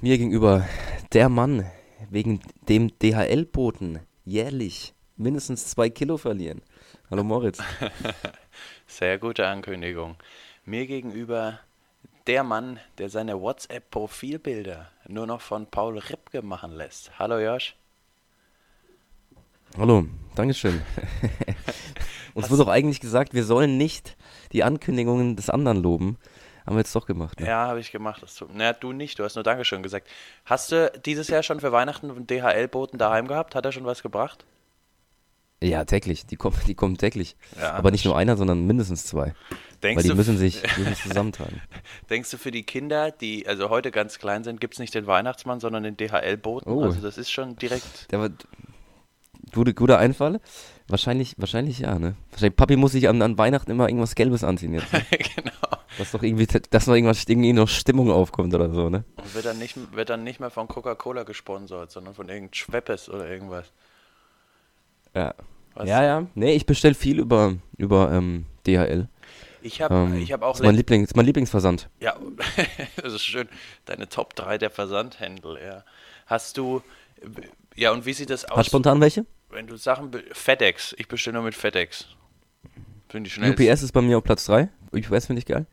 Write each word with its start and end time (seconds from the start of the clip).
Mir 0.00 0.18
gegenüber 0.18 0.66
der 1.12 1.28
Mann, 1.28 1.64
wegen 2.10 2.40
dem 2.68 2.98
DHL-Boten 2.98 4.00
jährlich 4.24 4.94
mindestens 5.16 5.68
zwei 5.68 5.88
Kilo 5.88 6.18
verlieren. 6.18 6.62
Hallo 7.10 7.24
Moritz. 7.24 7.58
Sehr 8.86 9.18
gute 9.18 9.46
Ankündigung. 9.46 10.16
Mir 10.64 10.86
gegenüber 10.86 11.60
der 12.26 12.42
Mann, 12.42 12.80
der 12.98 13.08
seine 13.08 13.40
WhatsApp-Profilbilder 13.40 14.90
nur 15.08 15.26
noch 15.26 15.40
von 15.40 15.66
Paul 15.66 15.98
Ripke 15.98 16.42
machen 16.42 16.72
lässt. 16.72 17.18
Hallo 17.18 17.38
Josh. 17.38 17.76
Hallo, 19.78 20.06
Dankeschön. 20.34 20.82
Uns 22.34 22.50
wurde 22.50 22.64
doch 22.64 22.70
eigentlich 22.70 23.00
gesagt, 23.00 23.32
wir 23.32 23.44
sollen 23.44 23.76
nicht 23.76 24.16
die 24.52 24.64
Ankündigungen 24.64 25.36
des 25.36 25.50
anderen 25.50 25.82
loben. 25.82 26.18
Haben 26.66 26.76
wir 26.76 26.80
jetzt 26.80 26.94
doch 26.94 27.06
gemacht. 27.06 27.40
Ne? 27.40 27.46
Ja, 27.46 27.66
habe 27.66 27.80
ich 27.80 27.92
gemacht. 27.92 28.22
Das 28.22 28.36
tut, 28.36 28.48
na, 28.54 28.72
du 28.72 28.92
nicht, 28.92 29.18
du 29.18 29.24
hast 29.24 29.34
nur 29.34 29.44
Dankeschön 29.44 29.82
gesagt. 29.82 30.08
Hast 30.44 30.72
du 30.72 30.90
dieses 31.04 31.28
Jahr 31.28 31.42
schon 31.42 31.60
für 31.60 31.72
Weihnachten 31.72 32.10
einen 32.10 32.26
DHL-Boten 32.26 32.98
daheim 32.98 33.28
gehabt? 33.28 33.54
Hat 33.54 33.64
er 33.64 33.72
schon 33.72 33.84
was 33.84 34.02
gebracht? 34.02 34.44
Ja, 35.62 35.84
täglich. 35.84 36.26
Die 36.26 36.36
kommen, 36.36 36.56
die 36.66 36.74
kommen 36.74 36.98
täglich. 36.98 37.36
Ja, 37.58 37.72
Aber 37.72 37.90
nicht 37.90 38.04
nur 38.04 38.16
einer, 38.16 38.36
sondern 38.36 38.66
mindestens 38.66 39.04
zwei. 39.04 39.34
Denkst 39.82 39.96
Weil 39.96 40.02
die 40.02 40.08
du, 40.10 40.14
müssen 40.14 40.36
sich 40.38 40.62
müssen 40.78 40.94
zusammentragen. 41.08 41.60
denkst 42.10 42.30
du 42.30 42.38
für 42.38 42.50
die 42.50 42.64
Kinder, 42.64 43.10
die 43.10 43.46
also 43.46 43.70
heute 43.70 43.90
ganz 43.90 44.18
klein 44.18 44.44
sind, 44.44 44.60
gibt 44.60 44.74
es 44.74 44.80
nicht 44.80 44.94
den 44.94 45.06
Weihnachtsmann, 45.06 45.60
sondern 45.60 45.82
den 45.82 45.96
DHL-Boten? 45.96 46.70
Oh. 46.70 46.82
Also 46.82 47.00
das 47.00 47.18
ist 47.18 47.30
schon 47.30 47.56
direkt. 47.56 48.10
Der 48.10 48.20
war, 48.20 48.30
gute, 49.52 49.74
guter 49.74 49.98
Einfall. 49.98 50.40
Wahrscheinlich, 50.88 51.34
wahrscheinlich 51.38 51.78
ja, 51.78 51.98
ne? 51.98 52.14
Wahrscheinlich, 52.30 52.56
Papi 52.56 52.76
muss 52.76 52.92
sich 52.92 53.08
an, 53.08 53.22
an 53.22 53.38
Weihnachten 53.38 53.70
immer 53.70 53.88
irgendwas 53.88 54.14
Gelbes 54.14 54.44
anziehen 54.44 54.74
jetzt. 54.74 54.92
Ne? 54.92 55.02
genau. 55.36 55.52
Dass 55.98 56.12
doch 56.12 56.22
irgendwie, 56.22 56.46
dass 56.46 56.86
noch 56.86 56.94
irgendwas 56.94 57.24
irgendwie 57.28 57.52
noch 57.52 57.68
Stimmung 57.68 58.10
aufkommt 58.10 58.54
oder 58.54 58.70
so, 58.70 58.88
ne? 58.88 59.04
Und 59.16 59.34
wird 59.34 59.44
dann 59.44 59.58
nicht, 59.58 59.76
wird 59.94 60.10
dann 60.10 60.24
nicht 60.24 60.40
mehr 60.40 60.50
von 60.50 60.68
Coca-Cola 60.68 61.22
gesponsert, 61.22 61.90
sondern 61.90 62.14
von 62.14 62.28
irgendeinem 62.28 62.54
Schweppes 62.54 63.08
oder 63.08 63.28
irgendwas. 63.28 63.72
Ja. 65.14 65.34
Was? 65.74 65.88
Ja, 65.88 66.02
ja. 66.02 66.26
Nee, 66.34 66.54
ich 66.54 66.66
bestelle 66.66 66.94
viel 66.94 67.18
über, 67.18 67.54
über 67.76 68.12
ähm, 68.12 68.46
DHL. 68.66 69.08
Ich 69.62 69.80
habe 69.80 69.94
Ähm, 69.94 70.18
ich 70.18 70.32
hab 70.32 70.42
auch 70.42 70.54
ist 70.54 70.62
mein, 70.62 70.74
Lieblings, 70.74 71.08
ist 71.08 71.16
mein 71.16 71.26
Lieblingsversand. 71.26 71.88
Ja, 72.00 72.16
das 72.96 73.14
ist 73.14 73.24
schön. 73.24 73.48
Deine 73.86 74.08
Top 74.08 74.34
3 74.34 74.58
der 74.58 74.70
Versandhändler, 74.70 75.64
ja. 75.64 75.84
Hast 76.26 76.58
du, 76.58 76.82
ja, 77.74 77.90
und 77.92 78.06
wie 78.06 78.12
sieht 78.12 78.30
das 78.30 78.44
Hast 78.44 78.52
aus, 78.52 78.66
spontan 78.66 79.00
welche? 79.00 79.24
wenn 79.54 79.66
du 79.66 79.76
Sachen, 79.76 80.10
FedEx, 80.32 80.94
ich 80.98 81.08
bestelle 81.08 81.34
nur 81.34 81.44
mit 81.44 81.54
FedEx. 81.54 82.06
Finde 83.08 83.28
ich 83.28 83.34
schnell. 83.34 83.52
UPS 83.52 83.82
ist 83.82 83.92
bei 83.92 84.02
mir 84.02 84.18
auf 84.18 84.24
Platz 84.24 84.44
3. 84.46 84.68
UPS 84.92 85.26
finde 85.26 85.38
ich 85.38 85.46
geil. 85.46 85.66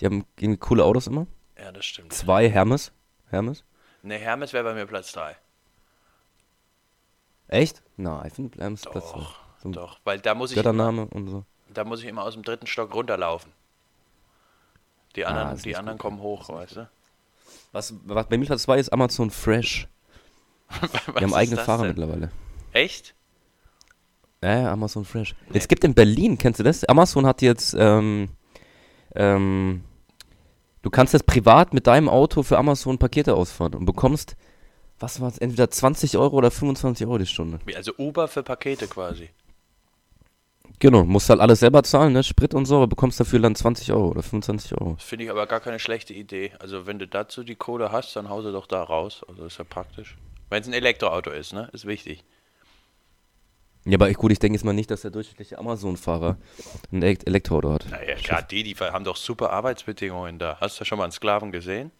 Die 0.00 0.06
haben 0.06 0.24
irgendwie 0.38 0.58
coole 0.58 0.84
Autos 0.84 1.06
immer. 1.06 1.26
Ja, 1.58 1.72
das 1.72 1.84
stimmt. 1.84 2.12
Zwei 2.12 2.48
Hermes. 2.50 2.92
Hermes. 3.28 3.64
Ne, 4.02 4.16
Hermes 4.18 4.52
wäre 4.52 4.64
bei 4.64 4.74
mir 4.74 4.86
Platz 4.86 5.12
3. 5.12 5.36
Echt? 7.48 7.82
Nein, 7.96 8.26
ich 8.26 8.32
finde 8.34 8.58
Hermes 8.58 8.82
Platz 8.82 9.12
3. 9.12 9.18
Doch, 9.18 9.34
So 9.62 9.68
doch, 9.70 10.00
weil 10.04 10.18
da 10.20 10.34
muss 10.34 10.50
ich, 10.52 10.56
immer, 10.56 10.62
Göttername 10.64 11.06
und 11.06 11.28
so. 11.28 11.44
da 11.72 11.84
muss 11.84 12.00
ich 12.00 12.06
immer 12.06 12.22
aus 12.22 12.34
dem 12.34 12.42
dritten 12.42 12.66
Stock 12.66 12.94
runterlaufen. 12.94 13.52
Die 15.16 15.26
anderen, 15.26 15.48
Ah, 15.48 15.54
die 15.54 15.76
anderen 15.76 15.98
gut. 15.98 16.02
kommen 16.02 16.20
hoch, 16.20 16.48
weißt 16.48 16.76
du? 16.76 16.90
Was, 17.72 17.92
was 18.04 18.26
bei 18.28 18.38
mir 18.38 18.46
Platz 18.46 18.62
2 18.62 18.78
ist 18.78 18.92
Amazon 18.92 19.30
Fresh. 19.30 19.88
Die 21.18 21.24
haben 21.24 21.34
eigene 21.34 21.56
Fahrer 21.56 21.82
denn? 21.82 21.88
mittlerweile. 21.96 22.30
Echt? 22.72 23.14
Ja, 24.42 24.60
ja, 24.60 24.72
Amazon 24.72 25.04
Fresh. 25.04 25.34
Es 25.52 25.66
gibt 25.66 25.82
in 25.84 25.94
Berlin, 25.94 26.38
kennst 26.38 26.60
du 26.60 26.64
das? 26.64 26.84
Amazon 26.84 27.26
hat 27.26 27.42
jetzt, 27.42 27.74
ähm, 27.76 28.28
ähm, 29.16 29.82
du 30.82 30.90
kannst 30.90 31.12
jetzt 31.12 31.26
privat 31.26 31.74
mit 31.74 31.86
deinem 31.86 32.08
Auto 32.08 32.42
für 32.42 32.58
Amazon 32.58 32.98
Pakete 32.98 33.34
ausfahren 33.34 33.74
und 33.74 33.84
bekommst, 33.84 34.36
was 34.98 35.20
war's, 35.20 35.38
entweder 35.38 35.70
20 35.70 36.16
Euro 36.18 36.36
oder 36.36 36.50
25 36.50 37.06
Euro 37.06 37.18
die 37.18 37.26
Stunde. 37.26 37.58
Also 37.74 37.92
Uber 37.98 38.28
für 38.28 38.42
Pakete 38.42 38.86
quasi. 38.86 39.30
Genau, 40.78 41.04
musst 41.04 41.28
halt 41.28 41.40
alles 41.40 41.60
selber 41.60 41.82
zahlen, 41.82 42.14
ne, 42.14 42.22
Sprit 42.24 42.54
und 42.54 42.64
so, 42.64 42.76
aber 42.76 42.86
bekommst 42.86 43.20
dafür 43.20 43.38
dann 43.38 43.54
20 43.54 43.92
Euro 43.92 44.08
oder 44.08 44.22
25 44.22 44.80
Euro. 44.80 44.94
Das 44.94 45.04
finde 45.04 45.26
ich 45.26 45.30
aber 45.30 45.46
gar 45.46 45.60
keine 45.60 45.78
schlechte 45.78 46.14
Idee. 46.14 46.52
Also 46.58 46.86
wenn 46.86 46.98
du 46.98 47.06
dazu 47.06 47.44
die 47.44 47.54
Kohle 47.54 47.92
hast, 47.92 48.16
dann 48.16 48.30
hau 48.30 48.40
sie 48.40 48.50
doch 48.50 48.66
da 48.66 48.82
raus. 48.82 49.22
Also 49.28 49.44
ist 49.44 49.58
ja 49.58 49.64
praktisch. 49.64 50.16
Wenn 50.48 50.62
es 50.62 50.68
ein 50.68 50.72
Elektroauto 50.72 51.30
ist, 51.30 51.52
ne? 51.52 51.68
Ist 51.72 51.86
wichtig. 51.86 52.24
Ja, 53.86 53.96
aber 53.96 54.10
ich, 54.10 54.16
gut, 54.16 54.30
ich 54.32 54.38
denke 54.38 54.56
jetzt 54.56 54.64
mal 54.64 54.72
nicht, 54.74 54.90
dass 54.90 55.00
der 55.02 55.10
durchschnittliche 55.10 55.58
Amazon-Fahrer 55.58 56.36
ein 56.92 57.02
Elekt- 57.02 57.26
Elektroauto 57.26 57.72
hat. 57.72 57.86
Naja, 57.90 58.14
gerade 58.22 58.46
die, 58.50 58.62
die 58.62 58.74
haben 58.74 59.04
doch 59.04 59.16
super 59.16 59.50
Arbeitsbedingungen 59.50 60.38
da. 60.38 60.58
Hast 60.60 60.78
du 60.80 60.84
schon 60.84 60.98
mal 60.98 61.04
einen 61.04 61.12
Sklaven 61.12 61.50
gesehen? 61.50 61.90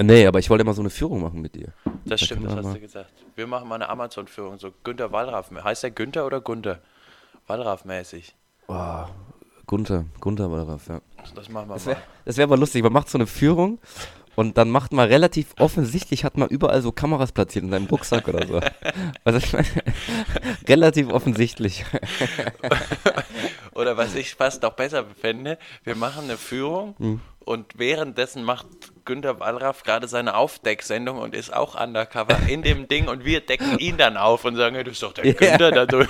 Nee, 0.00 0.26
aber 0.26 0.38
ich 0.38 0.48
wollte 0.50 0.64
mal 0.64 0.72
so 0.74 0.80
eine 0.82 0.90
Führung 0.90 1.20
machen 1.20 1.40
mit 1.40 1.54
dir. 1.54 1.72
Das 2.04 2.20
Da 2.20 2.26
stimmt, 2.26 2.46
das 2.46 2.56
hast 2.56 2.64
mal- 2.64 2.74
du 2.74 2.80
gesagt. 2.80 3.12
Wir 3.36 3.46
machen 3.46 3.68
mal 3.68 3.76
eine 3.76 3.88
Amazon-Führung, 3.88 4.58
so 4.58 4.72
Günther 4.82 5.12
Wallraff. 5.12 5.50
Heißt 5.52 5.82
der 5.82 5.90
Günther 5.90 6.26
oder 6.26 6.40
Gunther? 6.40 6.80
Wallraff-mäßig. 7.46 8.34
Oh, 8.68 9.04
Gunther, 9.66 10.06
Gunther 10.20 10.50
Wallraff, 10.50 10.88
ja. 10.88 11.00
Das 11.34 11.48
machen 11.48 11.68
wir 11.68 11.74
Das 11.74 11.84
mal. 11.84 11.92
wäre 11.92 12.02
das 12.24 12.36
wär 12.36 12.44
aber 12.44 12.56
lustig, 12.56 12.82
man 12.82 12.92
macht 12.92 13.08
so 13.08 13.18
eine 13.18 13.26
Führung 13.26 13.78
und 14.36 14.56
dann 14.58 14.70
macht 14.70 14.92
man 14.92 15.08
relativ 15.08 15.48
offensichtlich, 15.58 16.24
hat 16.24 16.36
man 16.38 16.48
überall 16.48 16.82
so 16.82 16.92
Kameras 16.92 17.32
platziert 17.32 17.64
in 17.64 17.70
seinem 17.70 17.86
Rucksack 17.86 18.28
oder 18.28 18.46
so. 18.46 18.60
Also 19.24 19.38
ich 19.38 19.52
meine, 19.52 19.66
relativ 20.68 21.08
offensichtlich. 21.10 21.84
Oder 23.74 23.96
was 23.96 24.14
ich 24.14 24.34
fast 24.34 24.62
noch 24.62 24.72
besser 24.72 25.04
fände, 25.20 25.58
wir 25.84 25.94
machen 25.94 26.24
eine 26.24 26.36
Führung 26.36 26.94
Hm. 26.98 27.20
und 27.44 27.78
währenddessen 27.78 28.42
macht 28.44 28.66
Günther 29.04 29.40
Wallraff 29.40 29.82
gerade 29.82 30.08
seine 30.08 30.34
Aufdecksendung 30.36 31.18
und 31.18 31.34
ist 31.34 31.54
auch 31.54 31.80
undercover 31.80 32.38
in 32.48 32.62
dem 32.62 32.86
Ding 32.92 33.08
und 33.08 33.24
wir 33.24 33.40
decken 33.40 33.78
ihn 33.78 33.96
dann 33.96 34.16
auf 34.16 34.44
und 34.44 34.56
sagen, 34.56 34.74
hey, 34.74 34.84
das 34.84 34.94
ist 34.94 35.02
doch 35.02 35.12
der 35.14 35.26
Ja. 35.26 35.32
Günther 35.32 35.70
da 35.70 35.86
drüben. 35.86 36.08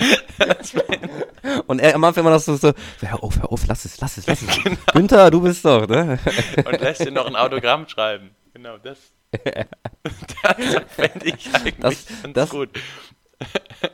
Und 1.66 1.78
er 1.80 1.96
macht 1.98 2.16
immer 2.16 2.30
noch 2.30 2.40
so, 2.40 2.56
so, 2.56 2.72
hör 3.00 3.22
auf, 3.22 3.38
hör 3.38 3.52
auf, 3.52 3.66
lass 3.66 3.84
es, 3.84 4.00
lass 4.00 4.16
es, 4.16 4.26
lass 4.26 4.42
es. 4.42 4.48
Genau. 4.64 4.76
Günther, 4.92 5.30
du 5.30 5.40
bist 5.40 5.64
doch, 5.64 5.86
ne? 5.88 6.18
und 6.64 6.80
lässt 6.80 7.04
ihm 7.06 7.14
noch 7.14 7.26
ein 7.26 7.36
Autogramm 7.36 7.88
schreiben. 7.88 8.30
Genau, 8.54 8.76
das. 8.78 8.98
das 9.44 10.56
fände 10.96 11.24
ich 11.24 11.48
eigentlich 11.54 11.76
Das- 11.78 12.06
ganz 12.22 12.34
das- 12.34 12.50
gut. 12.50 12.70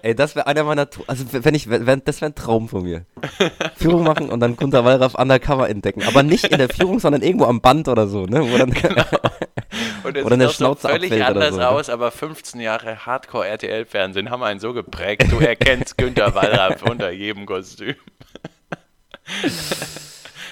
Ey, 0.03 0.17
das 0.17 0.35
wäre 0.35 0.49
einer 0.49 0.65
meiner, 0.65 0.89
also 1.07 1.25
wenn 1.31 1.55
ich, 1.55 1.71
wenn, 1.71 2.03
das 2.05 2.21
wäre 2.21 2.33
ein 2.33 2.35
Traum 2.35 2.69
von 2.69 2.83
mir. 2.83 3.07
Führung 3.77 4.03
machen 4.03 4.29
und 4.31 4.41
dann 4.41 4.57
Gunther 4.57 4.85
Wallraff 4.85 5.15
undercover 5.15 5.69
entdecken. 5.71 6.03
Aber 6.03 6.25
nicht 6.25 6.47
in 6.47 6.59
der 6.59 6.69
Führung, 6.69 6.99
sondern 6.99 7.23
irgendwo 7.23 7.45
am 7.45 7.61
Band 7.61 7.87
oder 7.87 8.09
so, 8.09 8.25
ne? 8.27 8.41
Wo 8.51 8.59
dann, 8.59 8.71
Und 8.71 8.77
es 10.21 10.25
Oder 10.25 10.35
eine 10.35 10.49
Schnauze 10.51 10.89
völlig 10.89 11.25
anders 11.25 11.55
so, 11.55 11.61
aus, 11.61 11.89
aber 11.89 12.11
15 12.11 12.61
Jahre 12.61 13.07
Hardcore-RTL-Fernsehen 13.07 14.31
haben 14.31 14.43
einen 14.43 14.61
so 14.61 14.73
geprägt. 14.73 15.31
Du 15.31 15.39
erkennst 15.39 15.97
Günther 15.99 16.35
Wallraff 16.35 16.83
unter 16.83 17.11
jedem 17.11 17.47
Kostüm. 17.47 17.95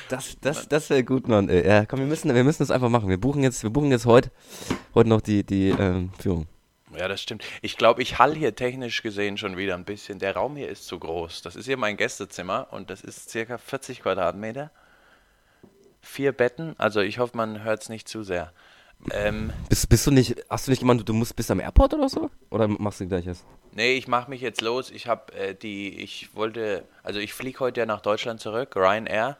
Das, 0.09 0.37
das, 0.41 0.69
das 0.69 0.91
wäre 0.91 1.05
gut, 1.05 1.29
Mann. 1.29 1.49
Ja, 1.49 1.87
komm, 1.87 2.01
wir 2.01 2.07
müssen, 2.07 2.35
wir 2.35 2.45
müssen 2.45 2.63
das 2.63 2.71
einfach 2.71 2.89
machen. 2.89 3.09
Wir 3.09 3.19
buchen 3.19 3.43
jetzt, 3.43 3.63
wir 3.63 3.71
buchen 3.71 3.91
jetzt 3.91 4.07
heute, 4.07 4.31
heute 4.95 5.09
noch 5.09 5.21
die, 5.21 5.45
die 5.45 5.71
ähm, 5.71 6.11
Führung. 6.19 6.47
Ja, 6.97 7.09
das 7.09 7.21
stimmt. 7.21 7.45
Ich 7.63 7.77
glaube, 7.77 8.03
ich 8.03 8.19
hall 8.19 8.35
hier 8.35 8.55
technisch 8.55 9.03
gesehen 9.03 9.37
schon 9.37 9.57
wieder 9.57 9.75
ein 9.75 9.85
bisschen. 9.85 10.19
Der 10.19 10.35
Raum 10.35 10.57
hier 10.57 10.69
ist 10.69 10.87
zu 10.87 10.99
groß. 10.99 11.43
Das 11.43 11.57
ist 11.57 11.67
hier 11.67 11.77
mein 11.77 11.97
Gästezimmer 11.97 12.69
und 12.71 12.91
das 12.91 13.01
ist 13.03 13.31
circa 13.31 13.59
40 13.59 14.03
Quadratmeter. 14.03 14.71
Vier 16.03 16.33
Betten, 16.33 16.75
also 16.79 17.01
ich 17.01 17.19
hoffe, 17.19 17.37
man 17.37 17.65
hört 17.65 17.83
es 17.83 17.89
nicht 17.89 18.09
zu 18.09 18.23
sehr. 18.23 18.53
Ähm, 19.11 19.53
Bist, 19.69 19.89
bist 19.89 20.07
du 20.07 20.11
nicht, 20.11 20.37
hast 20.49 20.67
du 20.67 20.71
nicht 20.71 20.81
gemeint, 20.81 21.07
du 21.09 21.13
musst 21.13 21.37
bis 21.37 21.51
am 21.51 21.61
Airport 21.61 21.95
oder 21.95 22.09
so? 22.09 22.31
Oder 22.51 22.69
machst 22.69 23.01
du 23.01 23.07
gleich 23.07 23.27
erst? 23.27 23.45
nee, 23.73 23.95
ich 23.95 24.07
mache 24.09 24.31
mich 24.31 24.41
jetzt 24.41 24.61
los. 24.61 24.91
Ich 24.91 25.07
habe 25.09 25.33
äh, 25.35 25.55
die, 25.55 25.99
ich 26.01 26.35
wollte, 26.35 26.85
also 27.03 27.19
ich 27.21 27.35
fliege 27.35 27.61
heute 27.61 27.81
ja 27.81 27.87
nach 27.87 28.01
Deutschland 28.01 28.41
zurück, 28.41 28.77
Ryanair. 28.77 29.37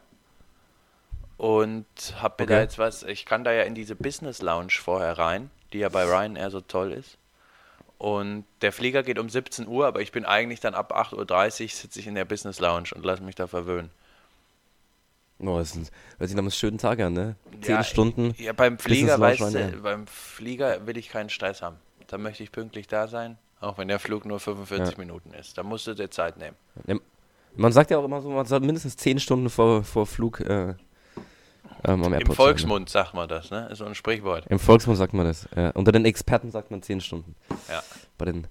Und 1.37 1.85
habe 2.21 2.43
mir 2.43 2.47
da 2.47 2.53
Okay. 2.55 2.63
jetzt 2.63 2.77
was, 2.77 3.03
ich 3.03 3.25
kann 3.25 3.43
da 3.43 3.51
ja 3.51 3.63
in 3.63 3.75
diese 3.75 3.95
Business 3.95 4.41
Lounge 4.41 4.71
vorher 4.71 5.17
rein, 5.17 5.49
die 5.73 5.79
ja 5.79 5.89
bei 5.89 6.03
Ryanair 6.05 6.49
so 6.49 6.61
toll 6.61 6.93
ist. 6.93 7.17
Und 7.97 8.45
der 8.61 8.71
Flieger 8.71 9.03
geht 9.03 9.19
um 9.19 9.29
17 9.29 9.67
Uhr, 9.67 9.85
aber 9.87 10.01
ich 10.01 10.11
bin 10.11 10.25
eigentlich 10.25 10.59
dann 10.59 10.73
ab 10.75 10.93
8.30 10.95 11.63
Uhr 11.63 11.69
sitze 11.69 11.99
ich 11.99 12.07
in 12.07 12.15
der 12.15 12.25
Business 12.25 12.59
Lounge 12.59 12.89
und 12.93 13.05
lasse 13.05 13.23
mich 13.23 13.35
da 13.35 13.47
verwöhnen. 13.47 13.89
Oh, 15.47 15.57
das 15.57 15.75
ist, 15.75 15.91
hört 16.17 16.29
sich 16.29 16.35
nach 16.35 16.43
einem 16.43 16.51
schönen 16.51 16.77
Tag 16.77 16.99
an, 16.99 17.13
ne? 17.13 17.35
Zehn 17.61 17.75
Ja, 17.75 17.83
Stunden. 17.83 18.33
Ja, 18.37 18.53
beim 18.53 18.77
Flieger, 18.77 19.19
weißt 19.19 19.53
du, 19.53 19.81
beim 19.81 20.07
Flieger 20.07 20.85
will 20.87 20.97
ich 20.97 21.09
keinen 21.09 21.29
Stress 21.29 21.61
haben. 21.61 21.77
Da 22.07 22.17
möchte 22.17 22.43
ich 22.43 22.51
pünktlich 22.51 22.87
da 22.87 23.07
sein, 23.07 23.37
auch 23.59 23.77
wenn 23.77 23.87
der 23.87 23.99
Flug 23.99 24.25
nur 24.25 24.39
45 24.39 24.93
Ja. 24.93 24.99
Minuten 24.99 25.33
ist. 25.33 25.57
Da 25.57 25.63
musst 25.63 25.87
du 25.87 25.93
dir 25.93 26.09
Zeit 26.09 26.37
nehmen. 26.37 26.55
Man 27.55 27.71
sagt 27.71 27.89
ja 27.91 27.97
auch 27.97 28.05
immer 28.05 28.21
so, 28.21 28.29
man 28.29 28.45
soll 28.45 28.59
mindestens 28.59 28.97
zehn 28.97 29.19
Stunden 29.19 29.49
vor, 29.49 29.83
vor 29.83 30.05
Flug 30.05 30.41
äh, 30.41 30.73
ähm, 30.73 32.03
am 32.03 32.13
Airport 32.13 32.21
Im 32.21 32.27
sein, 32.27 32.35
Volksmund 32.35 32.89
sagt 32.89 33.13
man 33.13 33.29
das, 33.29 33.49
ne? 33.51 33.67
Ist 33.71 33.77
so 33.79 33.85
ein 33.85 33.95
Sprichwort. 33.95 34.45
Ne? 34.45 34.51
Im 34.51 34.59
Volksmund 34.59 34.97
sagt 34.97 35.13
man 35.13 35.25
das. 35.25 35.47
Ja. 35.55 35.69
Unter 35.71 35.91
den 35.91 36.05
Experten 36.05 36.51
sagt 36.51 36.71
man 36.71 36.81
zehn 36.81 36.99
Stunden. 37.01 37.35
Ja. 37.69 37.81
Bei 38.17 38.25
den, 38.25 38.47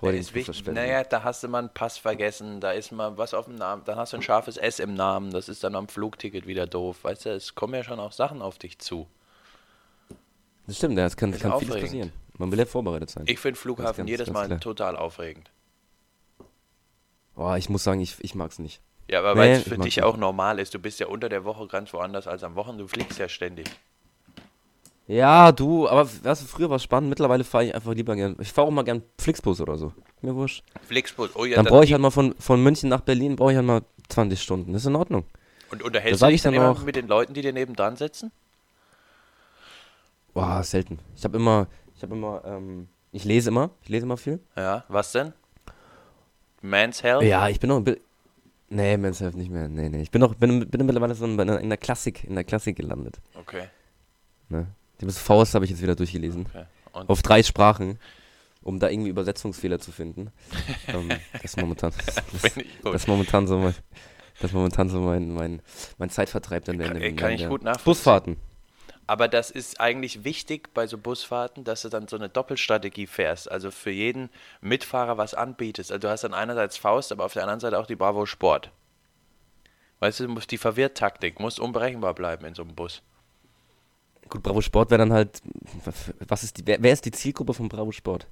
Heutigen 0.00 0.20
ist 0.20 0.34
wichtig. 0.34 0.64
Naja, 0.66 1.02
da 1.04 1.24
hast 1.24 1.42
du 1.42 1.48
mal 1.48 1.58
einen 1.58 1.74
Pass 1.74 1.98
vergessen, 1.98 2.60
da 2.60 2.70
ist 2.72 2.92
mal 2.92 3.16
was 3.18 3.34
auf 3.34 3.46
dem 3.46 3.56
Namen, 3.56 3.82
dann 3.84 3.96
hast 3.96 4.12
du 4.12 4.16
ein 4.18 4.22
scharfes 4.22 4.56
S 4.56 4.78
im 4.78 4.94
Namen, 4.94 5.30
das 5.32 5.48
ist 5.48 5.64
dann 5.64 5.74
am 5.74 5.88
Flugticket 5.88 6.46
wieder 6.46 6.66
doof. 6.66 6.98
Weißt 7.02 7.26
du, 7.26 7.30
es 7.30 7.54
kommen 7.54 7.74
ja 7.74 7.82
schon 7.82 7.98
auch 7.98 8.12
Sachen 8.12 8.40
auf 8.40 8.58
dich 8.58 8.78
zu. 8.78 9.08
Das 10.66 10.76
stimmt, 10.76 10.96
ja, 10.98 11.06
es 11.06 11.16
kann, 11.16 11.32
Ist 11.32 11.40
kann 11.42 11.58
vieles 11.58 11.80
passieren. 11.80 12.12
Man 12.36 12.52
will 12.52 12.58
ja 12.58 12.66
vorbereitet 12.66 13.10
sein. 13.10 13.24
Ich 13.26 13.38
finde 13.40 13.58
Flughafen 13.58 13.98
ganz- 14.02 14.10
jedes 14.10 14.26
ganz 14.26 14.34
Mal 14.34 14.46
klar. 14.46 14.60
total 14.60 14.96
aufregend. 14.96 15.50
Boah, 17.34 17.56
ich 17.56 17.68
muss 17.68 17.84
sagen, 17.84 18.00
ich, 18.00 18.16
ich 18.20 18.34
mag's 18.34 18.58
nicht. 18.58 18.80
Ja, 19.10 19.20
aber 19.20 19.34
Nee, 19.34 19.40
weil 19.40 19.50
es 19.52 19.62
für 19.62 19.70
dich 19.76 19.96
nicht. 19.96 20.02
auch 20.02 20.16
normal 20.16 20.58
ist, 20.58 20.74
du 20.74 20.78
bist 20.78 21.00
ja 21.00 21.06
unter 21.06 21.28
der 21.28 21.44
Woche 21.44 21.66
ganz 21.66 21.92
woanders 21.92 22.26
als 22.26 22.42
am 22.44 22.54
Wochenende, 22.56 22.84
du 22.84 22.88
fliegst 22.88 23.18
ja 23.18 23.28
ständig. 23.28 23.66
Ja, 25.08 25.52
du, 25.52 25.88
aber 25.88 26.06
weißt 26.22 26.42
du, 26.42 26.46
früher 26.46 26.68
war 26.68 26.76
es 26.76 26.82
spannend, 26.82 27.08
mittlerweile 27.08 27.42
fahre 27.42 27.64
ich 27.64 27.74
einfach 27.74 27.94
lieber 27.94 28.14
gern. 28.14 28.36
Ich 28.40 28.52
fahre 28.52 28.68
auch 28.68 28.70
mal 28.70 28.82
gern 28.84 29.02
Flixbus 29.18 29.60
oder 29.60 29.78
so. 29.78 29.92
Mir 30.20 30.34
wurscht. 30.34 30.62
Flixbus, 30.86 31.30
oh 31.34 31.44
ja, 31.46 31.56
Dann 31.56 31.64
da- 31.64 31.70
brauche 31.70 31.84
ich 31.84 31.92
halt 31.92 32.02
mal 32.02 32.10
von, 32.10 32.34
von 32.38 32.62
München 32.62 32.90
nach 32.90 33.00
Berlin, 33.00 33.34
brauche 33.34 33.52
ich 33.52 33.56
halt 33.56 33.66
mal 33.66 33.80
20 34.10 34.40
Stunden. 34.42 34.72
Das 34.74 34.82
ist 34.82 34.86
in 34.86 34.96
Ordnung. 34.96 35.24
und 35.70 35.82
unterhältst 35.82 36.20
du 36.20 36.26
dich 36.26 36.34
ich 36.36 36.42
dann 36.42 36.54
dann 36.54 36.76
auch- 36.76 36.82
mit 36.82 36.94
den 36.94 37.08
Leuten, 37.08 37.32
die 37.32 37.40
dir 37.40 37.52
nebendran 37.54 37.96
sitzen? 37.96 38.30
Boah, 40.34 40.62
selten. 40.62 40.98
Ich 41.16 41.24
habe 41.24 41.36
immer, 41.38 41.66
ich 41.96 42.02
habe 42.02 42.14
immer, 42.14 42.42
ähm, 42.44 42.88
ich 43.12 43.24
lese 43.24 43.48
immer, 43.48 43.70
ich 43.82 43.88
lese 43.88 44.04
immer 44.04 44.16
viel. 44.18 44.40
Ja, 44.56 44.84
was 44.88 45.12
denn? 45.12 45.32
Man's 46.60 47.02
Health? 47.02 47.22
Ja, 47.22 47.48
ich 47.48 47.58
bin 47.60 47.68
noch 47.68 47.76
ein 47.78 47.84
bisschen. 47.84 48.02
Nee, 48.70 48.98
Men's 48.98 49.20
Health 49.20 49.34
nicht 49.36 49.50
mehr. 49.50 49.68
Nee, 49.68 49.88
nee. 49.88 50.02
Ich 50.02 50.10
bin 50.10 50.20
noch, 50.20 50.34
bin, 50.34 50.68
bin 50.68 50.84
mittlerweile 50.84 51.14
so 51.14 51.24
in, 51.24 51.38
in 51.38 51.68
der 51.70 51.78
Klassik, 51.78 52.24
in 52.24 52.34
der 52.34 52.44
Klassik 52.44 52.76
gelandet. 52.76 53.18
Okay, 53.34 53.64
Ne? 54.50 54.66
Die 55.00 55.08
Faust 55.10 55.54
habe 55.54 55.64
ich 55.64 55.70
jetzt 55.70 55.82
wieder 55.82 55.94
durchgelesen. 55.94 56.46
okay. 56.92 57.04
Auf 57.06 57.22
drei 57.22 57.42
Sprachen, 57.42 57.98
um 58.62 58.78
da 58.80 58.88
irgendwie 58.88 59.10
Übersetzungsfehler 59.10 59.78
zu 59.78 59.92
finden. 59.92 60.32
ähm, 60.88 61.08
das 61.32 61.44
ist 61.44 61.56
momentan, 61.56 61.92
das, 62.42 62.52
das 62.82 63.06
momentan 63.06 63.46
so 63.46 63.58
mein, 63.58 63.74
das 64.40 64.52
momentan 64.52 64.88
so 64.88 65.00
mein, 65.00 65.32
mein, 65.32 65.62
mein 65.98 66.10
Zeitvertreib 66.10 66.64
dann 66.64 66.78
Kann- 66.78 67.16
kann 67.16 67.32
ich 67.32 67.40
der 67.40 67.48
gut 67.48 67.62
nachvollziehen. 67.62 67.84
Busfahrten. 67.84 68.36
Aber 69.06 69.26
das 69.26 69.50
ist 69.50 69.80
eigentlich 69.80 70.24
wichtig 70.24 70.74
bei 70.74 70.86
so 70.86 70.98
Busfahrten, 70.98 71.64
dass 71.64 71.80
du 71.80 71.88
dann 71.88 72.08
so 72.08 72.16
eine 72.16 72.28
Doppelstrategie 72.28 73.06
fährst. 73.06 73.50
Also 73.50 73.70
für 73.70 73.90
jeden 73.90 74.28
Mitfahrer 74.60 75.16
was 75.16 75.32
anbietest. 75.32 75.90
Also 75.90 76.00
du 76.00 76.10
hast 76.10 76.24
dann 76.24 76.34
einerseits 76.34 76.76
Faust, 76.76 77.10
aber 77.10 77.24
auf 77.24 77.32
der 77.32 77.42
anderen 77.44 77.60
Seite 77.60 77.78
auch 77.78 77.86
die 77.86 77.96
Bravo 77.96 78.26
Sport. 78.26 78.70
Weißt 80.00 80.20
du, 80.20 80.26
du 80.26 80.30
musst 80.32 80.50
die 80.50 80.58
Verwirrtaktik, 80.58 81.40
musst 81.40 81.58
unberechenbar 81.58 82.14
bleiben 82.14 82.44
in 82.44 82.54
so 82.54 82.62
einem 82.62 82.74
Bus. 82.74 83.00
Gut, 84.28 84.42
Bravo 84.42 84.60
Sport 84.60 84.90
wäre 84.90 84.98
dann 84.98 85.12
halt, 85.12 85.40
was 86.26 86.42
ist 86.42 86.58
die, 86.58 86.66
wer, 86.66 86.82
wer 86.82 86.92
ist 86.92 87.04
die 87.04 87.10
Zielgruppe 87.10 87.54
von 87.54 87.68
Bravo 87.68 87.92
Sport? 87.92 88.26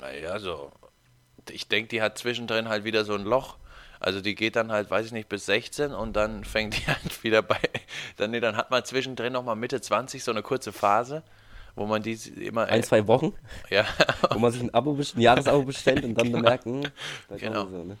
Naja, 0.00 0.38
so. 0.38 0.70
Ich 1.50 1.68
denke, 1.68 1.88
die 1.88 2.02
hat 2.02 2.16
zwischendrin 2.18 2.68
halt 2.68 2.84
wieder 2.84 3.04
so 3.04 3.14
ein 3.14 3.24
Loch. 3.24 3.56
Also 4.00 4.20
die 4.20 4.34
geht 4.34 4.56
dann 4.56 4.70
halt, 4.70 4.90
weiß 4.90 5.06
ich 5.06 5.12
nicht, 5.12 5.28
bis 5.28 5.46
16 5.46 5.92
und 5.92 6.14
dann 6.14 6.44
fängt 6.44 6.76
die 6.76 6.86
halt 6.86 7.22
wieder 7.24 7.42
bei. 7.42 7.58
Dann, 8.16 8.30
nee, 8.30 8.40
dann 8.40 8.56
hat 8.56 8.70
man 8.70 8.84
zwischendrin 8.84 9.32
nochmal 9.32 9.56
Mitte 9.56 9.80
20 9.80 10.22
so 10.22 10.30
eine 10.30 10.42
kurze 10.42 10.72
Phase, 10.72 11.22
wo 11.74 11.86
man 11.86 12.02
die 12.02 12.12
immer. 12.40 12.66
Ein, 12.66 12.82
zwei 12.82 13.06
Wochen, 13.06 13.32
ja. 13.70 13.84
wo 14.30 14.38
man 14.38 14.52
sich 14.52 14.62
ein 14.62 14.72
Abo, 14.74 14.92
ein 14.94 15.20
Jahresabo 15.20 15.62
bestellt 15.62 16.04
und 16.04 16.14
dann 16.14 16.26
Genau. 16.32 16.38
bemerkt, 16.38 16.64
hm, 16.64 16.82
da 17.28 17.36
Genau. 17.36 17.66
sie, 17.66 17.84
ne? 17.84 17.96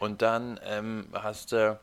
Und 0.00 0.22
dann 0.22 0.60
ähm, 0.64 1.08
hast 1.12 1.52
du 1.52 1.78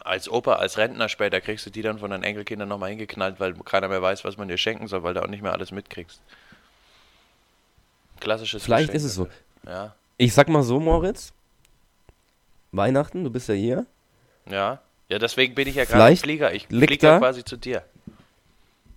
als 0.00 0.28
Opa, 0.28 0.54
als 0.54 0.78
Rentner 0.78 1.08
später, 1.08 1.40
kriegst 1.40 1.66
du 1.66 1.70
die 1.70 1.82
dann 1.82 1.98
von 1.98 2.10
deinen 2.10 2.24
Enkelkindern 2.24 2.68
nochmal 2.68 2.90
hingeknallt, 2.90 3.40
weil 3.40 3.54
keiner 3.54 3.88
mehr 3.88 4.02
weiß, 4.02 4.24
was 4.24 4.36
man 4.36 4.48
dir 4.48 4.58
schenken 4.58 4.88
soll, 4.88 5.02
weil 5.02 5.14
du 5.14 5.22
auch 5.22 5.28
nicht 5.28 5.42
mehr 5.42 5.52
alles 5.52 5.70
mitkriegst. 5.70 6.20
Klassisches 8.20 8.64
Vielleicht 8.64 8.88
Geschenk 8.88 8.96
ist 8.96 9.04
es 9.04 9.14
so. 9.14 9.28
Ja, 9.66 9.94
Ich 10.16 10.34
sag 10.34 10.48
mal 10.48 10.62
so, 10.62 10.80
Moritz. 10.80 11.32
Weihnachten, 12.72 13.24
du 13.24 13.30
bist 13.30 13.48
ja 13.48 13.54
hier. 13.54 13.86
ja. 14.50 14.80
Ja, 15.10 15.18
deswegen 15.18 15.54
bin 15.54 15.66
ich 15.66 15.76
ja 15.76 15.84
gerade 15.86 16.02
Vielleicht 16.02 16.22
Flieger. 16.22 16.52
Ich 16.52 16.66
fliege 16.66 17.06
ja 17.06 17.18
quasi 17.18 17.42
zu 17.42 17.56
dir. 17.56 17.82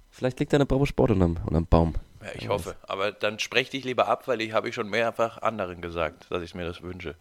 Vielleicht 0.10 0.42
liegt 0.42 0.52
da 0.52 0.58
eine 0.58 0.66
Bravo 0.66 0.86
Sport 0.86 1.12
unterm, 1.12 1.38
unterm 1.46 1.66
Baum. 1.68 1.96
Ja, 2.22 2.32
ich 2.36 2.50
hoffe. 2.50 2.76
Aber 2.84 3.14
dann 3.14 3.40
sprech 3.40 3.70
dich 3.70 3.86
lieber 3.86 4.10
ab, 4.10 4.28
weil 4.28 4.42
ich 4.42 4.52
habe 4.52 4.68
ich 4.68 4.76
schon 4.76 4.90
mehrfach 4.90 5.42
anderen 5.42 5.82
gesagt, 5.82 6.26
dass 6.30 6.44
ich 6.44 6.54
mir 6.54 6.66
das 6.66 6.82
wünsche. 6.82 7.16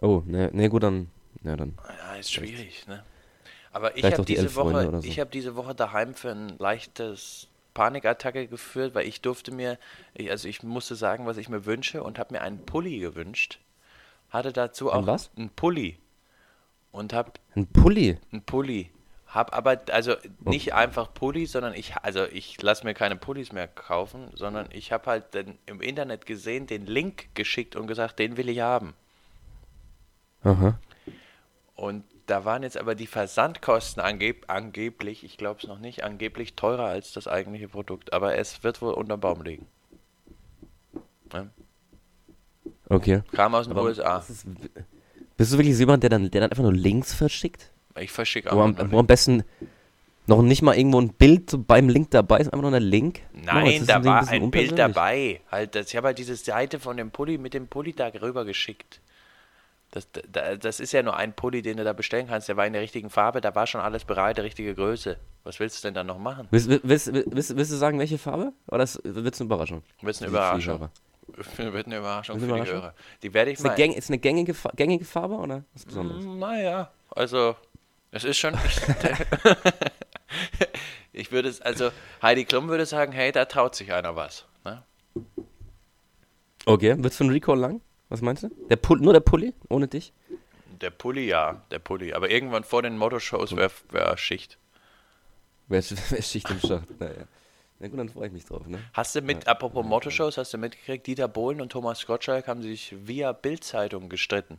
Oh, 0.00 0.22
ne, 0.26 0.50
ne, 0.52 0.68
gut, 0.68 0.84
dann. 0.84 1.10
Ja, 1.42 1.56
dann. 1.56 1.76
Ja, 1.88 2.16
ist 2.16 2.32
schwierig, 2.32 2.86
ne? 2.86 3.04
Aber 3.72 3.96
ich 3.96 4.04
habe 4.04 4.24
diese 4.24 4.54
Woche, 4.54 5.00
so. 5.00 5.08
ich 5.08 5.18
habe 5.18 5.30
diese 5.30 5.56
Woche 5.56 5.74
daheim 5.74 6.14
für 6.14 6.30
ein 6.30 6.56
leichtes 6.58 7.48
Panikattacke 7.74 8.46
geführt, 8.46 8.94
weil 8.94 9.06
ich 9.06 9.20
durfte 9.20 9.52
mir, 9.52 9.78
also 10.28 10.46
ich 10.48 10.62
musste 10.62 10.94
sagen, 10.94 11.26
was 11.26 11.36
ich 11.36 11.48
mir 11.48 11.66
wünsche 11.66 12.02
und 12.04 12.18
habe 12.18 12.34
mir 12.34 12.40
einen 12.40 12.64
Pulli 12.64 13.00
gewünscht. 13.00 13.58
Hatte 14.30 14.52
dazu 14.52 14.92
auch 14.92 14.98
Ein 14.98 15.06
was? 15.06 15.30
einen 15.36 15.50
Pulli 15.50 15.98
und 16.92 17.12
habe 17.12 17.32
Ein 17.56 17.66
Pulli. 17.66 18.18
einen 18.32 18.42
Pulli. 18.42 18.90
Hab 19.26 19.52
aber 19.52 19.80
also 19.90 20.14
nicht 20.44 20.74
einfach 20.74 21.12
Pulli, 21.12 21.46
sondern 21.46 21.74
ich 21.74 21.96
also 21.96 22.24
ich 22.24 22.62
lasse 22.62 22.84
mir 22.84 22.94
keine 22.94 23.16
Pullis 23.16 23.50
mehr 23.50 23.66
kaufen, 23.66 24.28
sondern 24.34 24.68
ich 24.70 24.92
habe 24.92 25.10
halt 25.10 25.34
den, 25.34 25.58
im 25.66 25.80
Internet 25.80 26.24
gesehen, 26.26 26.68
den 26.68 26.86
Link 26.86 27.34
geschickt 27.34 27.74
und 27.74 27.88
gesagt, 27.88 28.20
den 28.20 28.36
will 28.36 28.48
ich 28.48 28.60
haben. 28.60 28.94
Aha. 30.44 30.78
Und 31.76 32.04
da 32.26 32.44
waren 32.44 32.62
jetzt 32.62 32.78
aber 32.78 32.94
die 32.94 33.06
Versandkosten 33.06 34.02
angeb 34.02 34.44
angeblich, 34.48 35.24
ich 35.24 35.36
glaube 35.36 35.60
es 35.62 35.68
noch 35.68 35.78
nicht, 35.78 36.04
angeblich 36.04 36.54
teurer 36.54 36.86
als 36.86 37.12
das 37.12 37.28
eigentliche 37.28 37.68
Produkt. 37.68 38.12
Aber 38.12 38.36
es 38.36 38.62
wird 38.62 38.80
wohl 38.80 38.94
unterm 38.94 39.20
Baum 39.20 39.42
liegen. 39.42 39.66
Ne? 41.32 41.50
Okay. 42.88 43.22
Kam 43.32 43.54
aus 43.54 43.66
den 43.66 43.72
Aber 43.76 43.82
USA. 43.84 44.18
ist- 44.18 44.46
bist 45.36 45.52
du 45.52 45.58
wirklich 45.58 45.74
so 45.74 45.80
jemand, 45.80 46.02
der 46.02 46.10
dann, 46.10 46.30
der 46.30 46.42
dann 46.42 46.50
einfach 46.50 46.62
nur 46.62 46.72
Links 46.72 47.12
verschickt? 47.14 47.70
Ich 47.98 48.12
verschicke 48.12 48.50
Wo 48.52 48.60
auch 48.60 48.64
am, 48.64 48.72
noch 48.72 48.90
wo 48.90 48.98
am 48.98 49.06
besten 49.06 49.42
noch 50.26 50.42
nicht 50.42 50.62
mal 50.62 50.76
irgendwo 50.76 51.00
ein 51.00 51.12
Bild 51.12 51.66
beim 51.66 51.88
Link 51.88 52.10
dabei 52.10 52.38
ist, 52.38 52.46
einfach 52.52 52.62
nur 52.62 52.72
ein 52.72 52.82
Link? 52.82 53.20
Nein, 53.32 53.78
das 53.80 53.86
da 53.86 54.04
war 54.04 54.28
ein 54.28 54.50
Bild 54.50 54.78
dabei. 54.78 55.40
Halt, 55.50 55.74
das, 55.74 55.88
ich 55.88 55.96
habe 55.96 56.08
halt 56.08 56.18
diese 56.18 56.36
Seite 56.36 56.80
von 56.80 56.96
dem 56.96 57.10
Pulli 57.10 57.36
mit 57.36 57.52
dem 57.52 57.66
Pulli 57.68 57.92
da 57.92 58.06
rüber 58.08 58.44
geschickt. 58.44 59.00
Das, 59.94 60.08
da, 60.10 60.56
das 60.56 60.80
ist 60.80 60.90
ja 60.90 61.04
nur 61.04 61.16
ein 61.16 61.34
Pulli, 61.34 61.62
den 61.62 61.76
du 61.76 61.84
da 61.84 61.92
bestellen 61.92 62.26
kannst. 62.26 62.48
Der 62.48 62.56
war 62.56 62.66
in 62.66 62.72
der 62.72 62.82
richtigen 62.82 63.10
Farbe, 63.10 63.40
da 63.40 63.54
war 63.54 63.68
schon 63.68 63.80
alles 63.80 64.04
bereit, 64.04 64.38
die 64.38 64.40
richtige 64.40 64.74
Größe. 64.74 65.18
Was 65.44 65.60
willst 65.60 65.78
du 65.78 65.86
denn 65.86 65.94
dann 65.94 66.08
noch 66.08 66.18
machen? 66.18 66.48
Willst, 66.50 66.68
willst, 66.68 67.12
willst, 67.12 67.56
willst, 67.56 67.70
du 67.70 67.76
sagen, 67.76 68.00
welche 68.00 68.18
Farbe? 68.18 68.52
Oder 68.66 68.82
ist, 68.82 69.00
wird's 69.04 69.40
eine 69.40 69.46
Überraschung? 69.46 69.84
Wird 70.02 70.16
eine 70.16 70.16
Für 70.16 70.24
die 70.24 70.30
Überraschung. 70.30 70.88
Wird 71.36 71.86
eine 71.86 71.98
Überraschung 71.98 72.36
Ist 72.38 72.44
für 72.44 72.54
eine 72.54 72.64
die? 72.64 72.70
Hörer. 72.72 72.94
Die 73.22 73.34
werde 73.34 73.52
ich 73.52 73.58
Ist 73.58 73.64
eine, 73.64 73.70
mal. 73.70 73.76
gäng, 73.76 73.92
ist 73.92 74.10
eine 74.10 74.18
gängige, 74.18 74.56
gängige 74.74 75.04
Farbe 75.04 75.36
oder 75.36 75.62
was 75.74 75.84
Besonderes? 75.84 76.24
Mm, 76.24 76.38
Naja, 76.40 76.90
also 77.10 77.54
es 78.10 78.24
ist 78.24 78.38
schon. 78.38 78.54
ich 81.12 81.30
würde 81.30 81.50
es, 81.50 81.60
also 81.60 81.92
Heidi 82.20 82.46
Klum 82.46 82.66
würde 82.66 82.84
sagen, 82.84 83.12
hey, 83.12 83.30
da 83.30 83.44
traut 83.44 83.76
sich 83.76 83.92
einer 83.92 84.16
was. 84.16 84.44
Ne? 84.64 84.82
Okay, 86.66 86.96
wird's 86.98 87.16
für 87.16 87.22
einen 87.22 87.32
Recall 87.32 87.60
lang? 87.60 87.80
Was 88.08 88.22
meinst 88.22 88.42
du? 88.42 88.50
Der 88.68 88.76
Pull, 88.76 89.00
nur 89.00 89.12
der 89.12 89.20
Pulli, 89.20 89.54
ohne 89.68 89.88
dich? 89.88 90.12
Der 90.80 90.90
Pulli, 90.90 91.26
ja, 91.26 91.62
der 91.70 91.78
Pulli. 91.78 92.12
Aber 92.12 92.30
irgendwann 92.30 92.64
vor 92.64 92.82
den 92.82 92.98
Motto-Shows 92.98 93.56
wäre 93.56 93.70
wär 93.90 94.16
Schicht. 94.16 94.58
Wer, 95.68 95.82
wer 96.10 96.22
Schicht 96.22 96.50
im 96.50 96.60
Schacht? 96.60 97.00
Naja. 97.00 97.26
Na 97.80 97.88
gut, 97.88 97.98
dann 97.98 98.08
freue 98.08 98.28
ich 98.28 98.32
mich 98.32 98.44
drauf, 98.44 98.66
ne? 98.66 98.78
Hast 98.92 99.14
du 99.14 99.20
mit, 99.20 99.48
apropos 99.48 99.84
Motto-Shows, 99.84 100.38
hast 100.38 100.52
du 100.54 100.58
mitgekriegt, 100.58 101.06
Dieter 101.06 101.28
Bohlen 101.28 101.60
und 101.60 101.72
Thomas 101.72 102.06
Gottschalk 102.06 102.46
haben 102.46 102.62
sich 102.62 102.94
via 103.06 103.32
Bild-Zeitung 103.32 104.08
gestritten. 104.08 104.58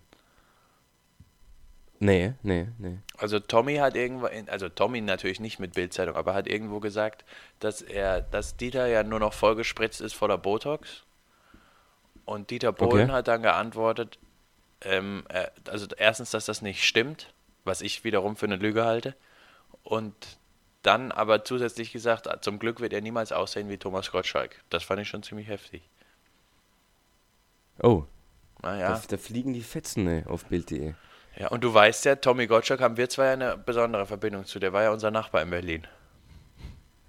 Nee, 1.99 2.33
nee, 2.43 2.67
nee. 2.77 2.97
Also 3.17 3.39
Tommy 3.39 3.75
hat 3.77 3.95
irgendwo, 3.95 4.27
also 4.47 4.67
Tommy 4.67 5.01
natürlich 5.01 5.39
nicht 5.39 5.59
mit 5.59 5.73
Bildzeitung, 5.73 6.15
aber 6.15 6.33
hat 6.33 6.47
irgendwo 6.47 6.79
gesagt, 6.79 7.23
dass 7.59 7.81
er, 7.81 8.21
dass 8.21 8.57
Dieter 8.57 8.87
ja 8.87 9.03
nur 9.03 9.19
noch 9.19 9.33
vollgespritzt 9.33 10.01
ist 10.01 10.13
voller 10.13 10.37
Botox. 10.37 11.03
Und 12.25 12.49
Dieter 12.49 12.71
Bohlen 12.71 13.09
Okay. 13.09 13.11
hat 13.11 13.27
dann 13.27 13.41
geantwortet, 13.43 14.17
ähm, 14.81 15.23
äh, 15.29 15.47
also 15.69 15.87
erstens, 15.97 16.31
dass 16.31 16.45
das 16.45 16.61
nicht 16.61 16.83
stimmt, 16.83 17.33
was 17.63 17.81
ich 17.81 18.03
wiederum 18.03 18.35
für 18.35 18.45
eine 18.47 18.55
Lüge 18.57 18.85
halte. 18.85 19.15
Und 19.83 20.13
dann 20.81 21.11
aber 21.11 21.43
zusätzlich 21.43 21.91
gesagt, 21.91 22.27
ah, 22.27 22.41
zum 22.41 22.59
Glück 22.59 22.79
wird 22.79 22.93
er 22.93 23.01
niemals 23.01 23.31
aussehen 23.31 23.69
wie 23.69 23.77
Thomas 23.77 24.11
Gottschalk. 24.11 24.61
Das 24.69 24.83
fand 24.83 25.01
ich 25.01 25.07
schon 25.07 25.23
ziemlich 25.23 25.47
heftig. 25.47 25.83
Oh, 27.81 28.05
Naja. 28.61 28.93
da, 28.93 29.01
da 29.07 29.17
fliegen 29.17 29.53
die 29.53 29.61
Fetzen, 29.61 30.07
ey, 30.07 30.23
auf 30.25 30.45
Bild.de. 30.45 30.93
Ja, 31.37 31.49
und 31.49 31.63
du 31.63 31.73
weißt 31.73 32.05
ja, 32.05 32.15
Tommy 32.15 32.47
Gottschalk 32.47 32.79
haben 32.81 32.97
wir 32.97 33.09
zwar 33.09 33.31
eine 33.31 33.57
besondere 33.57 34.05
Verbindung 34.05 34.45
zu, 34.45 34.59
der 34.59 34.73
war 34.73 34.83
ja 34.83 34.91
unser 34.91 35.11
Nachbar 35.11 35.41
in 35.41 35.49
Berlin. 35.49 35.85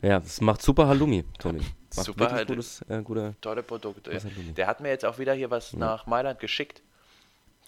Ja, 0.03 0.21
das 0.21 0.41
macht 0.41 0.63
super 0.63 0.89
Halloumi, 0.89 1.25
Tommy. 1.39 1.61
Macht 1.97 2.07
Super 2.07 2.33
halt- 2.33 2.49
gutes, 2.49 2.83
äh, 2.88 3.03
guter. 3.03 3.35
Tolle 3.41 3.62
Produkte. 3.62 4.11
Lumi? 4.12 4.53
Der 4.53 4.67
hat 4.67 4.81
mir 4.81 4.88
jetzt 4.91 5.05
auch 5.05 5.19
wieder 5.19 5.33
hier 5.35 5.50
was 5.50 5.73
nach 5.73 6.07
Mailand 6.07 6.38
geschickt. 6.41 6.83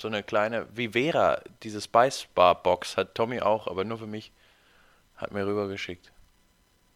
So 0.01 0.07
eine 0.09 0.23
kleine 0.23 0.67
Vivera, 0.77 1.41
diese 1.63 1.81
Spice 1.81 2.27
Bar 2.35 2.63
Box 2.63 2.97
hat 2.97 3.15
Tommy 3.15 3.41
auch, 3.41 3.67
aber 3.67 3.85
nur 3.85 3.99
für 3.99 4.07
mich. 4.07 4.31
Hat 5.17 5.33
mir 5.33 5.45
rübergeschickt. 5.45 6.13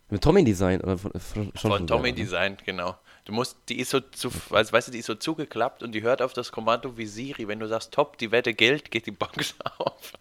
Mit 0.09 0.23
Tommy 0.23 0.45
Design 0.45 0.81
oder 0.83 0.97
von, 0.99 1.11
von, 1.13 1.53
schon 1.57 1.71
Von 1.71 1.87
Tommy 1.89 1.89
selber, 1.89 2.07
ne? 2.07 2.13
Design, 2.25 2.57
genau. 2.65 2.97
Du 3.25 3.33
musst, 3.33 3.57
die 3.69 3.79
ist 3.81 3.91
so 3.91 4.01
zu, 4.01 4.31
weißt, 4.51 4.73
weißt 4.73 4.89
du, 4.89 4.93
die 4.93 4.99
ist 4.99 5.07
so 5.07 5.15
zugeklappt 5.15 5.83
und 5.83 5.93
die 5.93 6.03
hört 6.03 6.23
auf 6.23 6.33
das 6.33 6.53
Kommando 6.53 6.97
wie 6.97 7.07
Siri. 7.07 7.49
Wenn 7.49 7.59
du 7.61 7.67
sagst, 7.67 7.93
top, 7.93 8.19
die 8.19 8.31
Wette 8.31 8.53
gilt, 8.55 8.91
geht 8.91 9.07
die 9.07 9.11
Box 9.13 9.55
auf. 9.79 10.13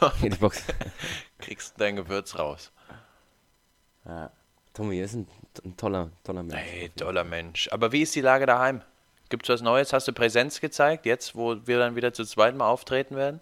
Ja, 0.00 0.12
die 0.22 0.30
Box. 0.30 0.64
Kriegst 1.38 1.74
dein 1.78 1.96
Gewürz 1.96 2.36
raus. 2.38 2.72
ja. 4.06 4.30
Tommy 4.74 4.98
ist 4.98 5.14
ein, 5.14 5.28
ein 5.64 5.76
toller, 5.76 6.10
toller 6.24 6.42
Mensch. 6.42 6.60
Hey, 6.60 6.90
toller 6.96 7.24
Mensch. 7.24 7.68
Aber 7.70 7.92
wie 7.92 8.02
ist 8.02 8.14
die 8.14 8.20
Lage 8.20 8.44
daheim? 8.44 8.82
Gibt's 9.28 9.48
was 9.48 9.62
Neues? 9.62 9.92
Hast 9.92 10.08
du 10.08 10.12
Präsenz 10.12 10.60
gezeigt, 10.60 11.06
jetzt, 11.06 11.34
wo 11.34 11.56
wir 11.64 11.78
dann 11.78 11.96
wieder 11.96 12.12
zu 12.12 12.24
zweit 12.24 12.56
mal 12.56 12.68
auftreten 12.68 13.16
werden? 13.16 13.40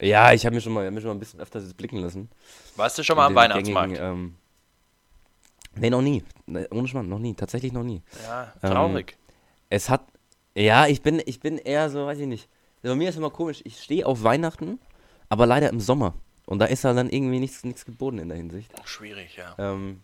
Ja, 0.00 0.32
ich 0.32 0.44
habe 0.44 0.54
mir 0.54 0.60
schon 0.60 0.72
mal, 0.72 0.86
hab 0.86 0.92
mir 0.92 1.00
schon 1.00 1.08
mal 1.08 1.14
ein 1.14 1.20
bisschen 1.20 1.40
öfters 1.40 1.72
blicken 1.74 1.98
lassen. 1.98 2.30
Warst 2.76 2.98
du 2.98 3.04
schon 3.04 3.16
mal 3.16 3.26
am 3.26 3.34
Weihnachtsmarkt? 3.34 3.94
gängigen, 3.94 4.12
ähm, 4.12 4.34
nee, 5.76 5.90
noch 5.90 6.02
nie. 6.02 6.24
Ohne 6.70 6.88
Schmarrn, 6.88 7.08
noch 7.08 7.18
nie. 7.18 7.34
Tatsächlich 7.34 7.72
noch 7.72 7.84
nie. 7.84 8.02
ja, 8.24 8.52
ähm, 8.62 8.70
traurig. 8.70 9.16
Es 9.70 9.88
hat. 9.88 10.02
Ja, 10.54 10.86
ich 10.86 11.02
bin, 11.02 11.22
ich 11.26 11.40
bin 11.40 11.58
eher 11.58 11.90
so, 11.90 12.06
weiß 12.06 12.18
ich 12.18 12.26
nicht. 12.26 12.48
Bei 12.82 12.94
mir 12.94 13.08
ist 13.08 13.16
immer 13.16 13.30
komisch, 13.30 13.60
ich 13.64 13.80
stehe 13.80 14.06
auf 14.06 14.22
Weihnachten, 14.22 14.78
aber 15.28 15.46
leider 15.46 15.68
im 15.70 15.80
Sommer. 15.80 16.14
Und 16.46 16.58
da 16.58 16.66
ist 16.66 16.84
ja 16.84 16.92
dann 16.92 17.08
irgendwie 17.08 17.40
nichts, 17.40 17.64
nichts 17.64 17.84
geboten 17.84 18.18
in 18.18 18.28
der 18.28 18.36
Hinsicht. 18.36 18.70
Schwierig, 18.84 19.36
ja. 19.36 19.54
Ähm, 19.58 20.02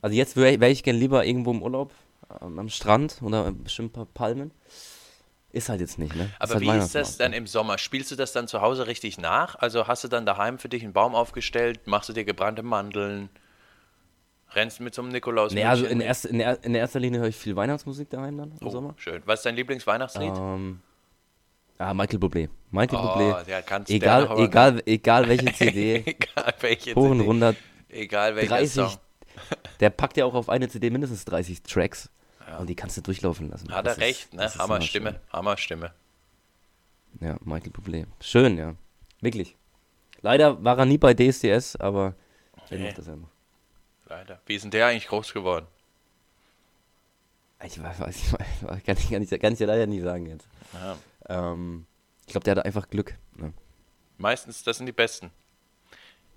also 0.00 0.16
jetzt 0.16 0.36
wäre 0.36 0.60
wär 0.60 0.70
ich 0.70 0.82
gern 0.82 0.96
lieber 0.96 1.24
irgendwo 1.26 1.50
im 1.50 1.62
Urlaub, 1.62 1.92
ähm, 2.40 2.58
am 2.58 2.68
Strand 2.68 3.20
oder 3.22 3.52
bestimmt 3.52 3.90
ein 3.90 3.92
paar 3.92 4.06
Palmen. 4.06 4.50
Ist 5.50 5.70
halt 5.70 5.80
jetzt 5.80 5.98
nicht, 5.98 6.14
ne? 6.14 6.30
Aber 6.38 6.54
halt 6.54 6.62
wie 6.62 6.70
ist 6.70 6.94
das 6.94 7.16
dann 7.16 7.30
ne? 7.30 7.38
im 7.38 7.46
Sommer? 7.46 7.78
Spielst 7.78 8.10
du 8.10 8.16
das 8.16 8.32
dann 8.32 8.48
zu 8.48 8.60
Hause 8.60 8.86
richtig 8.86 9.18
nach? 9.18 9.56
Also 9.56 9.86
hast 9.86 10.04
du 10.04 10.08
dann 10.08 10.26
daheim 10.26 10.58
für 10.58 10.68
dich 10.68 10.84
einen 10.84 10.92
Baum 10.92 11.14
aufgestellt, 11.14 11.86
machst 11.86 12.08
du 12.08 12.12
dir 12.12 12.24
gebrannte 12.24 12.62
Mandeln, 12.62 13.30
rennst 14.54 14.80
mit 14.80 14.94
so 14.94 15.02
einem 15.02 15.10
Nikolaus? 15.10 15.52
Nee, 15.52 15.64
also 15.64 15.86
in, 15.86 16.00
erst, 16.00 16.26
in, 16.26 16.40
er, 16.40 16.62
in 16.64 16.74
erster 16.74 17.00
Linie 17.00 17.20
höre 17.20 17.28
ich 17.28 17.36
viel 17.36 17.56
Weihnachtsmusik 17.56 18.10
daheim 18.10 18.36
dann 18.36 18.52
im 18.60 18.66
oh, 18.66 18.70
Sommer. 18.70 18.94
schön. 18.98 19.22
Was 19.24 19.40
ist 19.40 19.46
dein 19.46 19.56
Lieblingsweihnachtslied? 19.56 20.34
Ähm, 20.36 20.80
ja, 21.78 21.94
Michael 21.94 22.18
Bublé. 22.18 22.48
Michael 22.70 22.98
Oh, 22.98 23.08
Bublé. 23.08 23.44
der 23.44 23.62
kann's 23.62 23.88
Egal, 23.90 24.28
egal, 24.38 24.82
egal 24.86 25.28
welche 25.28 25.52
CD, 25.54 26.02
egal 26.04 26.54
welche 26.60 26.94
hoch 26.94 27.10
und 27.10 27.18
CD, 27.18 27.28
runter, 27.28 27.54
egal 27.88 28.36
welcher 28.36 28.56
30, 28.56 28.72
Song. 28.72 28.90
der 29.80 29.90
packt 29.90 30.16
ja 30.16 30.24
auch 30.24 30.34
auf 30.34 30.48
eine 30.48 30.68
CD 30.68 30.90
mindestens 30.90 31.24
30 31.24 31.62
Tracks. 31.62 32.10
Und 32.58 32.68
die 32.70 32.74
kannst 32.74 32.96
du 32.96 33.02
durchlaufen 33.02 33.50
lassen. 33.50 33.70
Hat 33.70 33.86
Das 33.86 33.98
er 33.98 34.08
ist- 34.08 34.30
recht, 34.30 34.34
ne? 34.34 34.50
Hammer 34.58 34.80
Stimme, 34.80 35.10
schön. 35.12 35.20
Hammer 35.32 35.56
Stimme. 35.58 35.92
Ja, 37.20 37.36
Michael 37.44 37.72
Bublé. 37.72 38.06
Schön, 38.20 38.56
ja. 38.56 38.74
Wirklich. 39.20 39.54
Leider 40.22 40.62
war 40.64 40.78
er 40.78 40.84
nie 40.86 40.96
bei 40.98 41.12
DSDS, 41.14 41.76
aber 41.76 42.14
er 42.70 42.78
Nee. 42.78 42.86
macht 42.86 42.98
das 42.98 43.06
ja 43.06 43.16
noch. 43.16 43.28
Leider. 44.08 44.40
Wie 44.46 44.54
ist 44.54 44.62
denn 44.62 44.70
der 44.70 44.86
eigentlich 44.86 45.08
groß 45.08 45.32
geworden? 45.34 45.66
Ich 47.64 47.82
weiß, 47.82 48.00
weiß 48.00 48.16
ich 48.16 48.32
weiß, 48.62 48.84
kann 48.84 48.96
ich, 48.96 49.10
kann, 49.10 49.22
ich, 49.22 49.40
kann 49.40 49.52
ich 49.52 49.58
dir 49.58 49.66
leider 49.66 49.86
nie 49.86 50.00
sagen 50.00 50.26
jetzt. 50.26 50.46
Ja. 50.74 50.96
Ähm, 51.28 51.86
ich 52.26 52.32
glaube, 52.32 52.44
der 52.44 52.52
hatte 52.52 52.64
einfach 52.64 52.88
Glück. 52.88 53.14
Ne? 53.36 53.52
Meistens, 54.18 54.62
das 54.62 54.76
sind 54.76 54.86
die 54.86 54.92
Besten. 54.92 55.30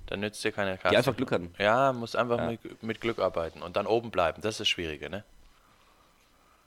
Dann 0.07 0.19
nützt 0.19 0.43
dir 0.43 0.51
keine 0.51 0.77
Karte. 0.77 0.89
Die 0.89 0.97
einfach 0.97 1.15
Glück 1.15 1.31
hatten. 1.31 1.53
Ja, 1.57 1.93
musst 1.93 2.15
einfach 2.15 2.37
Ja. 2.37 2.51
Mit, 2.51 2.83
mit 2.83 3.01
Glück 3.01 3.19
arbeiten 3.19 3.61
und 3.61 3.75
dann 3.75 3.87
oben 3.87 4.11
bleiben. 4.11 4.41
Das 4.41 4.55
ist 4.55 4.59
das 4.61 4.69
Schwierige, 4.69 5.09
ne? 5.09 5.23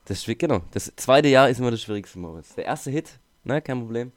Das 0.06 0.24
genau. 0.26 0.62
Das 0.72 0.92
zweite 0.96 1.28
Jahr 1.28 1.48
ist 1.48 1.58
immer 1.58 1.70
das 1.70 1.82
Schwierigste, 1.82 2.18
Moritz. 2.18 2.54
Der 2.54 2.66
erste 2.66 2.90
Hit, 2.90 3.18
ne, 3.42 3.62
kein 3.62 3.80
Problem. 3.80 4.12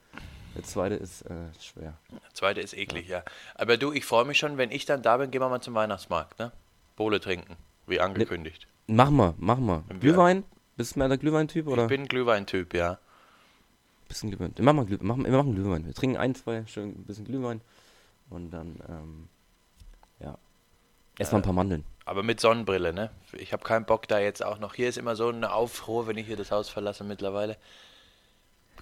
Der 0.56 0.64
zweite 0.64 0.96
ist 0.96 1.22
äh, 1.22 1.54
schwer. 1.62 1.98
Der 2.12 2.34
zweite 2.34 2.62
ist 2.62 2.74
eklig, 2.74 3.08
ja. 3.08 3.24
Aber 3.56 3.78
du, 3.78 3.94
ich 3.94 4.06
freue 4.06 4.26
mich 4.26 4.38
schon, 4.38 4.58
wenn 4.58 4.72
ich 4.72 4.86
dann 4.86 5.02
da 5.02 5.18
bin, 5.18 5.32
gehen 5.32 5.42
wir 5.42 5.50
mal 5.50 5.62
zum 5.62 5.76
Weihnachtsmarkt, 5.76 6.40
ne? 6.40 6.52
Bohle 6.96 7.20
trinken, 7.20 7.56
wie 7.86 8.00
angekündigt. 8.00 8.68
Mach 8.88 9.10
mal, 9.10 9.34
mach 9.38 9.58
mal. 9.60 9.84
Glühwein? 10.00 10.44
Bist 10.78 10.96
du 10.96 11.00
mehr 11.00 11.10
der 11.10 11.18
Glühwein-Typ 11.18 11.68
oder? 11.68 11.84
Ich 11.84 11.90
bin 11.90 12.02
ein 12.02 12.08
Glühwein-Typ, 12.08 12.74
ja. 12.74 13.00
bisschen 14.08 14.30
Glühwein. 14.30 14.54
Wir 14.56 14.64
machen, 14.64 14.78
mal 14.78 14.86
Glüh, 14.86 14.98
machen, 15.02 15.26
wir 15.26 15.32
machen 15.32 15.56
Glühwein. 15.56 15.86
Wir 15.86 15.94
trinken 15.94 16.18
ein, 16.18 16.36
zwei, 16.36 16.66
schön 16.68 16.90
ein 16.90 17.04
bisschen 17.04 17.26
Glühwein. 17.26 17.62
Und 18.30 18.52
dann, 18.52 18.80
ähm, 18.88 19.30
ja. 20.20 20.38
Erstmal 21.20 21.42
ein 21.42 21.46
paar 21.46 21.54
Mandeln. 21.54 21.84
Aber 22.06 22.24
mit 22.24 22.40
Sonnenbrille, 22.40 22.94
ne? 22.94 23.10
Ich 23.34 23.52
habe 23.52 23.64
keinen 23.64 23.86
Bock 23.86 24.08
da 24.08 24.20
jetzt 24.20 24.46
auch 24.46 24.60
noch. 24.60 24.76
Hier 24.76 24.88
ist 24.88 24.98
immer 24.98 25.16
so 25.16 25.28
eine 25.30 25.52
Aufruhr, 25.52 26.08
wenn 26.08 26.18
ich 26.18 26.28
hier 26.28 26.38
das 26.38 26.52
Haus 26.52 26.70
verlasse 26.70 27.04
mittlerweile. 27.04 27.58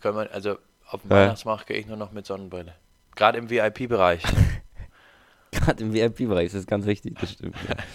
Können 0.02 0.18
wir, 0.18 0.32
also 0.32 0.58
auf 0.88 1.02
dem 1.02 1.10
Ja. 1.10 1.18
Weihnachtsmarkt 1.18 1.66
gehe 1.66 1.78
ich 1.78 1.88
nur 1.88 1.98
noch 1.98 2.12
mit 2.12 2.28
Sonnenbrille. 2.28 2.76
Gerade 3.16 3.40
im 3.40 3.50
VIP-Bereich. 3.50 4.22
Gerade 5.52 5.84
im 5.84 5.94
VIP-Bereich 5.94 6.48
ist 6.48 6.56
das 6.56 6.68
ganz 6.68 6.86
wichtig, 6.86 7.18
das 7.20 7.32
stimmt. 7.32 7.56
Ja. 7.68 7.76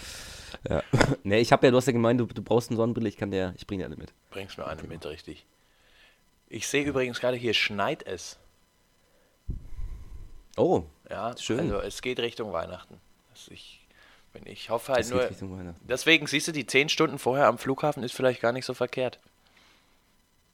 ja. 0.69 0.83
nee, 1.23 1.39
ich 1.39 1.51
habe 1.51 1.65
ja, 1.67 1.71
du 1.71 1.77
hast 1.77 1.87
ja 1.87 1.93
gemeint, 1.93 2.19
du, 2.19 2.25
du 2.25 2.41
brauchst 2.41 2.69
eine 2.69 2.77
Sonnenbrille, 2.77 3.09
ich 3.09 3.17
kann 3.17 3.31
dir, 3.31 3.53
ich 3.57 3.67
bringe 3.67 3.83
dir 3.83 3.87
eine 3.87 3.95
mit. 3.95 4.13
Bringst 4.29 4.57
mir 4.57 4.67
eine 4.67 4.83
mit, 4.83 5.05
richtig. 5.05 5.45
Ich 6.49 6.67
sehe 6.67 6.83
übrigens 6.83 7.19
gerade 7.19 7.37
hier, 7.37 7.53
schneit 7.53 8.05
es. 8.05 8.37
Oh, 10.57 10.83
Ja, 11.09 11.35
Schön. 11.37 11.59
also 11.59 11.79
es 11.79 12.01
geht 12.01 12.19
Richtung 12.19 12.51
Weihnachten. 12.51 12.99
Das 13.33 13.47
ich, 13.47 13.87
wenn 14.33 14.45
ich 14.45 14.69
hoffe 14.69 14.93
halt 14.93 15.11
das 15.11 15.41
nur. 15.41 15.73
Deswegen 15.83 16.27
siehst 16.27 16.47
du, 16.47 16.51
die 16.51 16.65
zehn 16.65 16.89
Stunden 16.89 17.19
vorher 17.19 17.47
am 17.47 17.57
Flughafen 17.57 18.03
ist 18.03 18.13
vielleicht 18.13 18.41
gar 18.41 18.51
nicht 18.51 18.65
so 18.65 18.73
verkehrt. 18.73 19.19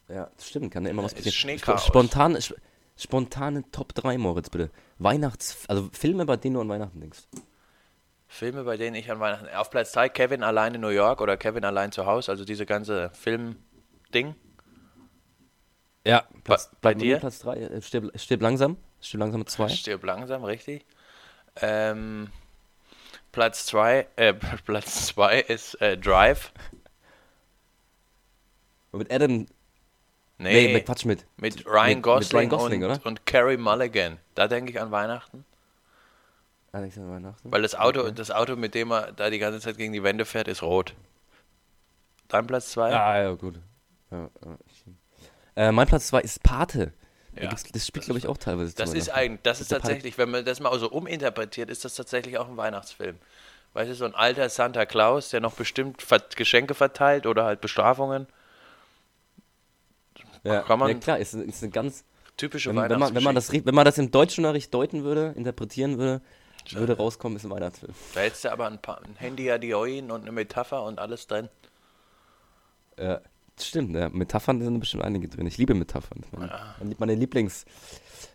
Ja, 0.07 0.29
das 0.37 0.47
stimmt, 0.47 0.71
kann 0.71 0.85
ja 0.85 0.91
immer 0.91 1.03
was 1.03 1.13
passieren. 1.13 1.33
Schneechaos. 1.33 1.81
Sp 1.83 1.89
spontan, 1.89 2.35
sp 2.39 2.55
spontane 2.95 3.63
Top 3.71 3.93
3, 3.93 4.17
Moritz, 4.17 4.49
bitte. 4.49 4.71
Weihnachts-, 4.97 5.67
also 5.67 5.89
Filme, 5.91 6.25
bei 6.25 6.37
denen 6.37 6.55
du 6.55 6.61
an 6.61 6.69
Weihnachten 6.69 6.99
denkst. 6.99 7.19
Filme, 8.27 8.63
bei 8.63 8.77
denen 8.77 8.96
ich 8.96 9.10
an 9.10 9.19
Weihnachten. 9.19 9.48
Auf 9.55 9.69
Platz 9.69 9.91
3 9.93 10.10
Kevin 10.10 10.43
allein 10.43 10.75
in 10.75 10.81
New 10.81 10.89
York 10.89 11.22
oder 11.22 11.38
Kevin 11.38 11.63
allein 11.63 11.91
zu 11.91 12.05
Hause, 12.05 12.31
also 12.31 12.43
diese 12.46 12.65
ganze 12.65 13.10
Film-Ding. 13.12 14.36
Ja, 16.05 16.24
Platz- 16.43 16.69
bei 16.81 16.93
dir? 16.93 17.19
Platz 17.19 17.39
3, 17.39 17.55
äh, 17.57 17.81
stirb, 17.81 18.12
stirb 18.19 18.41
langsam, 18.41 18.77
stirb 19.01 19.22
langsam 19.22 19.46
2. 19.46 19.69
Stirb 19.69 20.03
langsam, 20.03 20.43
richtig. 20.43 20.86
Ähm, 21.62 22.29
Platz 23.31 23.65
2 23.67 24.07
äh, 24.17 24.34
Platz 24.65 25.13
ist 25.48 25.81
äh, 25.81 25.98
Drive. 25.98 26.51
Mit 28.91 29.12
Adam, 29.12 29.48
Nee, 30.39 30.67
nee, 30.67 30.74
mit 30.74 30.86
Quatsch 30.86 31.05
mit. 31.05 31.25
mit 31.38 31.65
Ryan 31.65 31.96
mit 31.96 32.03
Gosling, 32.03 32.39
Ryan 32.39 32.50
Gosling, 32.50 32.84
und, 32.84 32.91
oder? 32.91 33.05
und 33.05 33.25
Carrie 33.25 33.57
Mulligan. 33.57 34.19
Da 34.36 34.48
denke 34.48 34.72
ich 34.72 34.79
an 34.79 34.91
Weihnachten. 34.91 35.46
Alex 36.71 36.97
an 36.97 37.09
Weihnachten. 37.09 37.51
Weil 37.51 37.62
das 37.62 37.75
Auto, 37.75 38.01
Okay. 38.01 38.12
das 38.15 38.29
Auto, 38.31 38.55
mit 38.55 38.75
dem 38.75 38.91
er 38.91 39.12
da 39.13 39.29
die 39.29 39.39
ganze 39.39 39.59
Zeit 39.59 39.77
gegen 39.77 39.93
die 39.93 40.03
Wände 40.03 40.25
fährt, 40.25 40.47
ist 40.47 40.62
rot. 40.62 40.93
Dein 42.27 42.45
Platz 42.45 42.71
2? 42.71 42.93
Ah, 42.93 43.21
ja, 43.21 43.31
gut. 43.33 43.59
Ja, 44.12 44.29
äh, 45.55 45.71
mein 45.71 45.88
Platz 45.88 46.07
2 46.07 46.21
ist 46.21 46.43
Pate. 46.43 46.93
Ja, 47.36 47.50
gibt's, 47.50 47.63
das 47.71 47.86
spielt, 47.88 48.05
glaube 48.05 48.17
ich, 48.19 48.27
auch 48.27 48.38
teilweise. 48.38 48.74
Das 48.75 48.93
ist 48.93 49.09
eigentlich, 49.09 49.41
das 49.43 49.62
ist 49.62 49.67
tatsächlich, 49.69 50.17
wenn 50.17 50.29
man 50.31 50.43
das 50.43 50.59
mal 50.59 50.77
so 50.79 50.89
uminterpretiert, 50.89 51.69
ist 51.69 51.86
das 51.86 51.95
tatsächlich 51.95 52.38
auch 52.38 52.47
ein 52.47 52.57
Weihnachtsfilm. 52.57 53.17
Weißt 53.74 53.91
du, 53.91 53.95
so 53.95 54.05
ein 54.05 54.15
alter 54.15 54.50
Santa 54.50 54.86
Claus, 54.86 55.29
der 55.29 55.39
noch 55.39 55.53
bestimmt 55.53 56.03
Geschenke 56.36 56.74
verteilt 56.74 57.27
oder 57.27 57.43
halt 57.45 57.62
Bestrafungen. 57.62 58.27
Ja, 60.43 60.62
kann 60.62 60.79
man- 60.79 60.89
ja 60.89 60.97
klar, 60.97 61.19
ist, 61.19 61.33
ist 61.33 61.63
eine 61.63 61.71
ganz. 61.71 62.03
Typische 62.38 62.69
Wenn, 62.69 62.88
wenn, 62.88 63.00
man, 63.00 63.15
wenn, 63.15 63.24
man 63.24 63.33
das, 63.33 63.51
wenn 63.51 63.74
man 63.74 63.83
das 63.83 63.97
im 63.97 64.12
Deutschunterricht 64.12 64.71
deuten 64.71 65.03
würde, 65.03 65.33
interpretieren 65.36 65.97
würde, 65.97 66.21
würde 66.75 66.97
rauskommen, 66.97 67.38
ist 67.38 67.43
ein 67.45 67.50
Weihnachtsfilm. 67.51 67.93
Da 68.13 68.21
hättest 68.21 68.45
du 68.45 68.51
aber 68.51 68.67
ein, 68.67 68.81
paar, 68.81 69.01
ein 69.03 69.15
Handy 69.15 69.50
Adioin 69.51 70.12
und 70.12 70.21
eine 70.21 70.31
Metapher 70.31 70.83
und 70.83 71.00
alles 71.00 71.27
drin. 71.27 71.50
Ja, 72.97 73.21
das 73.55 73.67
stimmt, 73.67 73.95
ja. 73.95 74.09
Metaphern 74.09 74.62
sind 74.62 74.79
bestimmt 74.79 75.03
einige 75.03 75.27
drin. 75.27 75.45
Ich 75.47 75.57
liebe 75.57 75.74
Metaphern. 75.74 76.24
Meine, 76.31 76.75
meine- 76.79 76.95
meine 77.00 77.15
Lieblings. 77.15 77.65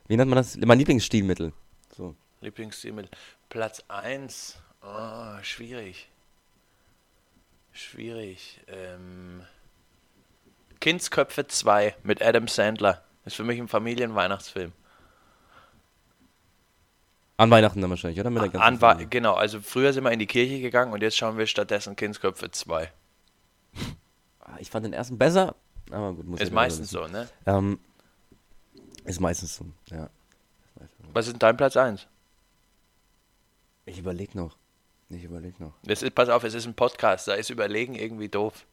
Wie 0.09 0.17
nennt 0.17 0.31
man 0.31 0.37
das? 0.37 0.57
Mein 0.57 0.79
Lieblingsstilmittel. 0.79 1.53
So. 1.97 2.15
Lieblingsstil 2.41 3.09
Platz 3.49 3.83
1. 3.89 4.59
Oh, 4.83 5.43
schwierig. 5.43 6.09
Schwierig. 7.73 8.61
Ähm, 8.67 9.43
Kindsköpfe 10.81 11.47
2 11.47 11.95
mit 12.03 12.21
Adam 12.23 12.49
Sandler. 12.49 13.05
Ist 13.25 13.37
für 13.37 13.45
mich 13.45 13.61
ein 13.61 13.69
Familienweihnachtsfilm. 13.69 14.73
An 17.43 17.51
Weihnachten 17.51 17.81
dann 17.81 17.91
wahrscheinlich, 17.91 18.21
oder? 18.21 18.31
Mit 18.31 18.43
der 18.43 18.49
ganzen 18.51 18.65
An 18.67 18.81
Wa- 18.81 18.91
Familie. 18.91 19.09
genau, 19.09 19.35
also 19.35 19.61
früher 19.61 19.93
sind 19.93 20.05
wir 20.05 20.13
in 20.13 20.19
die 20.19 20.27
Kirche 20.27 20.61
gegangen 20.61 20.93
und 20.93 21.03
jetzt 21.03 21.17
schauen 21.17 21.37
wir 21.39 21.47
stattdessen 21.47 21.97
Kindsköpfe 21.97 22.51
2. 22.51 22.91
Ah, 24.41 24.57
Ich 24.59 24.71
fand 24.71 24.87
den 24.87 24.93
ersten 24.93 25.19
besser, 25.19 25.55
aber 25.91 26.13
gut, 26.15 26.27
muss 26.27 26.41
Ist 26.41 26.53
meistens 26.53 26.91
so, 26.91 27.07
ne? 27.07 27.29
Ähm, 27.47 27.79
ist 29.05 29.21
meistens 29.21 29.55
so, 29.57 29.67
ja. 29.91 30.09
Was 31.13 31.27
ist 31.27 31.33
denn 31.33 31.39
dein 31.41 31.57
Platz 31.57 31.77
1? 31.77 32.07
Ich 33.87 33.99
überleg 33.99 34.35
noch. 34.35 34.57
Ich 35.11 35.25
überleg 35.25 35.59
noch. 35.61 35.73
Das 35.83 36.03
ist, 36.03 36.15
pass 36.15 36.29
auf, 36.29 36.45
es 36.45 36.55
ist 36.55 36.67
ein 36.67 36.75
Podcast, 36.75 37.29
da 37.29 37.35
ist 37.35 37.51
Überlegen 37.51 37.95
irgendwie 37.95 38.29
doof. 38.29 38.65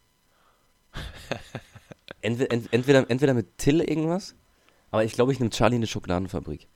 Entweder, 2.22 2.52
ent, 2.52 2.68
entweder, 2.74 3.10
entweder 3.10 3.34
mit 3.34 3.58
Till 3.58 3.82
irgendwas, 3.82 4.36
aber 4.92 5.04
ich 5.04 5.14
glaube, 5.14 5.32
ich 5.32 5.40
nehme 5.40 5.50
Charlie 5.52 5.76
in 5.78 5.82
die 5.82 5.88
Schokoladenfabrik. 5.88 6.68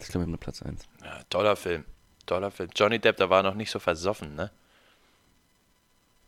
Das 0.00 0.08
ist, 0.08 0.12
glaube 0.12 0.30
ich, 0.30 0.40
Platz 0.40 0.62
1. 0.62 0.88
Ja, 1.04 1.20
toller 1.28 1.56
Film. 1.56 1.84
toller 2.24 2.50
Film. 2.50 2.70
Johnny 2.74 2.98
Depp, 2.98 3.18
da 3.18 3.28
war 3.28 3.42
noch 3.42 3.54
nicht 3.54 3.70
so 3.70 3.78
versoffen, 3.78 4.34
ne? 4.34 4.50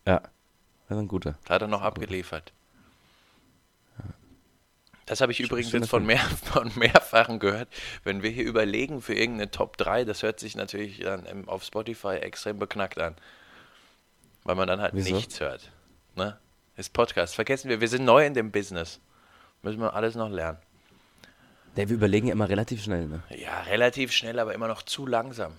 Ja, 0.07 0.21
das 0.21 0.99
ist 0.99 0.99
ein 0.99 1.09
guter. 1.09 1.39
Da 1.47 1.55
hat 1.55 1.63
er 1.63 1.69
noch 1.69 1.81
abgeliefert. 1.81 2.53
Das 5.07 5.23
habe 5.23 5.33
ich 5.33 5.41
übrigens 5.41 5.73
jetzt 5.73 5.89
von, 5.89 6.05
mehr, 6.05 6.19
von 6.45 6.71
mehrfachen 6.75 7.39
gehört. 7.39 7.69
Wenn 8.05 8.23
wir 8.23 8.29
hier 8.29 8.45
überlegen 8.45 9.01
für 9.01 9.15
irgendeine 9.15 9.51
Top 9.51 9.79
3, 9.79 10.05
das 10.05 10.23
hört 10.23 10.39
sich 10.39 10.55
natürlich 10.55 11.01
dann 11.01 11.25
im, 11.25 11.49
auf 11.49 11.65
Spotify 11.65 12.17
extrem 12.17 12.59
beknackt 12.59 12.99
an. 12.99 13.17
Weil 14.45 14.55
man 14.55 14.69
dann 14.69 14.83
halt 14.83 14.93
Wieso? 14.95 15.15
nichts 15.15 15.41
hört. 15.41 15.73
Ne? 16.15 16.39
Ist 16.77 16.93
Podcast. 16.93 17.35
Vergessen 17.35 17.71
wir, 17.71 17.81
wir 17.81 17.89
sind 17.89 18.05
neu 18.05 18.27
in 18.27 18.35
dem 18.35 18.53
Business. 18.53 19.01
Müssen 19.63 19.81
wir 19.81 19.95
alles 19.95 20.15
noch 20.15 20.29
lernen. 20.29 20.59
Der, 21.77 21.89
wir 21.89 21.97
überlegen 21.97 22.27
ja 22.27 22.33
immer 22.33 22.49
relativ 22.49 22.83
schnell, 22.83 23.07
ne? 23.07 23.23
Ja, 23.31 23.63
relativ 23.63 24.13
schnell, 24.13 24.39
aber 24.39 24.55
immer 24.55 24.69
noch 24.69 24.83
zu 24.83 25.07
langsam. 25.07 25.53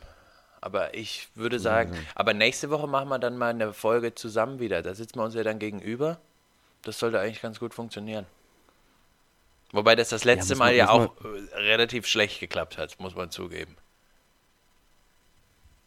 Aber 0.62 0.94
ich 0.94 1.28
würde 1.36 1.60
sagen, 1.60 1.98
aber 2.16 2.34
nächste 2.34 2.70
Woche 2.70 2.88
machen 2.88 3.10
wir 3.10 3.20
dann 3.20 3.38
mal 3.38 3.50
eine 3.50 3.74
Folge 3.74 4.16
zusammen 4.16 4.60
wieder. 4.60 4.82
Da 4.82 4.94
sitzen 4.94 5.20
wir 5.20 5.24
uns 5.24 5.36
ja 5.36 5.44
dann 5.44 5.60
gegenüber. 5.60 6.20
Das 6.84 7.00
sollte 7.00 7.20
eigentlich 7.20 7.42
ganz 7.42 7.60
gut 7.60 7.74
funktionieren. 7.74 8.26
Wobei 9.72 9.96
das 9.96 10.10
das 10.10 10.24
letzte 10.24 10.54
muss 10.54 10.60
Mal 10.60 10.66
man- 10.68 10.76
ja 10.76 10.90
auch 10.90 11.12
äh, 11.26 11.56
relativ 11.58 12.06
schlecht 12.08 12.40
geklappt 12.40 12.78
hat, 12.78 13.00
muss 13.00 13.16
man 13.16 13.32
zugeben. 13.32 13.76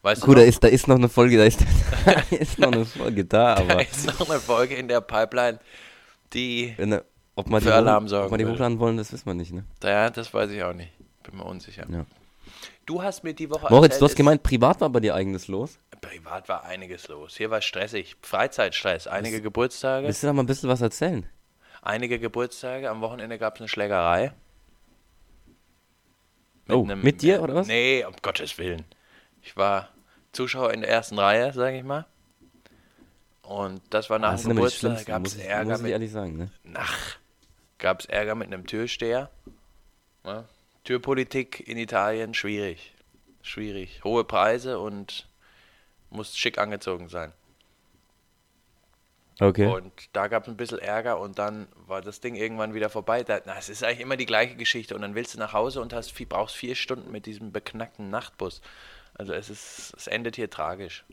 Weißt 0.01 0.21
Gut, 0.21 0.37
da 0.37 0.41
ist, 0.41 0.63
da 0.63 0.67
ist 0.67 0.87
noch 0.87 0.95
eine 0.97 1.09
Folge, 1.09 1.37
da 1.37 1.43
ist, 1.45 1.59
da 2.05 2.11
ist 2.35 2.59
noch 2.59 2.71
eine 2.71 2.85
Folge 2.85 3.25
da, 3.25 3.55
da 3.55 3.61
aber 3.61 3.81
ist 3.81 4.05
noch 4.05 4.29
eine 4.29 4.39
Folge 4.39 4.75
in 4.75 4.87
der 4.87 5.01
Pipeline, 5.01 5.59
die, 6.33 6.75
ob 7.37 7.49
wir 7.49 7.59
die, 7.61 7.69
Alarm 7.69 8.03
ob 8.03 8.09
sorgen 8.09 8.31
wir 8.31 8.37
die 8.37 8.45
will. 8.45 8.53
hochladen 8.53 8.79
wollen, 8.79 8.97
das 8.97 9.11
wissen 9.13 9.25
wir 9.25 9.33
nicht, 9.33 9.53
ne? 9.53 9.63
ja, 9.83 10.09
das 10.09 10.33
weiß 10.33 10.51
ich 10.51 10.61
auch 10.63 10.73
nicht. 10.73 10.91
Bin 11.23 11.37
mir 11.37 11.45
unsicher. 11.45 11.85
Ja. 11.89 12.05
Du 12.85 13.01
hast 13.03 13.23
mir 13.23 13.33
die 13.33 13.49
Woche 13.49 13.67
Moritz, 13.69 13.93
erzählt, 13.93 14.01
du 14.01 14.05
hast 14.05 14.15
gemeint, 14.15 14.43
privat 14.43 14.79
war 14.81 14.89
bei 14.89 14.99
dir 15.01 15.13
eigenes 15.15 15.47
los. 15.47 15.77
Privat 15.99 16.47
war 16.47 16.63
einiges 16.63 17.07
los. 17.09 17.35
Hier 17.35 17.49
war 17.49 17.59
stressig. 17.61 18.15
Freizeitstress. 18.21 19.07
Einige 19.07 19.41
Geburtstage. 19.41 20.07
Willst 20.07 20.23
du 20.23 20.27
da 20.27 20.33
mal 20.33 20.43
ein 20.43 20.45
bisschen 20.45 20.69
was 20.69 20.79
erzählen? 20.81 21.25
Einige 21.81 22.19
Geburtstage. 22.19 22.89
Am 22.89 23.01
Wochenende 23.01 23.37
gab 23.37 23.55
es 23.55 23.61
eine 23.61 23.67
Schlägerei. 23.67 24.31
Oh, 26.69 26.83
einem- 26.83 27.01
mit 27.01 27.21
dir, 27.21 27.41
oder 27.41 27.55
was? 27.55 27.67
Nee, 27.67 28.05
um 28.05 28.13
Gottes 28.21 28.57
Willen. 28.57 28.85
Ich 29.41 29.55
war 29.57 29.89
Zuschauer 30.33 30.73
in 30.73 30.81
der 30.81 30.89
ersten 30.89 31.17
Reihe, 31.17 31.51
sage 31.53 31.77
ich 31.77 31.83
mal. 31.83 32.05
Und 33.41 33.81
das 33.89 34.09
war 34.09 34.19
nach 34.19 34.31
das 34.31 34.41
dem 34.41 34.43
sind 34.43 34.51
immer 34.51 34.67
die 34.67 34.75
Geburtstag. 34.75 34.79
schlimmsten, 34.91 35.11
Gab 35.11 35.21
muss 35.23 35.33
es 35.33 35.39
ich, 35.39 35.45
Ärger 35.45 35.69
muss 35.71 35.77
ich 35.79 35.83
mit 35.83 35.91
ehrlich 35.93 36.11
sagen, 36.11 36.37
ne? 36.37 36.49
Ach, 36.75 37.17
gab 37.79 37.99
es 37.99 38.05
Ärger 38.05 38.35
mit 38.35 38.47
einem 38.47 38.65
Türsteher. 38.65 39.29
Ja. 40.25 40.45
Türpolitik 40.83 41.67
in 41.67 41.77
Italien, 41.77 42.33
schwierig. 42.33 42.93
Schwierig. 43.41 44.01
Hohe 44.03 44.23
Preise 44.23 44.79
und 44.79 45.27
muss 46.09 46.37
schick 46.37 46.57
angezogen 46.57 47.09
sein. 47.09 47.33
Okay. 49.39 49.67
Und 49.67 49.91
da 50.13 50.27
gab 50.27 50.43
es 50.43 50.49
ein 50.49 50.57
bisschen 50.57 50.79
Ärger 50.79 51.19
und 51.19 51.37
dann 51.37 51.67
war 51.85 52.01
das 52.01 52.19
Ding 52.21 52.35
irgendwann 52.35 52.73
wieder 52.73 52.89
vorbei. 52.89 53.23
Da, 53.23 53.39
na, 53.45 53.55
es 53.57 53.69
ist 53.69 53.83
eigentlich 53.83 53.99
immer 53.99 54.17
die 54.17 54.25
gleiche 54.25 54.55
Geschichte 54.55 54.95
und 54.95 55.01
dann 55.01 55.13
willst 55.13 55.35
du 55.35 55.39
nach 55.39 55.53
Hause 55.53 55.81
und 55.81 55.93
hast, 55.93 56.13
brauchst 56.27 56.55
vier 56.55 56.75
Stunden 56.75 57.11
mit 57.11 57.27
diesem 57.27 57.51
beknackten 57.51 58.09
Nachtbus. 58.09 58.61
Also 59.13 59.33
es 59.33 59.49
ist, 59.49 59.93
es 59.95 60.07
endet 60.07 60.35
hier 60.35 60.49
tragisch. 60.49 61.05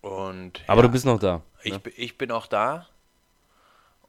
Und 0.00 0.62
Aber 0.66 0.82
ja, 0.82 0.86
du 0.86 0.92
bist 0.92 1.06
noch 1.06 1.18
da. 1.18 1.42
ich, 1.62 1.72
ne? 1.72 1.80
ich 1.96 2.18
bin 2.18 2.30
auch 2.30 2.46
da 2.46 2.86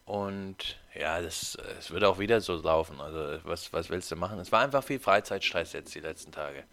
und 0.06 0.78
ja, 0.94 1.22
das, 1.22 1.58
es 1.80 1.92
wird 1.92 2.04
auch 2.04 2.20
wieder 2.20 2.40
so 2.42 2.56
laufen. 2.56 3.02
Also 3.02 3.40
was, 3.44 3.74
was 3.74 3.90
willst 3.90 4.12
du 4.12 4.16
machen? 4.16 4.40
Es 4.40 4.52
war 4.52 4.62
einfach 4.62 4.84
viel 4.84 5.00
Freizeitstress 5.00 5.74
jetzt 5.74 5.94
die 5.96 6.00
letzten 6.00 6.32
Tage. 6.32 6.64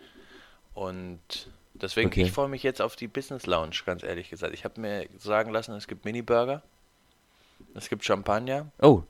Und 0.74 1.20
deswegen, 1.74 2.08
Okay. 2.08 2.22
ich 2.22 2.32
freue 2.32 2.48
mich 2.48 2.62
jetzt 2.62 2.80
auf 2.82 2.94
die 2.96 3.08
Business 3.08 3.46
Lounge, 3.46 3.76
ganz 3.84 4.02
ehrlich 4.02 4.30
gesagt. 4.30 4.54
Ich 4.54 4.64
habe 4.64 4.80
mir 4.80 5.08
sagen 5.18 5.50
lassen, 5.50 5.74
es 5.74 5.86
gibt 5.86 6.04
Mini-Burger, 6.04 6.62
es 7.74 7.88
gibt 7.88 8.04
Champagner 8.04 8.70
Oh, 8.80 9.02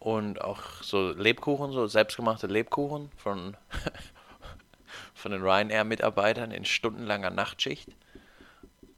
und 0.00 0.42
auch 0.42 0.60
so 0.82 1.12
Lebkuchen, 1.12 1.72
so 1.72 1.86
selbstgemachte 1.86 2.46
Lebkuchen 2.46 3.10
von, 3.16 3.56
von 5.14 5.32
den 5.32 5.42
Ryanair-Mitarbeitern 5.42 6.50
in 6.50 6.64
stundenlanger 6.64 7.30
Nachtschicht. 7.30 7.88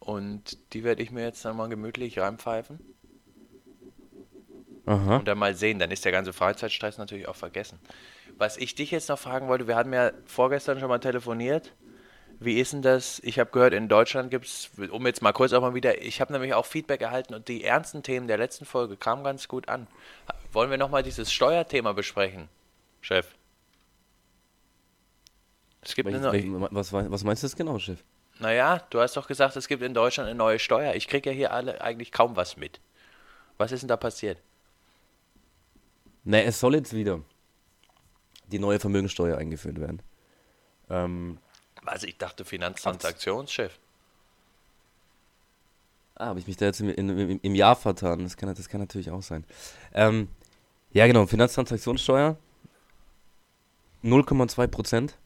Und 0.01 0.59
die 0.73 0.85
werde 0.85 1.03
ich 1.03 1.11
mir 1.11 1.23
jetzt 1.23 1.45
dann 1.45 1.57
mal 1.57 1.69
gemütlich 1.69 2.19
reinpfeifen. 2.19 2.81
Aha. 4.87 5.16
Und 5.16 5.29
dann 5.29 5.38
mal 5.38 5.55
sehen, 5.55 5.79
dann 5.79 5.90
ist 5.90 6.05
der 6.05 6.12
ganze 6.12 6.33
Freizeitstress 6.33 6.99
natürlich 6.99 7.29
auch 7.29 7.37
vergessen. 7.37 7.79
Was 8.38 8.57
ich 8.57 8.75
dich 8.75 8.90
jetzt 8.90 9.09
noch 9.09 9.18
fragen 9.18 9.49
wollte, 9.49 9.66
wir 9.66 9.77
hatten 9.77 9.92
ja 9.92 10.12
vorgestern 10.27 10.81
schon 10.81 10.88
mal 10.88 10.99
telefoniert. 10.99 11.72
Wie 12.38 12.61
ist 12.61 12.75
denn 12.75 12.83
das? 12.83 13.18
Ich 13.25 13.38
habe 13.38 13.51
gehört, 13.51 13.72
in 13.72 13.88
Deutschland 13.88 14.31
gibt 14.31 14.46
es, 14.46 14.70
um 14.90 15.07
jetzt 15.07 15.22
mal 15.22 15.33
kurz 15.33 15.53
auch 15.53 15.62
mal 15.62 15.75
wieder, 15.75 16.03
ich 16.03 16.20
habe 16.20 16.33
nämlich 16.33 16.53
auch 16.53 16.66
Feedback 16.66 17.01
erhalten 17.01 17.35
und 17.35 17.49
die 17.49 17.64
ernsten 17.64 18.03
Themen 18.03 18.29
der 18.29 18.37
letzten 18.37 18.66
Folge 18.66 18.96
kamen 18.96 19.25
ganz 19.25 19.49
gut 19.49 19.68
an. 19.68 19.87
Wollen 20.53 20.70
wir 20.70 20.77
nochmal 20.77 21.03
dieses 21.03 21.33
Steuerthema 21.33 21.92
besprechen, 21.92 22.49
Chef? 23.01 23.35
Es 25.81 25.94
gibt 25.94 26.09
eine 26.09 26.33
welch, 26.33 26.44
was, 26.51 26.92
was 26.92 27.25
meinst 27.25 27.42
du 27.42 27.46
jetzt 27.46 27.57
genau, 27.57 27.79
Chef? 27.79 28.03
naja, 28.38 28.83
du 28.90 29.01
hast 29.01 29.16
doch 29.16 29.29
gesagt, 29.29 29.57
es 29.57 29.68
gibt 29.68 29.83
in 29.83 29.94
Deutschland 29.94 30.29
eine 30.29 30.37
neue 30.37 30.59
Steuer. 30.59 30.94
Ich 30.94 31.09
kriege 31.09 31.31
ja 31.31 31.37
hier 31.37 31.53
alle 31.53 31.81
eigentlich 31.81 32.12
kaum 32.12 32.37
was 32.37 32.57
mit. 32.57 32.81
Was 33.57 33.72
ist 33.72 33.81
denn 33.81 33.88
da 33.88 33.96
passiert? 33.96 34.38
Ne, 36.27 36.43
es 36.45 36.59
soll 36.59 36.75
jetzt 36.75 36.93
wieder 36.93 37.21
die 38.49 38.59
neue 38.59 38.81
Vermögensteuer 38.81 39.39
eingeführt 39.39 39.81
werden. 39.81 40.03
Ähm, 40.91 41.39
Also 41.85 42.07
ich 42.07 42.19
dachte 42.19 42.45
Finanztransaktionschef. 42.45 43.79
ah, 46.17 46.27
habe 46.27 46.41
ich 46.41 46.47
mich 46.49 46.57
da 46.57 46.67
jetzt 46.67 46.81
im, 46.81 46.89
im, 46.91 47.41
im 47.41 47.55
Jahr 47.55 47.77
vertan? 47.77 48.25
Das 48.25 48.37
kann, 48.37 48.53
das 48.55 48.69
kann 48.69 48.81
natürlich 48.81 49.11
auch 49.11 49.23
sein. 49.23 49.45
Ähm, 49.95 50.29
ja, 50.93 51.07
genau, 51.07 51.27
Finanztransaktionssteuer 51.27 52.37
0,2 54.03 54.67
Prozent 54.67 55.17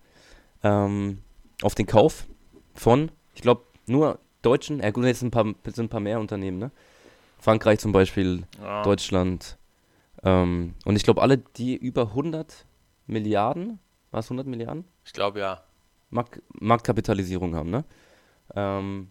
ähm, 0.63 1.23
auf 1.63 1.75
den 1.75 1.87
Kauf 1.87 2.27
von, 2.75 3.11
ich 3.35 3.41
glaube, 3.43 3.63
nur 3.87 4.19
Deutschen, 4.43 4.81
ja 4.81 4.91
gut, 4.91 5.05
jetzt 5.05 5.23
ein 5.23 5.31
paar, 5.31 5.45
sind 5.65 5.79
ein 5.79 5.89
paar 5.89 6.01
mehr 6.01 6.21
Unternehmen, 6.21 6.59
ne? 6.59 6.71
Frankreich 7.39 7.79
zum 7.79 7.93
Beispiel, 7.93 8.43
Ja. 8.61 8.83
Deutschland. 8.83 9.57
Ähm, 10.23 10.75
und 10.85 10.97
ich 10.97 11.03
glaube, 11.03 11.23
alle, 11.23 11.39
die 11.39 11.77
über 11.77 12.03
100 12.09 12.67
Milliarden, 13.07 13.79
war 14.11 14.21
es 14.21 14.27
100 14.27 14.47
Milliarden? 14.47 14.85
Ich 15.05 15.13
glaube 15.13 15.41
ja. 15.41 15.63
Mark 16.11 16.43
Marktkapitalisierung 16.53 17.55
haben, 17.55 17.71
ne? 17.71 17.85
Ähm, 18.55 19.11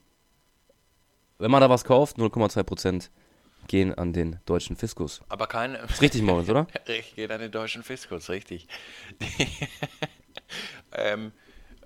wenn 1.37 1.51
man 1.51 1.61
da 1.61 1.69
was 1.69 1.85
kauft, 1.85 2.17
0,2% 2.17 3.09
gehen 3.67 3.93
an 3.93 4.11
den 4.11 4.39
deutschen 4.45 4.75
Fiskus. 4.75 5.21
Aber 5.29 5.47
keine. 5.47 5.77
Ist 5.77 6.01
richtig, 6.01 6.21
Moritz, 6.21 6.49
oder? 6.49 6.67
Ich 6.87 7.15
gehe 7.15 7.29
an 7.29 7.39
den 7.39 7.51
deutschen 7.51 7.83
Fiskus, 7.83 8.29
richtig. 8.29 8.67
ähm, 10.91 11.31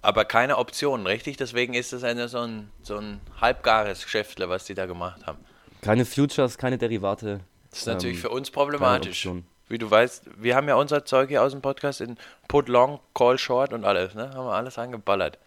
aber 0.02 0.26
keine 0.26 0.58
Optionen, 0.58 1.06
richtig? 1.06 1.38
Deswegen 1.38 1.74
ist 1.76 1.94
es 1.94 2.04
eine, 2.04 2.28
so, 2.28 2.40
ein, 2.40 2.70
so 2.82 2.98
ein 2.98 3.22
halbgares 3.40 4.04
Geschäftle, 4.04 4.50
was 4.50 4.66
die 4.66 4.74
da 4.74 4.86
gemacht 4.86 5.26
haben. 5.28 5.40
Keine 5.82 6.06
Futures, 6.06 6.58
keine 6.58 6.78
Derivate. 6.78 7.42
Das 7.74 7.82
ist 7.82 7.88
natürlich 7.88 8.18
ähm, 8.18 8.22
für 8.22 8.30
uns 8.30 8.52
problematisch. 8.52 9.28
Wie 9.68 9.80
du 9.80 9.90
weißt, 9.90 10.26
wir 10.38 10.56
haben 10.56 10.68
ja 10.68 10.76
unser 10.76 11.06
Zeug 11.06 11.30
hier 11.30 11.42
aus 11.42 11.54
dem 11.54 11.62
Podcast 11.64 12.02
in 12.02 12.18
Put 12.48 12.70
Long, 12.70 13.00
Call 13.16 13.40
Short 13.40 13.74
und 13.74 13.84
alles, 13.84 14.14
ne? 14.14 14.30
Haben 14.30 14.46
wir 14.46 14.54
alles 14.54 14.78
angeballert. 14.78 15.40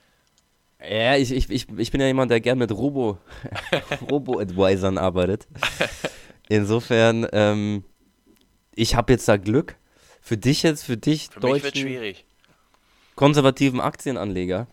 Ja, 0.81 1.15
ich, 1.15 1.31
ich, 1.31 1.49
ich, 1.51 1.69
ich 1.77 1.91
bin 1.93 2.01
ja 2.01 2.09
jemand, 2.09 2.33
der 2.33 2.41
gern 2.41 2.59
mit 2.59 2.73
Robo, 2.73 3.19
Robo-Advisern 4.11 4.99
arbeitet. 4.99 5.47
Insofern, 6.49 7.29
ähm, 7.33 7.85
ich 8.75 8.97
habe 8.97 9.13
jetzt 9.13 9.29
da 9.29 9.37
Glück. 9.37 9.77
Für 10.21 10.37
dich 10.37 10.65
jetzt, 10.65 10.83
für 10.83 10.97
dich, 10.97 11.29
Für 11.31 11.39
deutschen 11.39 11.77
schwierig. 11.77 12.25
konservativen 13.15 13.81
Aktienanleger, 13.81 14.67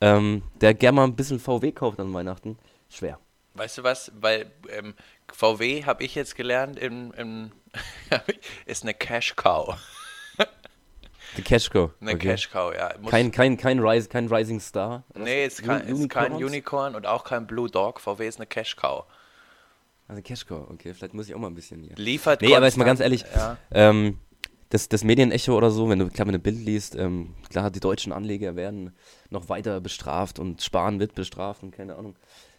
ähm, 0.00 0.42
der 0.60 0.74
gern 0.74 0.94
mal 0.94 1.04
ein 1.04 1.16
bisschen 1.16 1.40
VW 1.40 1.72
kauft 1.72 1.98
an 1.98 2.14
Weihnachten, 2.14 2.56
schwer. 2.88 3.18
Weißt 3.56 3.78
du 3.78 3.82
was? 3.82 4.12
Weil 4.20 4.50
ähm, 4.70 4.94
VW, 5.32 5.84
habe 5.84 6.04
ich 6.04 6.14
jetzt 6.14 6.36
gelernt, 6.36 6.78
im, 6.78 7.12
im 7.12 7.52
ist 8.66 8.82
eine 8.82 8.94
Cash 8.94 9.34
Cow. 9.36 9.76
Die 11.36 11.42
Cashco. 11.42 11.92
Eine 12.00 12.12
okay. 12.12 12.28
Cash 12.28 12.50
Cow, 12.50 12.72
ja. 12.74 12.94
Muss, 12.98 13.10
Kein, 13.10 13.30
kein, 13.30 13.56
kein, 13.58 13.78
Rise, 13.80 14.08
kein 14.08 14.28
Rising 14.32 14.58
Star. 14.60 15.04
nee, 15.14 15.44
ist 15.44 15.62
kein, 15.62 15.82
ist 15.86 16.08
kein? 16.08 16.32
Unicorn 16.32 16.94
und 16.94 17.06
auch 17.06 17.24
kein 17.24 17.46
Blue 17.46 17.68
Dog. 17.68 18.00
VW 18.00 18.26
ist 18.26 18.38
eine 18.38 18.46
Cash 18.46 18.76
Cow. 18.76 19.04
Also 20.08 20.22
Cashco, 20.22 20.68
okay, 20.70 20.94
vielleicht 20.94 21.14
muss 21.14 21.28
ich 21.28 21.34
auch 21.34 21.38
mal 21.38 21.48
ein 21.48 21.54
bisschen 21.54 21.82
hier. 21.82 21.96
Liefert 21.96 22.40
Nee, 22.40 22.54
aber 22.54 22.66
jetzt 22.66 22.76
mal 22.76 22.84
ganz 22.84 23.00
ehrlich, 23.00 23.24
Ja. 23.34 23.58
ähm, 23.72 24.20
das, 24.70 24.88
das 24.88 25.04
Medienecho 25.04 25.56
oder 25.56 25.70
so, 25.70 25.88
wenn 25.88 25.98
du 25.98 26.08
klar, 26.08 26.26
wenn 26.26 26.32
du 26.32 26.38
ein 26.38 26.42
Bild 26.42 26.58
liest, 26.58 26.94
ähm, 26.94 27.34
klar, 27.50 27.70
die 27.70 27.80
deutschen 27.80 28.12
Anleger 28.12 28.56
werden 28.56 28.94
noch 29.30 29.48
weiter 29.48 29.80
bestraft 29.80 30.38
und 30.38 30.62
Sparen 30.62 31.00
wird 31.00 31.14
bestraft 31.14 31.62
und 31.64 31.72
keine 31.72 31.96
Ahnung. 31.96 32.16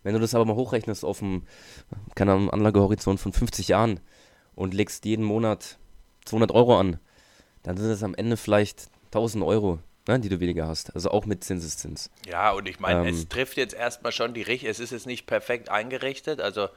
Wenn 0.08 0.14
du 0.14 0.22
das 0.22 0.34
aber 0.34 0.46
mal 0.46 0.56
hochrechnest 0.56 1.04
auf 1.04 1.22
einem, 1.22 1.44
keine 2.16 2.32
Ahnung, 2.32 2.50
Anlagehorizont 2.50 3.20
von 3.20 3.34
50 3.34 3.68
Jahren 3.68 4.00
und 4.56 4.74
legst 4.74 5.04
jeden 5.04 5.26
Monat 5.26 5.78
200 6.24 6.52
Euro 6.52 6.80
an, 6.80 6.98
dann 7.64 7.76
sind 7.76 7.90
es 7.90 8.02
am 8.04 8.16
Ende 8.16 8.38
vielleicht 8.38 8.88
1000 9.08 9.44
Euro, 9.44 9.80
ne, 10.08 10.18
die 10.22 10.30
du 10.30 10.40
weniger 10.40 10.66
hast. 10.66 10.96
Also 10.96 11.12
auch 11.12 11.26
mit 11.26 11.44
Zinseszins. 11.44 12.10
Ja, 12.26 12.52
und 12.54 12.70
ich 12.70 12.80
meine, 12.80 13.02
Ähm. 13.02 13.14
es 13.14 13.28
trifft 13.28 13.58
jetzt 13.58 13.74
erstmal 13.74 14.14
schon 14.14 14.34
die 14.34 14.44
Richt. 14.44 14.64
Es 14.64 14.80
ist 14.80 14.92
jetzt 14.92 15.08
nicht 15.08 15.28
perfekt 15.28 15.68
eingerichtet, 15.68 16.40
also 16.40 16.70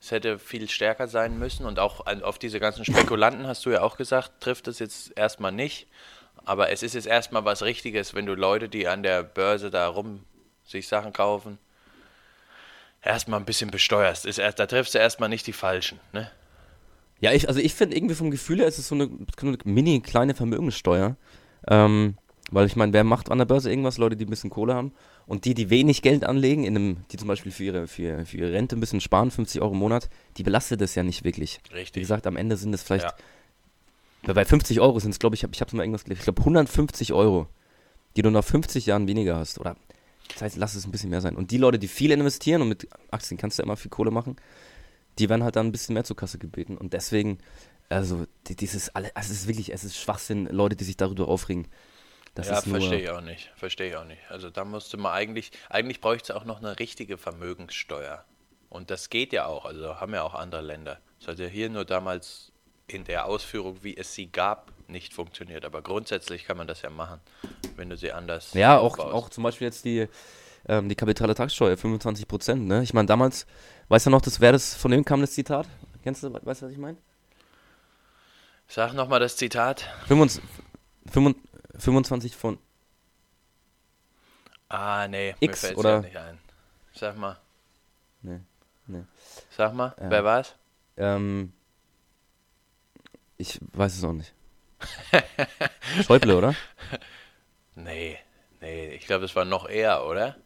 es 0.00 0.10
hätte 0.10 0.38
viel 0.38 0.66
stärker 0.70 1.08
sein 1.08 1.38
müssen. 1.38 1.66
Und 1.66 1.78
auch 1.78 2.06
auf 2.22 2.38
diese 2.38 2.58
ganzen 2.58 2.86
Spekulanten, 2.86 3.46
hast 3.46 3.66
du 3.66 3.70
ja 3.70 3.82
auch 3.82 3.98
gesagt, 3.98 4.40
trifft 4.40 4.66
es 4.66 4.78
jetzt 4.78 5.12
erstmal 5.14 5.52
nicht. 5.52 5.88
Aber 6.46 6.70
es 6.70 6.82
ist 6.82 6.94
jetzt 6.94 7.06
erstmal 7.06 7.44
was 7.44 7.62
Richtiges, 7.62 8.14
wenn 8.14 8.24
du 8.24 8.32
Leute, 8.32 8.70
die 8.70 8.88
an 8.88 9.02
der 9.02 9.24
Börse 9.24 9.68
da 9.68 9.88
rum 9.88 10.24
sich 10.64 10.88
Sachen 10.88 11.12
kaufen, 11.12 11.58
erstmal 13.02 13.38
ein 13.40 13.46
bisschen 13.46 13.70
besteuerst. 13.70 14.26
Ist 14.26 14.38
erst, 14.38 14.58
da 14.58 14.66
triffst 14.66 14.94
du 14.94 14.98
erstmal 14.98 15.28
nicht 15.28 15.46
die 15.46 15.52
Falschen. 15.52 15.98
Ne? 16.12 16.30
Ja, 17.20 17.32
ich, 17.32 17.48
also 17.48 17.60
ich 17.60 17.74
finde 17.74 17.96
irgendwie 17.96 18.14
vom 18.14 18.30
Gefühl 18.30 18.58
her 18.58 18.66
ist 18.68 18.78
es 18.78 18.88
so 18.88 18.94
eine, 18.94 19.08
so 19.40 19.46
eine 19.46 19.58
mini 19.64 20.00
kleine 20.00 20.34
Vermögenssteuer. 20.34 21.16
Ähm, 21.68 22.16
weil 22.50 22.66
ich 22.66 22.76
meine, 22.76 22.92
wer 22.94 23.04
macht 23.04 23.30
an 23.30 23.38
der 23.38 23.44
Börse 23.44 23.68
irgendwas? 23.70 23.98
Leute, 23.98 24.16
die 24.16 24.24
ein 24.24 24.30
bisschen 24.30 24.50
Kohle 24.50 24.74
haben. 24.74 24.92
Und 25.26 25.44
die, 25.44 25.52
die 25.52 25.68
wenig 25.68 26.00
Geld 26.00 26.24
anlegen, 26.24 26.64
in 26.64 26.74
einem, 26.76 26.96
die 27.10 27.18
zum 27.18 27.28
Beispiel 27.28 27.52
für 27.52 27.64
ihre, 27.64 27.86
für, 27.88 28.24
für 28.24 28.38
ihre 28.38 28.52
Rente 28.52 28.74
ein 28.76 28.80
bisschen 28.80 29.02
sparen, 29.02 29.30
50 29.30 29.60
Euro 29.60 29.72
im 29.72 29.78
Monat, 29.78 30.08
die 30.38 30.42
belastet 30.42 30.80
das 30.80 30.94
ja 30.94 31.02
nicht 31.02 31.24
wirklich. 31.24 31.60
Wie 31.68 31.74
Richtig. 31.74 32.00
gesagt, 32.00 32.26
am 32.26 32.36
Ende 32.36 32.56
sind 32.56 32.72
es 32.72 32.82
vielleicht, 32.82 33.04
Ja. 33.04 33.14
bei- 34.22 34.32
bei 34.32 34.44
50 34.46 34.80
Euro 34.80 34.98
sind 35.00 35.10
es, 35.10 35.18
glaube 35.18 35.34
ich, 35.36 35.42
ich 35.42 35.60
habe 35.60 35.66
es 35.68 35.72
mal 35.74 35.82
irgendwas 35.82 36.04
gelesen, 36.04 36.20
ich 36.20 36.24
glaube 36.24 36.40
150 36.40 37.12
Euro, 37.12 37.46
die 38.16 38.22
du 38.22 38.30
nach 38.30 38.44
50 38.44 38.86
Jahren 38.86 39.06
weniger 39.06 39.36
hast. 39.36 39.58
Oder 39.58 39.76
das 40.32 40.42
heißt, 40.42 40.56
lass 40.56 40.74
es 40.74 40.86
ein 40.86 40.90
bisschen 40.90 41.10
mehr 41.10 41.20
sein. 41.20 41.36
Und 41.36 41.50
die 41.50 41.58
Leute, 41.58 41.78
die 41.78 41.88
viel 41.88 42.10
investieren 42.10 42.62
und 42.62 42.68
mit 42.68 42.88
Aktien 43.10 43.38
kannst 43.38 43.58
du 43.58 43.62
ja 43.62 43.64
immer 43.64 43.76
viel 43.76 43.90
Kohle 43.90 44.10
machen, 44.10 44.36
die 45.18 45.28
werden 45.28 45.42
halt 45.42 45.56
dann 45.56 45.66
ein 45.66 45.72
bisschen 45.72 45.94
mehr 45.94 46.04
zur 46.04 46.16
Kasse 46.16 46.38
gebeten. 46.38 46.76
Und 46.76 46.92
deswegen, 46.92 47.38
also 47.88 48.26
die, 48.46 48.56
dieses 48.56 48.94
alle, 48.94 49.14
also 49.16 49.32
es 49.32 49.40
ist 49.40 49.48
wirklich, 49.48 49.72
es 49.72 49.84
ist 49.84 49.98
Schwachsinn, 49.98 50.46
Leute, 50.46 50.76
die 50.76 50.84
sich 50.84 50.96
darüber 50.96 51.28
aufregen. 51.28 51.68
Das 52.34 52.48
ja, 52.48 52.58
ist 52.58 52.66
nur, 52.66 52.78
verstehe 52.78 53.00
ich 53.00 53.10
auch 53.10 53.20
nicht. 53.20 53.50
Verstehe 53.56 53.88
ich 53.88 53.96
auch 53.96 54.04
nicht. 54.04 54.20
Also 54.30 54.50
da 54.50 54.64
musste 54.64 54.96
man 54.96 55.12
eigentlich, 55.12 55.50
eigentlich 55.70 56.00
bräuchte 56.00 56.32
es 56.32 56.38
auch 56.38 56.44
noch 56.44 56.58
eine 56.58 56.78
richtige 56.78 57.18
Vermögenssteuer. 57.18 58.24
Und 58.68 58.90
das 58.90 59.10
geht 59.10 59.32
ja 59.32 59.46
auch, 59.46 59.64
also 59.64 59.96
haben 59.96 60.14
ja 60.14 60.22
auch 60.22 60.34
andere 60.34 60.60
Länder. 60.60 61.00
Das 61.18 61.28
hat 61.28 61.38
ja 61.38 61.46
hier 61.46 61.68
nur 61.68 61.84
damals 61.84 62.52
in 62.86 63.04
der 63.04 63.26
Ausführung, 63.26 63.82
wie 63.82 63.96
es 63.96 64.14
sie 64.14 64.30
gab, 64.30 64.72
nicht 64.88 65.14
funktioniert. 65.14 65.64
Aber 65.64 65.82
grundsätzlich 65.82 66.44
kann 66.44 66.56
man 66.56 66.66
das 66.66 66.82
ja 66.82 66.90
machen, 66.90 67.20
wenn 67.76 67.90
du 67.90 67.96
sie 67.96 68.12
anders 68.12 68.54
Ja, 68.54 68.78
auch, 68.78 68.98
auch 68.98 69.28
zum 69.28 69.44
Beispiel 69.44 69.66
jetzt 69.66 69.84
die, 69.84 70.08
ähm, 70.66 70.88
die 70.88 70.94
Kapitalertragssteuer, 70.94 71.76
25 71.76 72.26
Prozent, 72.28 72.66
ne? 72.66 72.82
Ich 72.82 72.94
meine, 72.94 73.06
damals, 73.06 73.46
weißt 73.88 74.06
du 74.06 74.10
noch, 74.10 74.22
das 74.22 74.40
wäre 74.40 74.52
das, 74.52 74.74
von 74.74 74.90
wem 74.90 75.04
kam 75.04 75.20
das 75.20 75.32
Zitat? 75.32 75.66
Kennst 76.02 76.22
du, 76.22 76.32
weißt 76.32 76.62
du, 76.62 76.66
was 76.66 76.72
ich 76.72 76.78
meine? 76.78 76.98
Sag 78.66 78.92
nochmal 78.92 79.20
das 79.20 79.36
Zitat. 79.36 79.86
25 80.06 82.36
von, 82.36 82.58
Ah, 84.70 85.08
nee, 85.08 85.34
X, 85.40 85.62
mir 85.62 85.68
fällt 85.68 85.78
oder? 85.78 85.90
ja 85.94 86.00
nicht 86.00 86.16
ein. 86.16 86.38
Sag 86.92 87.16
mal. 87.16 87.38
Nee, 88.20 88.40
nee. 88.86 89.02
Sag 89.56 89.72
mal, 89.72 89.94
Ja. 89.98 90.10
wer 90.10 90.24
war's? 90.24 90.54
ähm, 90.98 91.52
ich 93.38 93.58
weiß 93.72 93.96
es 93.96 94.04
auch 94.04 94.12
nicht. 94.12 94.34
Schäuble, 96.06 96.36
oder? 96.36 96.54
Nee, 97.74 98.18
nee, 98.60 98.88
ich 98.90 99.06
glaube, 99.06 99.24
es 99.24 99.34
war 99.36 99.44
noch 99.44 99.68
eher, 99.68 100.04
oder? 100.06 100.36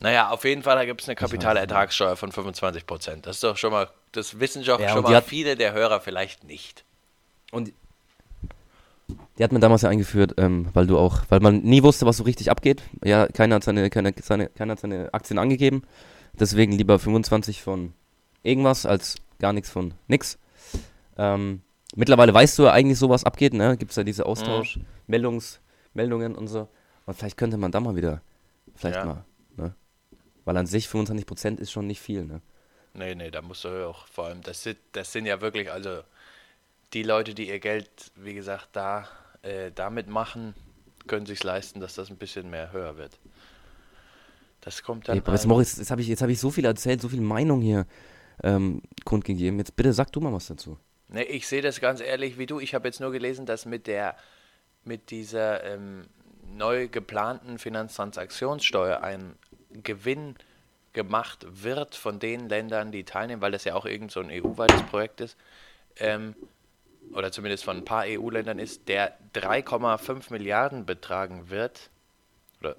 Naja, 0.00 0.28
auf 0.30 0.44
jeden 0.44 0.62
Fall, 0.62 0.76
da 0.76 0.84
gibt 0.84 1.00
es 1.02 1.08
eine 1.08 1.16
Kapitalertragssteuer 1.16 2.16
von 2.16 2.30
25 2.32 2.86
Prozent. 2.86 3.26
Das 3.26 3.36
ist 3.36 3.44
doch 3.44 3.56
schon 3.56 3.70
mal, 3.72 3.88
das 4.12 4.38
wissen 4.40 4.62
doch 4.64 4.80
Ja, 4.80 4.90
schon 4.90 5.02
mal 5.02 5.14
hat- 5.14 5.24
viele 5.24 5.56
der 5.56 5.72
Hörer 5.72 6.00
vielleicht 6.00 6.44
nicht. 6.44 6.84
Und 7.52 7.72
die 9.38 9.44
hat 9.44 9.52
man 9.52 9.60
damals 9.60 9.82
ja 9.82 9.88
eingeführt, 9.88 10.34
ähm, 10.38 10.68
weil 10.74 10.86
du 10.86 10.98
auch, 10.98 11.22
weil 11.28 11.40
man 11.40 11.60
nie 11.62 11.82
wusste, 11.82 12.06
was 12.06 12.18
so 12.18 12.24
richtig 12.24 12.50
abgeht. 12.50 12.82
Ja, 13.02 13.26
keiner 13.28 13.56
hat 13.56 13.64
seine, 13.64 13.88
keine, 13.90 14.14
seine, 14.22 14.48
keiner 14.48 14.72
hat 14.72 14.80
seine 14.80 15.12
Aktien 15.12 15.38
angegeben. 15.38 15.82
Deswegen 16.38 16.72
lieber 16.72 16.98
25 16.98 17.62
von 17.62 17.92
irgendwas 18.42 18.86
als 18.86 19.16
gar 19.38 19.52
nichts 19.52 19.70
von 19.70 19.94
nix. 20.08 20.38
Ähm, 21.16 21.62
mittlerweile 21.94 22.32
weißt 22.34 22.58
du 22.58 22.64
ja 22.64 22.72
eigentlich 22.72 22.98
so, 22.98 23.08
was 23.08 23.24
abgeht, 23.24 23.54
ne? 23.54 23.76
Gibt 23.76 23.90
es 23.90 23.96
ja 23.96 24.04
diese 24.04 24.26
Austausch, 24.26 24.78
Meldungs, 25.06 25.60
Meldungen 25.92 26.34
und 26.34 26.48
so. 26.48 26.68
Und 27.06 27.16
vielleicht 27.16 27.36
könnte 27.36 27.56
man 27.56 27.72
da 27.72 27.80
mal 27.80 27.96
wieder, 27.96 28.22
vielleicht 28.74 28.98
Ja. 28.98 29.04
mal, 29.04 29.24
ne? 29.56 29.74
Weil 30.44 30.56
an 30.56 30.66
sich 30.66 30.88
25% 30.88 31.58
ist 31.60 31.70
schon 31.70 31.86
nicht 31.86 32.00
viel, 32.00 32.24
ne? 32.24 32.40
Nee, 32.94 33.14
nee, 33.14 33.30
da 33.30 33.42
musst 33.42 33.64
du 33.64 33.88
auch 33.88 34.06
vor 34.06 34.26
allem, 34.26 34.42
das 34.42 34.62
sind, 34.62 34.78
das 34.92 35.12
sind 35.12 35.26
ja 35.26 35.40
wirklich, 35.40 35.70
also 35.70 36.02
die 36.92 37.02
Leute, 37.02 37.34
die 37.34 37.48
ihr 37.48 37.58
Geld, 37.58 37.88
wie 38.16 38.34
gesagt, 38.34 38.68
da 38.72 39.08
äh, 39.42 39.72
damit 39.74 40.08
machen, 40.08 40.54
können 41.06 41.26
sich 41.26 41.42
leisten, 41.42 41.80
dass 41.80 41.94
das 41.94 42.08
ein 42.10 42.16
bisschen 42.16 42.50
mehr 42.50 42.72
höher 42.72 42.96
wird. 42.96 43.18
Das 44.60 44.82
kommt 44.82 45.08
dann. 45.08 45.16
Ey, 45.16 45.22
aber 45.22 45.32
jetzt, 45.32 45.46
Moritz, 45.46 45.76
jetzt 45.76 45.90
habe 45.90 46.00
ich, 46.00 46.08
jetzt 46.08 46.22
hab 46.22 46.30
ich 46.30 46.40
so 46.40 46.50
viel 46.50 46.64
erzählt, 46.64 47.00
so 47.02 47.08
viel 47.08 47.20
Meinung 47.20 47.60
hier 47.60 47.86
ähm, 48.42 48.80
kundgegeben. 49.04 49.58
Jetzt 49.58 49.76
bitte 49.76 49.92
sag 49.92 50.10
du 50.12 50.20
mal 50.20 50.32
was 50.32 50.46
dazu. 50.46 50.78
Nee, 51.08 51.22
ich 51.22 51.46
sehe 51.46 51.62
das 51.62 51.80
ganz 51.80 52.00
ehrlich 52.00 52.38
wie 52.38 52.46
du. 52.46 52.60
Ich 52.60 52.74
habe 52.74 52.88
jetzt 52.88 53.00
nur 53.00 53.12
gelesen, 53.12 53.46
dass 53.46 53.66
mit 53.66 53.86
der 53.86 54.16
mit 54.84 55.10
dieser 55.10 55.64
ähm, 55.64 56.06
neu 56.52 56.88
geplanten 56.88 57.58
Finanztransaktionssteuer 57.58 59.02
ein 59.02 59.36
Gewinn 59.82 60.36
gemacht 60.92 61.46
wird 61.48 61.94
von 61.94 62.18
den 62.18 62.48
Ländern, 62.48 62.92
die 62.92 63.04
teilnehmen, 63.04 63.42
weil 63.42 63.52
das 63.52 63.64
ja 63.64 63.74
auch 63.74 63.86
irgend 63.86 64.12
so 64.12 64.20
ein 64.20 64.30
EU-weites 64.30 64.82
Projekt 64.84 65.20
ist, 65.20 65.36
ähm, 65.98 66.34
oder 67.12 67.32
zumindest 67.32 67.64
von 67.64 67.78
ein 67.78 67.84
paar 67.84 68.04
EU-Ländern 68.06 68.58
ist, 68.58 68.88
der 68.88 69.18
3,5 69.34 70.32
Milliarden 70.32 70.86
betragen 70.86 71.50
wird. 71.50 71.90
Oder, 72.60 72.76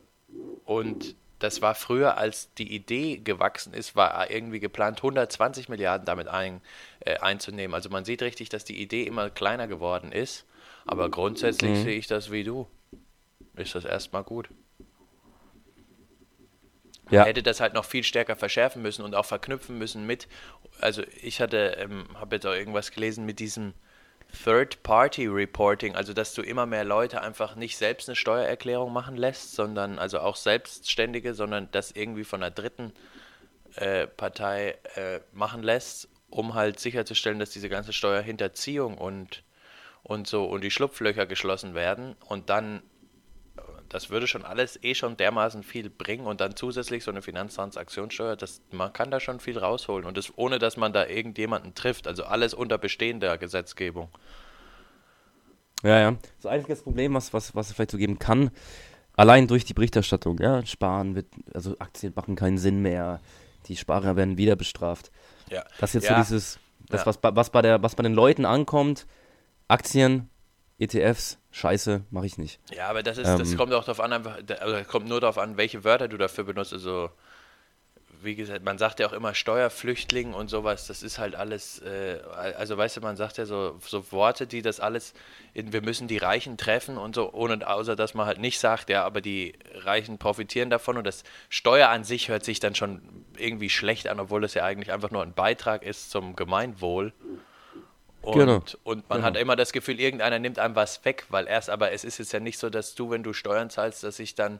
und 0.63 1.15
das 1.39 1.61
war 1.61 1.75
früher, 1.75 2.17
als 2.17 2.53
die 2.55 2.73
Idee 2.73 3.17
gewachsen 3.17 3.73
ist, 3.73 3.95
war 3.95 4.29
irgendwie 4.29 4.59
geplant, 4.59 4.99
120 4.99 5.69
Milliarden 5.69 6.05
damit 6.05 6.27
ein, 6.27 6.61
äh, 7.01 7.17
einzunehmen. 7.17 7.73
Also 7.73 7.89
man 7.89 8.05
sieht 8.05 8.21
richtig, 8.21 8.49
dass 8.49 8.63
die 8.63 8.81
Idee 8.81 9.03
immer 9.03 9.29
kleiner 9.29 9.67
geworden 9.67 10.11
ist. 10.11 10.45
Aber 10.85 11.09
grundsätzlich 11.09 11.79
sehe 11.79 11.97
ich 11.97 12.07
das 12.07 12.31
wie 12.31 12.43
du. 12.43 12.67
Ist 13.55 13.75
das 13.75 13.85
erstmal 13.85 14.23
gut. 14.23 14.49
Ja. 17.11 17.23
hätte 17.25 17.43
das 17.43 17.59
halt 17.59 17.73
noch 17.73 17.85
viel 17.85 18.03
stärker 18.03 18.35
verschärfen 18.35 18.81
müssen 18.81 19.03
und 19.03 19.13
auch 19.13 19.25
verknüpfen 19.25 19.77
müssen 19.77 20.07
mit, 20.07 20.27
also 20.81 21.03
ich 21.21 21.39
hatte, 21.39 21.77
ähm, 21.77 22.07
habe 22.15 22.35
jetzt 22.35 22.47
auch 22.47 22.53
irgendwas 22.53 22.89
gelesen 22.89 23.25
mit 23.27 23.39
diesem 23.39 23.73
Third-Party-Reporting, 24.35 25.95
also 25.95 26.13
dass 26.13 26.33
du 26.33 26.41
immer 26.41 26.65
mehr 26.65 26.83
Leute 26.83 27.21
einfach 27.21 27.55
nicht 27.55 27.77
selbst 27.77 28.09
eine 28.09 28.15
Steuererklärung 28.15 28.93
machen 28.93 29.17
lässt, 29.17 29.53
sondern 29.53 29.97
also 29.99 30.19
auch 30.19 30.35
Selbstständige, 30.35 31.33
sondern 31.33 31.69
das 31.71 31.91
irgendwie 31.91 32.23
von 32.23 32.43
einer 32.43 32.51
dritten 32.51 32.93
äh, 33.75 34.07
Partei 34.07 34.77
äh, 34.95 35.19
machen 35.33 35.63
lässt, 35.63 36.09
um 36.29 36.53
halt 36.53 36.79
sicherzustellen, 36.79 37.39
dass 37.39 37.49
diese 37.49 37.69
ganze 37.69 37.93
Steuerhinterziehung 37.93 38.97
und, 38.97 39.43
und 40.03 40.27
so 40.27 40.45
und 40.45 40.63
die 40.63 40.71
Schlupflöcher 40.71 41.25
geschlossen 41.25 41.73
werden 41.73 42.15
und 42.25 42.49
dann 42.49 42.83
das 43.89 44.09
würde 44.09 44.27
schon 44.27 44.43
alles 44.43 44.79
eh 44.83 44.95
schon 44.95 45.17
dermaßen 45.17 45.63
viel 45.63 45.89
bringen 45.89 46.25
und 46.25 46.41
dann 46.41 46.55
zusätzlich 46.55 47.03
so 47.03 47.11
eine 47.11 47.21
Finanztransaktionssteuer, 47.21 48.35
das, 48.35 48.61
man 48.71 48.91
kann 48.93 49.11
da 49.11 49.19
schon 49.19 49.39
viel 49.39 49.57
rausholen 49.57 50.05
und 50.05 50.17
das 50.17 50.37
ohne, 50.37 50.59
dass 50.59 50.77
man 50.77 50.93
da 50.93 51.05
irgendjemanden 51.05 51.75
trifft, 51.75 52.07
also 52.07 52.23
alles 52.25 52.53
unter 52.53 52.77
bestehender 52.77 53.37
Gesetzgebung. 53.37 54.09
Ja, 55.83 55.99
ja. 55.99 56.15
Das 56.41 56.51
einzige 56.51 56.75
Problem, 56.77 57.13
was, 57.13 57.33
was, 57.33 57.53
was 57.55 57.67
es 57.69 57.75
vielleicht 57.75 57.91
so 57.91 57.97
geben 57.97 58.17
kann, 58.19 58.49
allein 59.15 59.47
durch 59.47 59.65
die 59.65 59.73
Berichterstattung, 59.73 60.39
ja, 60.39 60.65
Sparen 60.65 61.15
wird, 61.15 61.27
also 61.53 61.77
Aktien 61.79 62.13
machen 62.15 62.35
keinen 62.35 62.57
Sinn 62.57 62.81
mehr, 62.81 63.21
die 63.67 63.75
Sparer 63.77 64.15
werden 64.15 64.37
wieder 64.37 64.55
bestraft. 64.55 65.11
Ja, 65.49 65.63
Das 65.79 65.91
ist 65.91 66.03
jetzt 66.03 66.09
Ja. 66.09 66.15
so 66.17 66.21
dieses, 66.23 66.59
das, 66.89 67.01
Ja. 67.01 67.07
was, 67.07 67.19
was, 67.21 67.49
bei 67.49 67.61
der, 67.61 67.81
was 67.83 67.95
bei 67.95 68.03
den 68.03 68.13
Leuten 68.13 68.45
ankommt, 68.45 69.05
Aktien, 69.67 70.29
ETFs, 70.79 71.37
scheiße, 71.55 72.03
mache 72.11 72.25
ich 72.25 72.37
nicht. 72.37 72.59
ja 72.71 72.89
aber 72.89 73.01
das, 73.01 73.17
ist, 73.17 73.27
das 73.27 73.51
Ähm. 73.51 73.57
kommt 73.57 73.73
auch 73.73 73.85
darauf 73.85 74.01
an, 74.01 74.11
also 74.13 74.83
kommt 74.83 75.07
nur 75.07 75.21
darauf 75.21 75.37
an, 75.37 75.55
welche 75.55 75.83
Wörter 75.83 76.07
du 76.09 76.17
dafür 76.17 76.43
benutzt. 76.43 76.73
Also, 76.73 77.09
wie 78.21 78.35
gesagt, 78.35 78.65
man 78.65 78.77
sagt 78.77 78.99
ja 78.99 79.07
auch 79.07 79.13
immer 79.13 79.33
Steuerflüchtling 79.35 80.33
und 80.33 80.49
sowas, 80.49 80.87
das 80.87 81.03
ist 81.03 81.17
halt 81.19 81.35
alles, 81.35 81.79
äh, 81.79 82.19
also 82.57 82.75
weißt 82.75 82.97
du, 82.97 83.01
man 83.01 83.15
sagt 83.15 83.37
ja 83.37 83.45
so, 83.45 83.77
so 83.85 84.11
Worte, 84.11 84.47
die 84.47 84.61
das 84.61 84.79
alles, 84.79 85.13
in, 85.53 85.71
wir 85.71 85.81
müssen 85.81 86.07
die 86.07 86.17
Reichen 86.17 86.57
treffen 86.57 86.97
und 86.97 87.15
so, 87.15 87.31
ohne, 87.31 87.65
außer 87.67 87.95
dass 87.95 88.15
man 88.15 88.25
halt 88.25 88.39
nicht 88.39 88.59
sagt, 88.59 88.89
ja, 88.89 89.05
aber 89.05 89.21
die 89.21 89.53
Reichen 89.75 90.17
profitieren 90.17 90.69
davon 90.69 90.97
und 90.97 91.05
das 91.05 91.23
Steuer 91.49 91.89
an 91.89 92.03
sich 92.03 92.27
hört 92.29 92.43
sich 92.43 92.59
dann 92.59 92.73
schon 92.75 93.01
irgendwie 93.37 93.69
schlecht 93.69 94.07
an, 94.07 94.19
obwohl 94.19 94.43
es 94.43 94.55
ja 94.55 94.63
eigentlich 94.65 94.91
einfach 94.91 95.11
nur 95.11 95.21
ein 95.21 95.33
Beitrag 95.33 95.83
ist 95.83 96.09
zum 96.09 96.35
Gemeinwohl. 96.35 97.13
Und, 98.25 98.39
Genau. 98.39 98.61
und 98.83 99.07
man 99.09 99.19
Genau. 99.19 99.27
hat 99.27 99.37
immer 99.37 99.55
das 99.55 99.71
Gefühl, 99.71 99.99
irgendeiner 99.99 100.39
nimmt 100.39 100.59
einem 100.59 100.75
was 100.75 101.03
weg, 101.05 101.25
weil 101.29 101.47
erst, 101.47 101.69
aber 101.69 101.91
es 101.91 102.03
ist 102.03 102.17
jetzt 102.17 102.33
ja 102.33 102.39
nicht 102.39 102.57
so, 102.57 102.69
dass 102.69 102.95
du, 102.95 103.09
wenn 103.11 103.23
du 103.23 103.33
Steuern 103.33 103.69
zahlst, 103.69 104.03
dass 104.03 104.17
sich 104.17 104.35
dann 104.35 104.59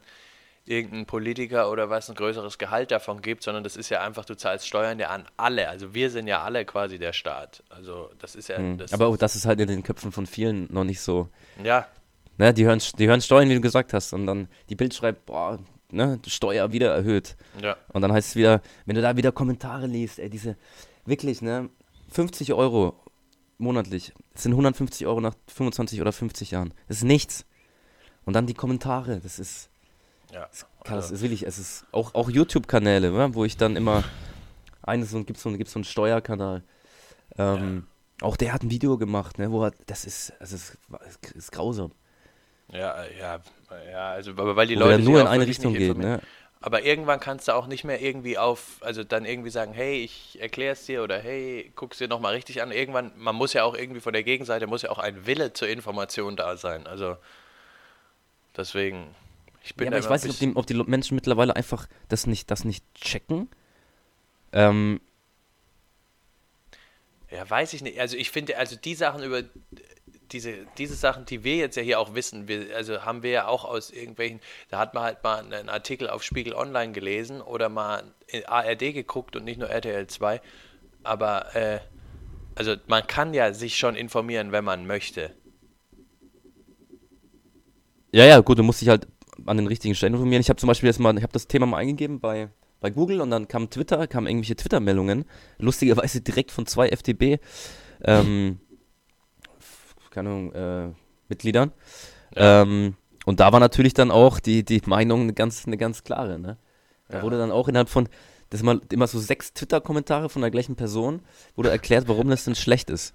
irgendein 0.68 1.06
Politiker 1.06 1.70
oder 1.70 1.90
was 1.92 2.10
ein 2.10 2.16
größeres 2.16 2.58
Gehalt 2.58 2.90
davon 2.92 3.22
gibt, 3.22 3.44
sondern 3.44 3.64
das 3.64 3.78
ist 3.78 3.90
ja 3.90 4.02
einfach, 4.02 4.26
du 4.26 4.36
zahlst 4.36 4.68
Steuern 4.68 4.98
ja 5.00 5.10
an 5.10 5.26
alle. 5.38 5.70
Also 5.70 5.94
wir 5.94 6.10
sind 6.10 6.28
ja 6.28 6.42
alle 6.42 6.66
quasi 6.66 6.98
der 6.98 7.14
Staat. 7.14 7.62
Also 7.70 8.10
das 8.20 8.36
ist 8.36 8.48
ja, 8.50 8.58
das, 8.76 8.92
Aber 8.94 9.08
auch 9.08 9.18
das 9.18 9.36
ist 9.36 9.46
halt 9.46 9.60
in 9.60 9.68
den 9.68 9.84
Köpfen 9.84 10.12
von 10.12 10.26
vielen 10.26 10.68
noch 10.72 10.84
nicht 10.84 11.02
so, 11.02 11.30
ja, 11.64 11.88
Ne, 12.38 12.54
die 12.54 12.66
hören, 12.66 12.82
die 13.00 13.08
hören 13.08 13.22
Steuern, 13.22 13.48
wie 13.48 13.54
du 13.56 13.62
gesagt 13.62 13.94
hast, 13.94 14.12
und 14.12 14.28
dann 14.28 14.50
die 14.68 14.76
Bild 14.76 14.94
schreibt, 14.94 15.26
boah, 15.26 15.58
ne, 15.90 16.20
Steuer 16.28 16.74
wieder 16.74 16.94
erhöht. 16.94 17.38
Ja. 17.62 17.78
Und 17.94 18.02
dann 18.02 18.12
heißt 18.12 18.30
es 18.32 18.36
wieder, 18.36 18.62
wenn 18.86 18.96
du 18.96 19.02
da 19.02 19.16
wieder 19.16 19.32
Kommentare 19.32 19.88
liest, 19.88 20.20
ey, 20.20 20.30
diese, 20.30 20.58
wirklich, 21.06 21.42
ne, 21.42 21.70
50 22.10 22.52
Euro 22.54 22.94
monatlich, 23.58 24.14
das 24.34 24.44
sind 24.44 24.52
150 24.54 25.06
Euro 25.08 25.22
nach 25.22 25.36
25 25.48 26.02
oder 26.02 26.12
50 26.12 26.52
Jahren. 26.52 26.74
Das 26.88 26.98
ist 26.98 27.04
nichts. 27.04 27.46
Und 28.26 28.34
dann 28.34 28.48
die 28.48 28.54
Kommentare, 28.54 29.20
das 29.22 29.40
ist, 29.40 29.70
Ja. 30.34 30.42
das, 30.48 30.66
das 30.84 30.92
Also, 30.94 31.14
ist 31.16 31.22
wirklich, 31.22 31.44
es 31.46 31.58
ist 31.60 31.86
auch, 31.92 32.14
auch 32.16 32.30
YouTube-Kanäle, 32.30 33.12
ne, 33.12 33.34
wo 33.36 33.46
ich 33.46 33.58
dann 33.58 33.76
immer, 33.76 34.04
eines 34.82 35.12
so, 35.12 35.24
gibt 35.24 35.40
so, 35.40 35.52
gibt's 35.52 35.74
so 35.74 35.80
einen 35.80 35.84
Steuerkanal, 35.86 36.64
ähm, 37.38 37.86
auch 38.22 38.38
der 38.38 38.54
hat 38.54 38.64
ein 38.64 38.72
Video 38.72 38.98
gemacht, 38.98 39.38
ne, 39.38 39.52
wo 39.52 39.64
er, 39.66 39.72
das 39.86 40.06
ist, 40.06 40.34
das 40.40 40.52
ist, 40.54 40.78
das 41.22 41.32
ist 41.32 41.52
grausam. 41.52 41.92
ja, 42.72 42.96
ja, 43.20 43.40
ja, 43.92 44.10
also 44.12 44.32
aber 44.32 44.56
weil 44.56 44.68
die 44.68 44.76
wo 44.76 44.80
Leute 44.80 44.98
der 44.98 45.06
nur 45.06 45.22
in 45.22 45.28
eine 45.28 45.46
Richtung 45.46 45.74
geht, 45.74 45.98
ne. 45.98 46.22
Aber 46.66 46.84
irgendwann 46.84 47.20
kannst 47.20 47.48
du 47.48 47.52
auch 47.52 47.68
nicht 47.68 47.84
mehr 47.84 48.02
irgendwie 48.02 48.40
auf, 48.40 48.78
also 48.82 49.04
dann 49.04 49.24
irgendwie 49.24 49.52
sagen, 49.52 49.72
hey, 49.72 50.04
ich 50.04 50.42
erkläre 50.42 50.74
es 50.74 50.84
dir 50.88 51.04
oder 51.04 51.20
hey, 51.20 51.72
guck's 51.76 52.00
dir 52.00 52.08
nochmal 52.08 52.34
richtig 52.34 52.64
an. 52.64 52.72
Irgendwann, 52.72 53.12
man 53.18 53.36
muss 53.36 53.54
ja 53.54 53.64
auch 53.64 53.76
irgendwie 53.76 54.02
von 54.02 54.14
der 54.14 54.24
Gegenseite, 54.24 54.66
muss 54.66 54.82
ja 54.82 54.90
auch 54.90 54.98
ein 54.98 55.28
Wille 55.28 55.54
zur 55.54 55.68
Information 55.68 56.36
da 56.36 56.58
sein. 56.58 56.88
Also 56.88 57.18
deswegen, 58.58 59.14
ich 59.64 59.76
bin 59.76 59.86
Ja, 59.86 59.92
aber 59.92 60.00
ich 60.00 60.10
weiß 60.10 60.24
nicht, 60.24 60.34
ob 60.34 60.40
die, 60.40 60.56
ob 60.56 60.66
die 60.66 60.74
Menschen 60.74 61.14
mittlerweile 61.14 61.56
einfach 61.56 61.88
das 62.10 62.26
nicht, 62.26 62.50
das 62.50 62.66
nicht 62.66 62.84
checken. 62.96 63.48
Ähm, 64.52 65.02
Ja, 67.30 67.48
weiß 67.48 67.74
ich 67.74 67.84
nicht. 67.84 68.00
Also 68.00 68.18
ich 68.18 68.32
finde, 68.32 68.58
also 68.58 68.76
die 68.76 68.96
Sachen 68.96 69.22
über 69.22 69.44
diese, 70.32 70.66
diese 70.78 70.96
Sachen, 70.96 71.26
die 71.26 71.44
wir 71.44 71.56
jetzt 71.56 71.76
ja 71.76 71.84
hier 71.84 72.00
auch 72.00 72.16
wissen, 72.16 72.48
wir, 72.48 72.76
also 72.76 73.04
haben 73.04 73.24
wir 73.24 73.32
ja 73.32 73.48
auch 73.48 73.66
aus 73.66 73.92
irgendwelchen, 73.92 74.40
da 74.70 74.80
hat 74.80 74.94
man 74.94 75.04
halt 75.04 75.24
mal 75.24 75.40
einen 75.40 75.70
Artikel 75.70 76.10
auf 76.10 76.24
Spiegel 76.24 76.54
Online 76.54 76.92
gelesen 76.92 77.42
oder 77.42 77.70
mal 77.70 78.04
ARD 78.48 78.94
geguckt 78.94 79.36
und 79.36 79.44
nicht 79.44 79.60
nur 79.60 79.70
RTL 79.70 80.08
2. 80.08 80.42
Aber 81.04 81.56
äh, 81.56 81.80
also 82.56 82.76
man 82.88 83.06
kann 83.06 83.34
ja 83.34 83.54
sich 83.54 83.78
schon 83.78 83.96
informieren, 83.96 84.52
wenn 84.52 84.64
man 84.64 84.88
möchte. 84.88 85.32
ja, 88.12 88.26
ja, 88.26 88.40
gut, 88.40 88.58
du 88.58 88.64
musst 88.64 88.82
dich 88.82 88.90
halt 88.90 89.08
an 89.46 89.58
den 89.58 89.68
richtigen 89.68 89.96
Stellen 89.96 90.14
informieren. 90.14 90.42
Ich 90.42 90.50
habe 90.50 90.58
zum 90.58 90.68
Beispiel 90.68 90.88
jetzt 90.88 91.00
mal, 91.00 91.16
ich 91.18 91.24
habe 91.24 91.34
das 91.34 91.48
Thema 91.48 91.66
mal 91.66 91.78
eingegeben 91.78 92.20
bei, 92.20 92.50
bei 92.80 92.90
Google 92.90 93.22
und 93.22 93.30
dann 93.30 93.48
kam 93.48 93.70
Twitter, 93.70 94.08
kamen 94.08 94.28
irgendwelche 94.28 94.56
Twitter-Meldungen, 94.56 95.26
lustigerweise 95.58 96.22
direkt 96.22 96.52
von 96.52 96.66
zwei 96.66 96.88
FDP, 96.90 97.40
ähm, 98.04 98.60
keine 100.16 100.30
Ahnung, 100.30 100.54
äh, 100.54 100.88
Mitgliedern. 101.28 101.72
Ähm, 102.36 102.96
und 103.26 103.40
da 103.40 103.52
war 103.52 103.60
natürlich 103.60 103.94
dann 103.94 104.12
auch 104.12 104.40
die, 104.40 104.64
die 104.64 104.82
Meinung 104.86 105.22
eine 105.22 105.34
ganz, 105.34 105.66
eine 105.68 105.78
ganz 105.78 106.04
klare, 106.04 106.40
ne? 106.40 106.58
Da 107.10 107.18
Ja. 107.18 107.24
wurde 107.24 107.38
dann 107.38 107.52
auch 107.52 107.68
innerhalb 107.68 107.90
von, 107.90 108.08
das 108.50 108.64
mal 108.64 108.80
immer 108.92 109.08
so 109.08 109.20
sechs 109.20 109.54
Twitter-Kommentare 109.54 110.30
von 110.30 110.42
der 110.42 110.52
gleichen 110.52 110.76
Person, 110.76 111.22
wurde 111.56 111.70
erklärt, 111.70 112.08
warum 112.08 112.30
das 112.30 112.46
denn 112.46 112.56
schlecht 112.56 112.90
ist. 112.90 113.14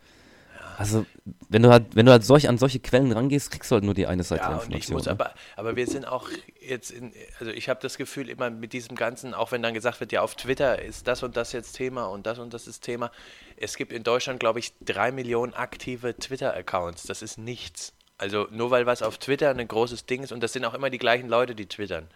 Also, 0.80 1.04
wenn 1.50 1.62
du 1.62 1.68
halt, 1.68 1.94
wenn 1.94 2.06
du 2.06 2.12
halt 2.12 2.24
solch, 2.24 2.48
an 2.48 2.56
solche 2.56 2.80
Quellen 2.80 3.12
rangehst, 3.12 3.50
kriegst 3.50 3.70
du 3.70 3.74
halt 3.74 3.84
nur 3.84 3.92
die 3.92 4.06
eine 4.06 4.22
Seite 4.22 4.44
Ja, 4.44 4.48
der 4.48 4.56
Information. 4.60 4.96
muss 4.96 5.04
ne? 5.04 5.12
aber, 5.12 5.34
aber 5.54 5.76
wir 5.76 5.86
sind 5.86 6.06
auch 6.06 6.30
jetzt 6.58 6.90
in, 6.90 7.12
also 7.38 7.52
ich 7.52 7.68
habe 7.68 7.80
das 7.82 7.98
Gefühl 7.98 8.30
immer 8.30 8.48
mit 8.48 8.72
diesem 8.72 8.96
ganzen, 8.96 9.34
auch 9.34 9.52
wenn 9.52 9.60
dann 9.60 9.74
gesagt 9.74 10.00
wird, 10.00 10.10
ja, 10.10 10.22
auf 10.22 10.36
Twitter 10.36 10.80
ist 10.80 11.06
das 11.06 11.22
und 11.22 11.36
das 11.36 11.52
jetzt 11.52 11.72
Thema 11.72 12.06
und 12.06 12.24
das 12.24 12.38
und 12.38 12.54
das 12.54 12.66
ist 12.66 12.80
Thema. 12.80 13.10
Es 13.58 13.76
gibt 13.76 13.92
in 13.92 14.04
Deutschland, 14.04 14.40
glaube 14.40 14.58
ich, 14.58 14.72
drei 14.80 15.12
Millionen 15.12 15.52
aktive 15.52 16.16
Twitter-Accounts. 16.16 17.02
Das 17.02 17.20
ist 17.20 17.36
nichts. 17.36 17.92
Also 18.16 18.48
nur 18.50 18.70
weil 18.70 18.86
was 18.86 19.02
auf 19.02 19.18
Twitter 19.18 19.50
ein 19.50 19.68
großes 19.68 20.06
Ding 20.06 20.22
ist 20.22 20.32
und 20.32 20.42
das 20.42 20.54
sind 20.54 20.64
auch 20.64 20.72
immer 20.72 20.88
die 20.88 20.96
gleichen 20.96 21.28
Leute, 21.28 21.54
die 21.54 21.66
twittern. 21.66 22.08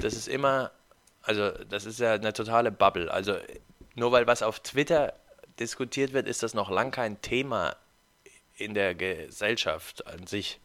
Das 0.00 0.14
ist 0.14 0.28
immer, 0.28 0.70
also 1.20 1.50
das 1.68 1.84
ist 1.84 2.00
ja 2.00 2.14
eine 2.14 2.32
totale 2.32 2.72
Bubble. 2.72 3.12
Also 3.12 3.34
nur 3.96 4.12
weil 4.12 4.26
was 4.26 4.42
auf 4.42 4.60
Twitter 4.60 5.12
diskutiert 5.60 6.12
wird, 6.12 6.26
ist 6.28 6.42
das 6.42 6.54
noch 6.54 6.70
lang 6.70 6.90
kein 6.90 7.20
Thema 7.22 7.76
in 8.56 8.74
der 8.74 8.94
Gesellschaft 8.94 10.06
an 10.06 10.26
sich. 10.26 10.60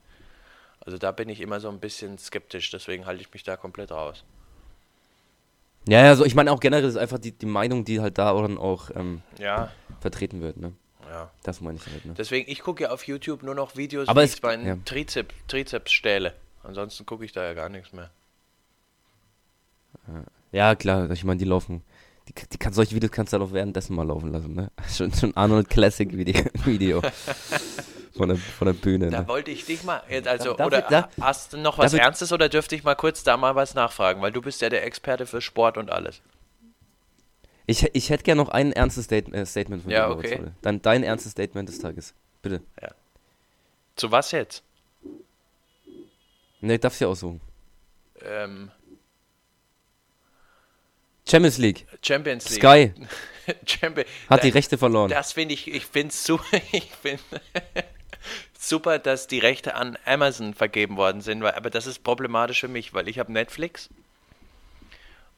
Also 0.85 0.97
da 0.97 1.11
bin 1.11 1.29
ich 1.29 1.41
immer 1.41 1.59
so 1.59 1.69
ein 1.69 1.79
bisschen 1.79 2.17
skeptisch, 2.17 2.71
deswegen 2.71 3.05
halte 3.05 3.21
ich 3.21 3.31
mich 3.33 3.43
da 3.43 3.57
komplett 3.57 3.91
raus. 3.91 4.23
Ja, 5.87 6.03
ja, 6.05 6.15
so, 6.15 6.25
ich 6.25 6.35
meine 6.35 6.51
auch 6.51 6.59
generell 6.59 6.85
ist 6.85 6.95
einfach 6.95 7.19
die, 7.19 7.31
die 7.31 7.45
Meinung, 7.47 7.85
die 7.85 7.99
halt 8.01 8.17
da 8.17 8.33
dann 8.33 8.57
auch 8.57 8.91
ähm, 8.95 9.21
Ja, 9.39 9.71
vertreten 9.99 10.41
wird, 10.41 10.57
ne? 10.57 10.73
ja. 11.09 11.31
Das 11.43 11.59
meine 11.59 11.77
ich 11.77 11.85
halt, 11.87 12.05
ne? 12.05 12.13
Deswegen, 12.17 12.49
ich 12.49 12.61
gucke 12.61 12.83
ja 12.83 12.91
auf 12.91 13.05
YouTube 13.07 13.41
nur 13.43 13.55
noch 13.55 13.75
Videos, 13.75 14.07
Aber 14.07 14.21
wie 14.21 14.25
es- 14.25 14.35
ich 14.35 14.41
meinen 14.43 14.65
ja. 14.65 14.77
Trizep, 14.85 15.33
Trizeps 15.47 15.91
stähle. 15.91 16.35
Ansonsten 16.63 17.05
gucke 17.05 17.25
ich 17.25 17.31
da 17.31 17.43
ja 17.43 17.53
gar 17.53 17.69
nichts 17.69 17.91
mehr. 17.93 18.11
Ja, 20.51 20.75
klar, 20.75 21.09
ich 21.11 21.23
meine, 21.23 21.37
die 21.39 21.45
laufen. 21.45 21.83
Die, 22.37 22.47
die 22.49 22.57
kann, 22.57 22.71
solche 22.73 22.95
Videos 22.95 23.11
kannst 23.11 23.33
du 23.33 23.39
halt 23.39 23.47
auch 23.49 23.53
währenddessen 23.53 23.95
mal 23.95 24.07
laufen 24.07 24.31
lassen, 24.31 24.53
ne? 24.53 24.71
Schon, 24.89 25.13
schon 25.13 25.35
Arnold 25.35 25.69
Classic 25.69 26.11
Video, 26.15 26.41
Video 26.65 27.01
von, 28.15 28.29
der, 28.29 28.37
von 28.37 28.67
der 28.67 28.73
Bühne, 28.73 29.09
Da 29.09 29.21
ne? 29.21 29.27
wollte 29.27 29.51
ich 29.51 29.65
dich 29.65 29.83
mal, 29.83 30.01
also, 30.25 30.53
Darf 30.53 30.67
oder 30.67 30.79
ich- 30.79 30.85
da- 30.85 31.09
hast 31.19 31.53
du 31.53 31.57
noch 31.57 31.77
was 31.77 31.91
darf 31.91 31.99
ich- 31.99 32.05
Ernstes 32.05 32.31
oder 32.31 32.47
dürfte 32.49 32.75
ich 32.75 32.83
mal 32.83 32.95
kurz 32.95 33.23
da 33.23 33.35
mal 33.37 33.55
was 33.55 33.73
nachfragen? 33.75 34.21
Weil 34.21 34.31
du 34.31 34.41
bist 34.41 34.61
ja 34.61 34.69
der 34.69 34.85
Experte 34.85 35.25
für 35.25 35.41
Sport 35.41 35.77
und 35.77 35.89
alles. 35.91 36.21
Ich, 37.67 37.83
ich 37.93 38.09
hätte 38.09 38.23
gerne 38.23 38.41
noch 38.41 38.49
ein 38.49 38.71
ernstes 38.73 39.05
State, 39.05 39.31
äh, 39.33 39.45
Statement 39.45 39.83
von 39.83 39.91
Ja, 39.91 40.07
dir, 40.07 40.15
okay. 40.15 40.37
Moritz, 40.37 40.53
heute. 40.63 40.79
Dein, 40.81 41.03
ernstes 41.03 41.31
Statement 41.33 41.69
des 41.69 41.79
Tages. 41.79 42.13
Bitte. 42.41 42.61
Zu 43.95 44.11
was 44.11 44.31
jetzt? 44.31 44.63
Ne, 46.59 46.77
darfst 46.79 46.99
du 47.01 47.05
ja 47.05 47.11
aussuchen. 47.11 47.39
Ähm, 48.23 48.71
Champions 51.31 51.57
League. 51.57 51.85
Champions 52.01 52.49
League. 52.49 52.59
Sky 52.59 52.93
Champion, 53.65 54.05
hat 54.29 54.43
die 54.43 54.49
Rechte 54.49 54.77
verloren. 54.77 55.09
Das 55.09 55.33
finde 55.33 55.53
ich, 55.55 55.67
ich 55.73 55.85
finde 55.85 56.09
es 56.09 56.23
super, 56.23 56.45
ich 56.71 56.91
find, 57.01 57.19
super, 58.59 58.99
dass 58.99 59.27
die 59.27 59.39
Rechte 59.39 59.75
an 59.75 59.97
Amazon 60.05 60.53
vergeben 60.53 60.95
worden 60.97 61.21
sind, 61.21 61.41
weil, 61.41 61.53
aber 61.53 61.69
das 61.69 61.87
ist 61.87 62.03
problematisch 62.03 62.59
für 62.61 62.67
mich, 62.67 62.93
weil 62.93 63.07
ich 63.07 63.17
habe 63.19 63.31
Netflix 63.31 63.89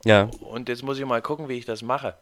Ja. 0.04 0.30
und 0.42 0.68
jetzt 0.70 0.84
muss 0.84 1.00
ich 1.00 1.06
mal 1.06 1.22
gucken, 1.22 1.48
wie 1.50 1.58
ich 1.58 1.66
das 1.66 1.82
mache. 1.82 2.16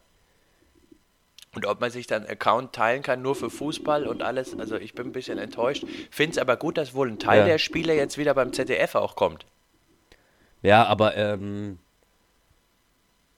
Und 1.54 1.66
ob 1.66 1.80
man 1.82 1.90
sich 1.90 2.06
dann 2.06 2.24
Account 2.24 2.72
teilen 2.72 3.02
kann, 3.02 3.20
nur 3.20 3.34
für 3.34 3.50
Fußball 3.50 4.06
und 4.06 4.22
alles. 4.22 4.58
Also 4.58 4.76
ich 4.76 4.94
bin 4.94 5.08
ein 5.08 5.12
bisschen 5.12 5.36
enttäuscht. 5.36 5.84
Finde 6.10 6.32
es 6.32 6.38
aber 6.38 6.56
gut, 6.56 6.78
dass 6.78 6.94
wohl 6.94 7.10
ein 7.10 7.18
Teil 7.18 7.40
Ja. 7.40 7.44
der 7.44 7.58
Spiele 7.58 7.94
jetzt 7.94 8.16
wieder 8.16 8.32
beim 8.32 8.54
ZDF 8.54 8.94
auch 8.94 9.16
kommt. 9.16 9.44
Ja, 10.62 10.84
aber 10.86 11.14
ähm, 11.14 11.78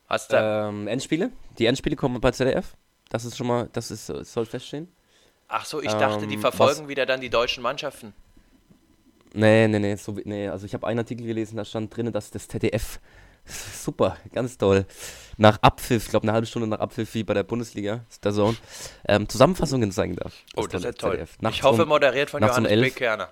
Hast 0.08 0.32
du, 0.32 0.36
ähm, 0.36 0.86
Endspiele? 0.88 1.30
Die 1.58 1.66
Endspiele 1.66 1.96
kommen 1.96 2.20
bei 2.20 2.30
ZDF. 2.30 2.76
Das 3.08 3.24
ist 3.24 3.36
schon 3.36 3.46
mal, 3.46 3.68
das 3.72 3.90
ist, 3.90 4.06
soll 4.06 4.46
feststehen. 4.46 4.88
ach 5.48 5.64
so, 5.64 5.80
ich 5.80 5.92
dachte, 5.92 6.26
die 6.26 6.34
ähm, 6.34 6.40
verfolgen 6.40 6.88
wieder 6.88 7.06
dann 7.06 7.20
die 7.20 7.30
deutschen 7.30 7.62
Mannschaften. 7.62 8.12
Nee, 9.34 9.66
nee, 9.68 9.78
nee, 9.78 9.96
so, 9.96 10.16
nee, 10.24 10.48
also 10.48 10.64
ich 10.64 10.74
habe 10.74 10.86
einen 10.86 11.00
Artikel 11.00 11.26
gelesen, 11.26 11.56
da 11.56 11.64
stand 11.64 11.94
drin, 11.94 12.12
dass 12.12 12.30
das 12.30 12.46
ZDF, 12.46 13.00
super, 13.44 14.16
ganz 14.32 14.56
toll, 14.58 14.86
nach 15.36 15.58
Abpfiff, 15.60 16.04
ich 16.04 16.10
glaube 16.10 16.24
eine 16.24 16.32
halbe 16.32 16.46
Stunde 16.46 16.68
nach 16.68 16.78
Abpfiff 16.78 17.12
wie 17.14 17.24
bei 17.24 17.34
der 17.34 17.42
Bundesliga, 17.42 18.04
ist 18.08 18.24
der 18.24 18.32
Zone, 18.32 18.56
ähm, 19.08 19.28
Zusammenfassungen 19.28 19.90
zeigen 19.90 20.14
darf. 20.14 20.34
Oh, 20.54 20.66
das 20.68 20.84
ist 20.84 20.98
toll. 20.98 21.26
Ich 21.50 21.62
hoffe, 21.64 21.84
moderiert 21.84 22.30
von 22.30 22.42
um 22.42 22.48
Johannes. 22.48 22.80
B. 22.80 22.90
Kerner. 22.90 23.28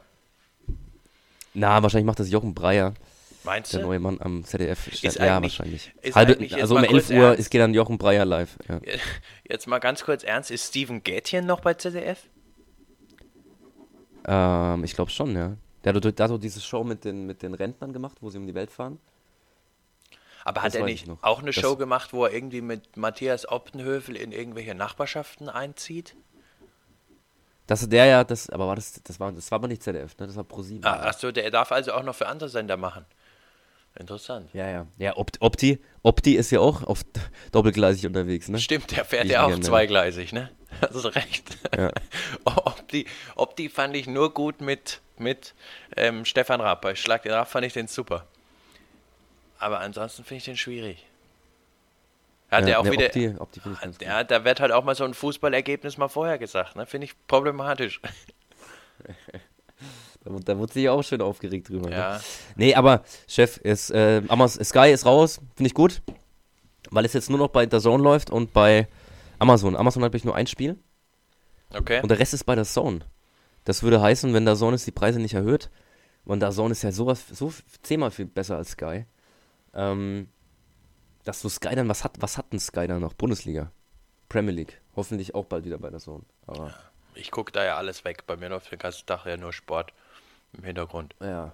Na, 1.55 1.83
wahrscheinlich 1.83 2.07
macht 2.07 2.19
das 2.19 2.31
Jochen 2.31 2.55
Breyer, 2.55 2.95
Meinst 3.45 3.73
der 3.73 3.81
du? 3.81 3.87
neue 3.87 3.99
Mann 4.01 4.19
am 4.21 4.45
ZDF. 4.45 4.87
Ist 4.89 5.03
ja, 5.03 5.43
wahrscheinlich. 5.43 5.93
ist 6.01 6.15
Halbe, 6.15 6.39
also 6.55 6.75
um 6.77 6.81
mal 6.81 6.87
11 6.87 6.93
kurz 6.93 7.11
Uhr 7.11 7.17
ernst? 7.27 7.41
ist, 7.41 7.51
geht 7.51 7.61
dann 7.61 7.75
Jochen 7.75 7.99
Breyer 7.99 8.25
live. 8.25 8.57
Ja. 8.69 8.81
Jetzt 9.49 9.67
mal 9.67 9.79
ganz 9.79 10.05
kurz 10.05 10.23
ernst, 10.23 10.51
ist 10.51 10.69
Steven 10.69 11.03
Gätchen 11.03 11.47
noch 11.47 11.61
bei 11.61 11.75
ZDF? 11.75 12.27
Ähm, 14.27 14.85
ich 14.85 14.95
glaube 14.95 15.11
schon, 15.11 15.35
ja. 15.37 15.57
Der 15.85 15.95
hat, 15.95 16.05
der 16.05 16.25
hat 16.25 16.29
so 16.29 16.39
diese 16.39 16.61
Show 16.61 16.85
mit 16.85 17.05
den, 17.05 17.27
mit 17.27 17.43
den 17.43 17.55
Rentnern 17.55 17.93
gemacht, 17.93 18.19
wo 18.21 18.31
sie 18.31 18.39
um 18.39 18.47
die 18.47 18.55
Welt 18.55 18.71
fahren. 18.71 19.01
Aber 20.45 20.63
hat 20.63 20.69
Das 20.69 20.75
er 20.77 20.83
weiß 20.83 20.91
nicht 20.91 21.09
auch 21.23 21.41
eine 21.41 21.51
Das- 21.53 21.61
Show 21.61 21.77
gemacht, 21.77 22.13
wo 22.13 22.25
er 22.25 22.33
irgendwie 22.33 22.61
mit 22.61 22.97
Matthias 22.97 23.49
Optenhövel 23.49 24.17
in 24.17 24.33
irgendwelche 24.33 24.75
Nachbarschaften 24.75 25.49
einzieht? 25.49 26.15
Das 27.69 27.89
der 27.89 28.07
ja, 28.07 28.25
das, 28.25 28.51
aber 28.51 28.67
war 28.67 28.75
das, 28.77 29.01
das 29.05 29.19
war, 29.21 29.31
das 29.33 29.51
war 29.51 29.57
aber 29.57 29.69
nicht 29.69 29.83
ZDF, 29.83 30.19
ne? 30.19 30.27
Das 30.27 30.37
war 30.37 30.45
ProSieben. 30.45 30.85
Ah, 30.85 31.07
achso, 31.07 31.31
der 31.31 31.51
darf 31.51 31.71
also 31.73 31.93
auch 31.93 32.03
noch 32.03 32.15
für 32.15 32.27
andere 32.27 32.49
Sender 32.49 32.77
machen. 32.77 33.07
Interessant. 33.99 34.49
Ja, 34.55 34.69
ja. 34.69 34.87
Ja, 34.99 35.17
Opt, 35.17 35.41
Opti, 35.41 35.79
Opti 36.03 36.35
ist 36.37 36.51
ja 36.51 36.61
auch 36.61 36.83
auf 36.83 37.03
doppelgleisig 37.53 38.07
unterwegs, 38.07 38.49
ne? 38.49 38.59
Stimmt, 38.59 38.91
der 38.97 39.05
fährt 39.05 39.27
Ich 39.27 39.33
ja 39.33 39.45
auch 39.45 39.49
gerne. 39.49 39.63
zweigleisig, 39.63 40.33
ne? 40.33 40.51
Hast 40.81 41.05
du 41.05 41.09
recht. 41.09 41.59
Ja. 41.77 41.93
Opti, 42.45 43.07
Opti 43.37 43.69
fand 43.69 43.95
ich 43.95 44.07
nur 44.07 44.33
gut 44.33 44.61
mit, 44.61 45.01
mit 45.19 45.55
ähm, 45.97 46.25
Stefan 46.25 46.61
Raab. 46.61 46.81
Bei 46.81 46.95
Schlag 46.95 47.23
den 47.23 47.33
Raab 47.33 47.49
fand 47.49 47.67
ich 47.67 47.75
den 47.75 47.87
super. 47.87 48.27
Aber 49.59 49.81
ansonsten 49.81 50.25
finde 50.25 50.39
ich 50.39 50.45
den 50.45 50.57
schwierig. 50.57 51.05
Hat 52.51 52.61
ja, 52.61 52.67
der 52.67 52.81
auch 52.81 52.85
wieder. 52.91 53.07
Opti, 53.07 53.35
Opti. 53.39 54.05
Ja, 54.05 54.25
da 54.25 54.45
wird 54.45 54.61
halt 54.61 54.73
auch 54.73 54.85
mal 54.85 54.95
so 54.95 55.05
ein 55.05 55.15
Fußballergebnis 55.15 55.99
mal 55.99 56.09
vorher 56.09 56.39
gesagt, 56.39 56.77
ne? 56.77 56.87
Finde 56.87 57.05
ich 57.07 57.15
problematisch. 57.27 58.01
Da, 60.25 60.31
da 60.45 60.59
wurde 60.59 60.73
sich 60.73 60.89
auch 60.89 61.03
schön 61.03 61.21
aufgeregt 61.21 61.69
drüber. 61.69 61.91
Ne? 61.91 61.97
Ja. 61.97 62.21
Nee, 62.57 62.75
aber 62.75 63.03
Chef, 63.27 63.57
ist, 63.59 63.91
äh, 63.91 64.23
Amazon, 64.29 64.65
Sky 64.65 64.91
ist 64.93 65.05
raus, 65.07 65.41
finde 65.57 65.67
ich 65.69 65.75
gut. 65.75 66.03
Weil 66.91 67.05
es 67.05 67.13
jetzt 67.13 67.31
nur 67.31 67.39
noch 67.39 67.49
bei 67.49 67.67
der 67.67 67.81
Zone 67.81 68.03
läuft 68.03 68.31
und 68.31 68.53
bei 68.53 68.87
Amazon. 69.39 69.77
Amazon 69.77 70.05
hat 70.05 70.15
ich 70.15 70.25
nur 70.25 70.35
ein 70.35 70.47
Spiel 70.47 70.79
Okay. 71.75 72.01
und 72.03 72.11
der 72.11 72.19
Rest 72.19 72.35
ist 72.35 72.45
bei 72.45 72.55
der 72.55 72.65
Zone. 72.65 73.01
Das 73.65 73.83
würde 73.83 74.01
heißen, 74.01 74.33
wenn 74.35 74.45
der 74.45 74.57
Zone 74.57 74.75
ist 74.75 74.87
die 74.87 74.91
Preise 74.93 75.19
nicht 75.21 75.35
erhöht, 75.35 75.71
und 76.25 76.41
der 76.41 76.51
Zone 76.51 76.73
ist 76.73 76.83
ja 76.83 76.93
sowas, 76.93 77.25
so 77.33 77.53
zehnmal 77.83 78.11
viel 78.13 78.27
besser 78.27 78.57
als 78.57 78.71
Sky, 78.73 79.07
ähm, 79.75 80.29
dass 81.25 81.43
du 81.43 81.49
Sky 81.49 81.75
dann, 81.75 81.89
was 81.89 82.05
hat, 82.05 82.13
was 82.21 82.39
hat 82.39 82.53
denn 82.53 82.61
Sky 82.61 82.87
dann 82.87 83.01
noch? 83.01 83.15
Bundesliga, 83.15 83.73
Premier 84.29 84.53
League, 84.53 84.81
hoffentlich 84.95 85.35
auch 85.35 85.47
bald 85.47 85.65
wieder 85.65 85.79
bei 85.79 85.91
der 85.91 85.99
Zone. 85.99 86.25
Aber 86.47 86.73
Ich 87.15 87.31
gucke 87.31 87.51
da 87.53 87.65
ja 87.65 87.77
alles 87.77 88.05
weg. 88.05 88.27
Bei 88.27 88.37
mir 88.37 88.49
läuft 88.51 88.71
den 88.71 88.79
ganzen 88.79 89.07
Tag 89.07 89.27
ja 89.27 89.37
nur 89.37 89.53
Sport 89.53 89.93
im 90.57 90.65
Hintergrund. 90.65 91.15
ja. 91.21 91.53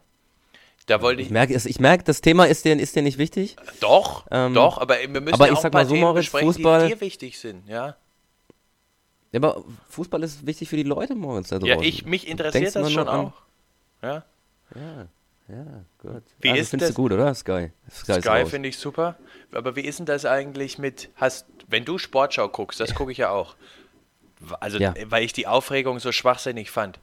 Da 0.87 1.03
wollte 1.03 1.21
Ich 1.21 1.27
ich. 1.29 1.33
merke, 1.33 1.53
ich 1.55 1.81
merke, 1.81 2.03
das 2.05 2.23
Thema 2.23 2.47
ist 2.47 2.65
dir, 2.65 2.75
ist 2.81 2.97
dir 2.97 3.03
nicht 3.03 3.19
wichtig. 3.19 3.57
Doch, 3.81 4.25
Ähm, 4.31 4.55
doch, 4.55 4.79
aber 4.79 4.97
wir 4.99 5.09
müssen 5.21 5.35
aber 5.35 5.45
ja 5.45 5.53
ich 5.53 5.59
auch 5.59 5.63
sag 5.63 5.69
ein 5.69 5.73
paar 5.73 5.83
mal 5.83 5.89
so, 5.89 5.95
Moritz, 5.97 6.29
Fußball- 6.29 6.87
die 6.87 6.95
dir 6.95 7.01
wichtig 7.03 7.39
sind, 7.39 7.69
ja. 7.69 7.95
Ja, 9.33 9.37
aber 9.41 9.63
Fußball 9.91 10.23
ist 10.23 10.47
wichtig 10.47 10.71
für 10.71 10.77
die 10.77 10.85
Leute 10.85 11.15
morgens 11.15 11.49
da 11.49 11.59
draußen. 11.59 11.83
Ja, 11.83 11.87
ich, 11.87 12.07
mich 12.07 12.27
interessiert 12.27 12.75
das 12.75 12.91
schon 12.91 13.07
auch. 13.07 13.33
Ja. 14.01 14.25
Ja, 14.75 15.09
ja, 15.49 15.65
gut. 15.99 16.23
Wie 16.41 16.49
das 16.49 16.59
ist 16.59 16.71
findest 16.71 16.91
das- 16.91 16.97
du 16.97 17.03
gut, 17.03 17.13
oder? 17.13 17.35
Sky. 17.35 17.71
Sky, 17.91 18.13
ist 18.13 18.23
Sky 18.25 18.47
finde 18.47 18.71
ich 18.71 18.79
super. 18.79 19.17
Aber 19.53 19.77
wie 19.77 19.83
ist 19.83 19.99
denn 19.99 20.07
das 20.07 20.25
eigentlich 20.25 20.79
mit, 20.79 21.11
hast, 21.17 21.45
wenn 21.67 21.85
du 21.85 21.99
Sportschau 21.99 22.49
guckst, 22.49 22.81
das 22.81 22.95
gucke 22.95 23.13
ich 23.13 23.19
ja 23.19 23.29
auch. 23.31 23.57
Also, 24.61 24.79
Ja. 24.79 24.95
weil 25.09 25.23
ich 25.25 25.35
die 25.35 25.47
Aufregung 25.47 25.99
so 25.99 26.13
schwachsinnig 26.13 26.71
fand. 26.71 26.99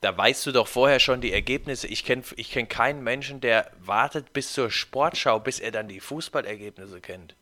Da 0.00 0.16
weißt 0.16 0.46
du 0.46 0.52
doch 0.52 0.68
vorher 0.68 1.00
schon 1.00 1.20
die 1.20 1.32
Ergebnisse. 1.32 1.88
Ich 1.88 2.04
kenne 2.04 2.22
ich 2.36 2.50
kenn 2.50 2.68
keinen 2.68 3.02
Menschen, 3.02 3.40
der 3.40 3.70
wartet 3.80 4.32
bis 4.32 4.52
zur 4.52 4.70
Sportschau, 4.70 5.40
bis 5.40 5.58
er 5.58 5.72
dann 5.72 5.88
die 5.88 6.00
Fußballergebnisse 6.00 7.00
kennt. 7.00 7.34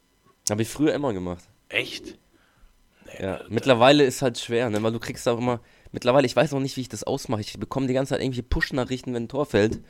Habe 0.48 0.62
ich 0.62 0.68
früher 0.68 0.94
immer 0.94 1.12
gemacht. 1.12 1.44
Echt? 1.68 2.16
Ja, 3.18 3.40
mittlerweile 3.48 4.04
ist 4.04 4.22
halt 4.22 4.38
schwer, 4.38 4.70
ne? 4.70 4.82
weil 4.82 4.92
du 4.92 4.98
kriegst 4.98 5.28
auch 5.28 5.38
immer, 5.38 5.60
mittlerweile, 5.92 6.26
ich 6.26 6.34
weiß 6.34 6.52
auch 6.54 6.60
nicht, 6.60 6.76
wie 6.76 6.82
ich 6.82 6.88
das 6.88 7.04
ausmache. 7.04 7.40
Ich 7.40 7.58
bekomme 7.58 7.86
die 7.86 7.94
ganze 7.94 8.10
Zeit 8.10 8.20
irgendwelche 8.20 8.42
Push-Nachrichten, 8.42 9.14
wenn 9.14 9.24
ein 9.24 9.28
Tor 9.28 9.46
fällt. 9.46 9.80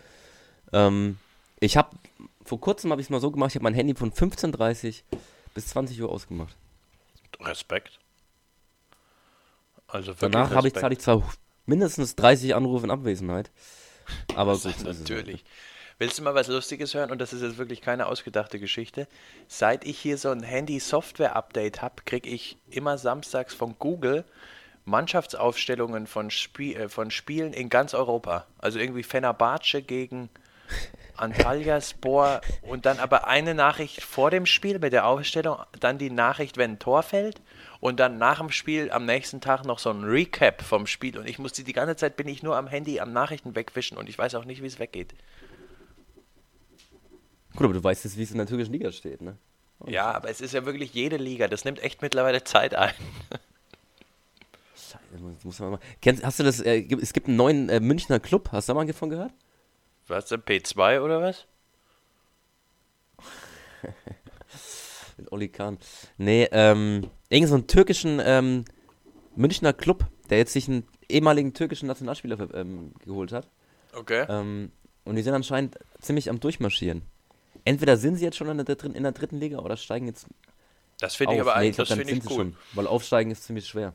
Ähm, 0.73 1.19
ich 1.61 1.77
habe, 1.77 1.97
vor 2.45 2.61
kurzem 2.61 2.91
habe 2.91 3.01
ich 3.01 3.07
es 3.07 3.11
mal 3.11 3.21
so 3.21 3.31
gemacht, 3.31 3.51
ich 3.51 3.57
habe 3.57 3.65
mein 3.65 3.75
Handy 3.75 3.95
von 3.95 4.13
15.30 4.13 5.03
bis 5.55 5.69
20 5.69 6.01
Uhr 6.03 6.11
ausgemacht. 6.11 6.57
Respekt. 7.41 7.99
Also 9.89 10.15
Danach 10.19 10.51
habe 10.51 10.69
ich, 10.69 10.75
zahle 10.75 10.95
ich 10.95 11.01
zwar 11.01 11.23
mindestens 11.67 12.17
30 12.17 12.55
Anrufe 12.55 12.85
in 12.87 12.91
Abwesenheit, 12.91 13.51
aber 14.35 14.57
gut. 14.59 14.83
Natürlich. 14.85 15.45
Willst 15.99 16.19
du 16.19 16.23
mal 16.23 16.35
was 16.35 16.49
Lustiges 16.49 16.93
hören? 16.93 17.11
Und 17.11 17.21
das 17.21 17.33
ist 17.33 17.43
jetzt 17.43 17.57
wirklich 17.57 17.81
keine 17.81 18.07
ausgedachte 18.07 18.59
Geschichte. 18.59 19.09
Seit 19.49 19.85
ich 19.87 19.99
hier 19.99 20.19
so 20.19 20.31
ein 20.31 20.43
Handy-Software-Update 20.43 21.81
habe, 21.81 22.03
kriege 22.05 22.29
ich 22.29 22.59
immer 22.69 22.99
samstags 22.99 23.55
von 23.55 23.77
Google 23.79 24.25
Mannschaftsaufstellungen 24.85 26.07
von, 26.07 26.31
Spie 26.31 26.75
äh, 26.75 26.89
von 26.89 27.11
Spielen 27.11 27.53
in 27.53 27.71
ganz 27.71 27.95
Europa. 27.95 28.47
Also 28.59 28.79
irgendwie 28.79 29.03
Fenerbahce 29.03 29.83
gegen 29.83 30.29
Antalyaspor 31.17 32.41
und 32.63 32.87
dann 32.87 32.99
aber 32.99 33.27
eine 33.27 33.55
Nachricht 33.55 34.03
vor 34.03 34.31
dem 34.31 34.47
Spiel 34.47 34.79
mit 34.79 34.93
der 34.93 35.07
Aufstellung, 35.07 35.59
dann 35.81 35.99
die 35.99 36.11
Nachricht, 36.11 36.57
wenn 36.57 36.73
ein 36.73 36.79
Tor 36.79 37.03
fällt 37.03 37.41
und 37.87 38.01
dann 38.01 38.19
nach 38.19 38.39
dem 38.39 38.51
Spiel 38.51 38.91
am 38.91 39.07
nächsten 39.07 39.41
Tag 39.41 39.65
noch 39.65 39.79
so 39.79 39.91
ein 39.91 40.03
Recap 40.03 40.61
vom 40.61 40.89
Spiel 40.89 41.17
und 41.19 41.29
ich 41.29 41.39
musste 41.39 41.63
die 41.63 41.73
ganze 41.73 41.95
Zeit 41.95 42.17
bin 42.17 42.27
ich 42.27 42.43
nur 42.43 42.57
am 42.57 42.67
Handy 42.67 42.99
am 42.99 43.13
Nachrichten 43.13 43.55
wegwischen 43.55 43.97
und 43.97 44.09
ich 44.09 44.19
weiß 44.19 44.35
auch 44.35 44.45
nicht, 44.45 44.61
wie 44.61 44.67
es 44.67 44.81
weggeht. 44.81 45.15
Gut, 47.55 47.65
aber 47.65 47.75
du 47.75 47.85
weißt 47.85 48.03
jetzt, 48.03 48.19
wie 48.19 48.25
es 48.25 48.33
in 48.33 48.39
der 48.39 48.49
türkischen 48.49 48.73
Liga 48.73 48.91
steht, 48.91 49.23
ne? 49.23 49.39
Ja, 49.87 50.11
aber 50.11 50.29
es 50.29 50.41
ist 50.41 50.53
ja 50.53 50.67
wirklich 50.67 50.95
jede 50.95 51.17
Liga. 51.17 51.47
Das 51.47 51.65
nimmt 51.65 51.81
echt 51.81 52.03
mittlerweile 52.03 52.43
Zeit 52.43 52.75
ein. 52.75 52.93
Scheiße, 54.75 55.23
muss 55.45 55.61
man 55.61 55.71
mal. 55.71 55.81
Kennst, 56.03 56.25
hast 56.25 56.41
du 56.41 56.43
das, 56.43 56.59
äh, 56.61 56.85
es 57.01 57.13
gibt 57.13 57.29
einen 57.29 57.37
neuen 57.37 57.69
äh, 57.69 57.79
Münchner 57.79 58.19
Club, 58.19 58.49
hast 58.51 58.69
du 58.69 58.73
da 58.73 58.75
mal 58.75 58.87
davon 58.87 59.11
gehört? 59.11 59.33
Was 60.09 60.27
denn, 60.27 60.41
P2 60.41 61.03
oder 61.03 61.23
was? 61.23 61.47
Mit 65.17 65.33
Oli 65.33 65.49
Kahn. 65.49 65.79
Nee, 66.19 66.49
ähm, 66.53 67.09
irgend 67.29 67.49
so 67.49 67.55
einen 67.55 67.67
türkischen 67.67 68.21
ähm, 68.25 68.65
Münchner 69.35 69.73
Club, 69.73 70.07
der 70.31 70.39
jetzt 70.39 70.53
sich 70.53 70.69
einen 70.69 70.87
ehemaligen 71.09 71.55
türkischen 71.55 71.87
Nationalspieler 71.87 72.55
ähm, 72.55 72.93
geholt 73.05 73.33
hat. 73.33 73.49
Okay. 73.95 74.27
Ähm, 74.29 74.73
und 75.05 75.17
die 75.17 75.23
sind 75.23 75.35
anscheinend 75.35 75.79
ziemlich 76.01 76.29
am 76.29 76.41
Durchmarschieren. 76.41 77.03
Entweder 77.65 77.97
sind 77.97 78.17
sie 78.17 78.25
jetzt 78.25 78.37
schon 78.37 78.49
in 78.49 78.57
der, 78.57 78.65
dritten, 78.65 78.95
in 78.95 79.03
der 79.03 79.13
dritten 79.13 79.39
Liga 79.39 79.59
oder 79.59 79.77
steigen 79.77 80.07
jetzt 80.07 80.27
Das 81.01 81.15
finde 81.17 81.35
ich 81.35 81.41
aber 81.41 81.55
Nee, 81.55 81.61
eigentlich, 81.61 81.77
das 81.77 81.89
dann 81.89 81.99
finde 81.99 82.13
ich 82.13 82.31
cool. 82.31 82.37
schon, 82.37 82.57
weil 82.75 82.87
aufsteigen 82.87 83.31
ist 83.31 83.45
ziemlich 83.45 83.67
schwer. 83.67 83.95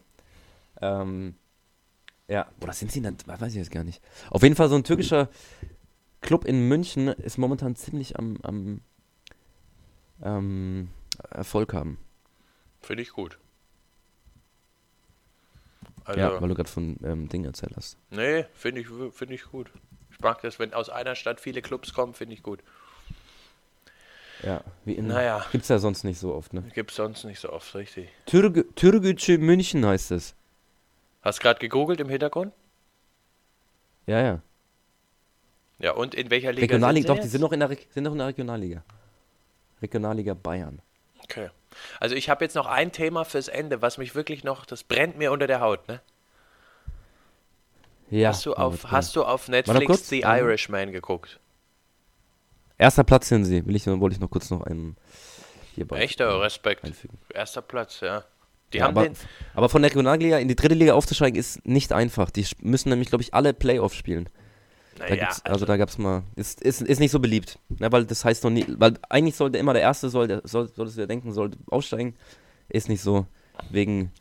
Ähm, 0.81 1.35
ja, 2.27 2.47
oder 2.61 2.73
sind 2.73 2.91
sie 2.91 3.01
der, 3.01 3.13
weiß 3.25 3.51
ich 3.51 3.57
jetzt 3.57 3.71
gar 3.71 3.83
nicht. 3.83 4.01
Auf 4.29 4.43
jeden 4.43 4.55
Fall 4.55 4.69
so 4.69 4.75
ein 4.75 4.83
türkischer 4.83 5.29
Club 6.21 6.45
in 6.45 6.67
München 6.67 7.07
ist 7.07 7.37
momentan 7.37 7.75
ziemlich 7.75 8.17
am, 8.17 8.37
am 8.41 8.81
ähm, 10.23 10.89
Erfolg 11.29 11.73
haben. 11.73 11.97
Finde 12.81 13.03
ich 13.03 13.11
gut. 13.11 13.37
Also, 16.05 16.19
Ja, 16.19 16.41
weil 16.41 16.49
du 16.49 16.55
gerade 16.55 16.69
von 16.69 16.97
ähm, 17.03 17.29
Ding 17.29 17.45
erzählt 17.45 17.73
hast. 17.77 17.97
nee, 18.09 18.45
finde 18.53 18.81
ich, 18.81 18.87
finde 19.13 19.33
ich 19.35 19.43
gut. 19.45 19.71
Ich 20.11 20.19
mag 20.19 20.41
das, 20.41 20.59
wenn 20.59 20.73
aus 20.73 20.89
einer 20.89 21.15
Stadt 21.15 21.39
viele 21.39 21.61
Clubs 21.61 21.93
kommen, 21.93 22.13
finde 22.13 22.33
ich 22.35 22.43
gut. 22.43 22.59
Ja, 24.43 24.61
wie 24.85 24.93
in, 24.93 25.07
Naja. 25.07 25.45
gibt's 25.51 25.67
ja 25.69 25.77
sonst 25.77 26.03
nicht 26.03 26.19
so 26.19 26.33
oft, 26.33 26.53
ne? 26.53 26.63
Gibt 26.73 26.91
es 26.91 26.97
sonst 26.97 27.23
nicht 27.25 27.39
so 27.39 27.51
oft, 27.51 27.75
richtig. 27.75 28.09
Türkgücü 28.25 29.37
München 29.37 29.85
heißt 29.85 30.11
es. 30.11 30.33
Hast 31.23 31.39
gerade 31.39 31.59
gegoogelt 31.59 31.99
im 31.99 32.09
Hintergrund? 32.09 32.53
Ja, 34.07 34.19
ja. 34.21 34.41
Ja, 35.79 35.91
und 35.93 36.13
in 36.15 36.29
welcher 36.29 36.51
Liga 36.53 36.61
Regionalliga, 36.63 37.07
sind 37.07 37.09
doch, 37.09 37.15
sie 37.15 37.21
die 37.21 37.25
jetzt? 37.25 37.31
sind 37.31 37.41
noch 37.41 37.51
in 37.51 37.59
der, 37.59 37.69
Re- 37.69 37.77
sind 37.89 38.03
noch 38.03 38.11
in 38.13 38.17
der 38.19 38.27
Regionalliga. 38.27 38.83
Regionalliga 39.81 40.33
Bayern. 40.33 40.81
Okay. 41.23 41.49
Also 41.99 42.15
ich 42.15 42.29
habe 42.29 42.43
jetzt 42.43 42.55
noch 42.55 42.65
ein 42.65 42.91
Thema 42.91 43.23
fürs 43.25 43.47
Ende, 43.47 43.81
was 43.81 43.97
mich 43.97 44.13
wirklich 44.15 44.43
noch, 44.43 44.65
das 44.65 44.83
brennt 44.83 45.17
mir 45.17 45.31
unter 45.31 45.47
der 45.47 45.61
Haut, 45.61 45.87
ne? 45.87 46.01
Ja. 48.09 48.29
hast, 48.29 48.45
du 48.45 48.53
auf, 48.53 48.91
hast 48.91 49.15
du 49.15 49.23
auf 49.23 49.47
Netflix. 49.47 50.09
The. 50.09 50.19
Irishman 50.21 50.91
geguckt? 50.91 51.39
Erster 52.77 53.03
Platz 53.05 53.29
sind 53.29 53.45
sie. 53.45 53.65
Will 53.65 53.75
ich, 53.75 53.87
wollte 53.87 54.15
ich 54.15 54.19
noch 54.19 54.29
kurz 54.29 54.49
noch 54.49 54.63
einen 54.63 54.97
hierbei 55.75 55.99
Echter 55.99 56.41
Respekt. 56.41 56.83
einfügen. 56.83 57.17
Erster 57.33 57.61
Platz, 57.61 58.01
ja. 58.01 58.25
Die 58.73 58.79
Ja, 58.79 58.85
haben 58.85 58.97
aber, 58.97 59.07
den, 59.07 59.15
aber 59.53 59.69
von 59.69 59.81
der 59.81 59.91
Regionalliga 59.91 60.39
in 60.39 60.47
die 60.47 60.55
dritte 60.55 60.75
Liga 60.75 60.93
aufzusteigen 60.93 61.39
ist 61.39 61.65
nicht 61.65 61.93
einfach. 61.93 62.31
Die 62.31 62.45
müssen 62.61 62.89
nämlich, 62.89 63.09
glaube 63.09 63.21
ich, 63.21 63.33
alle 63.33 63.53
Playoffs 63.53 63.95
spielen. 63.95 64.29
Da 64.97 65.15
gibt's, 65.15 65.43
also, 65.45 65.65
da 65.65 65.77
gab 65.77 65.89
es 65.89 65.97
mal, 65.97 66.23
ist, 66.35 66.61
ist, 66.61 66.81
ist 66.81 66.99
nicht 66.99 67.11
so 67.11 67.19
beliebt. 67.19 67.57
Ne, 67.79 67.91
weil 67.91 68.05
das 68.05 68.25
heißt 68.25 68.43
noch 68.43 68.51
nie, 68.51 68.65
weil 68.67 68.93
eigentlich 69.09 69.35
sollte 69.35 69.57
immer 69.57 69.73
der 69.73 69.81
Erste, 69.81 70.09
soll, 70.09 70.27
der, 70.27 70.41
soll, 70.43 70.67
solltest 70.67 70.97
du 70.97 71.01
ja 71.01 71.07
denken, 71.07 71.31
sollte 71.31 71.57
aussteigen. 71.67 72.15
Ist 72.69 72.89
nicht 72.89 73.01
so, 73.01 73.25
wegen 73.69 74.11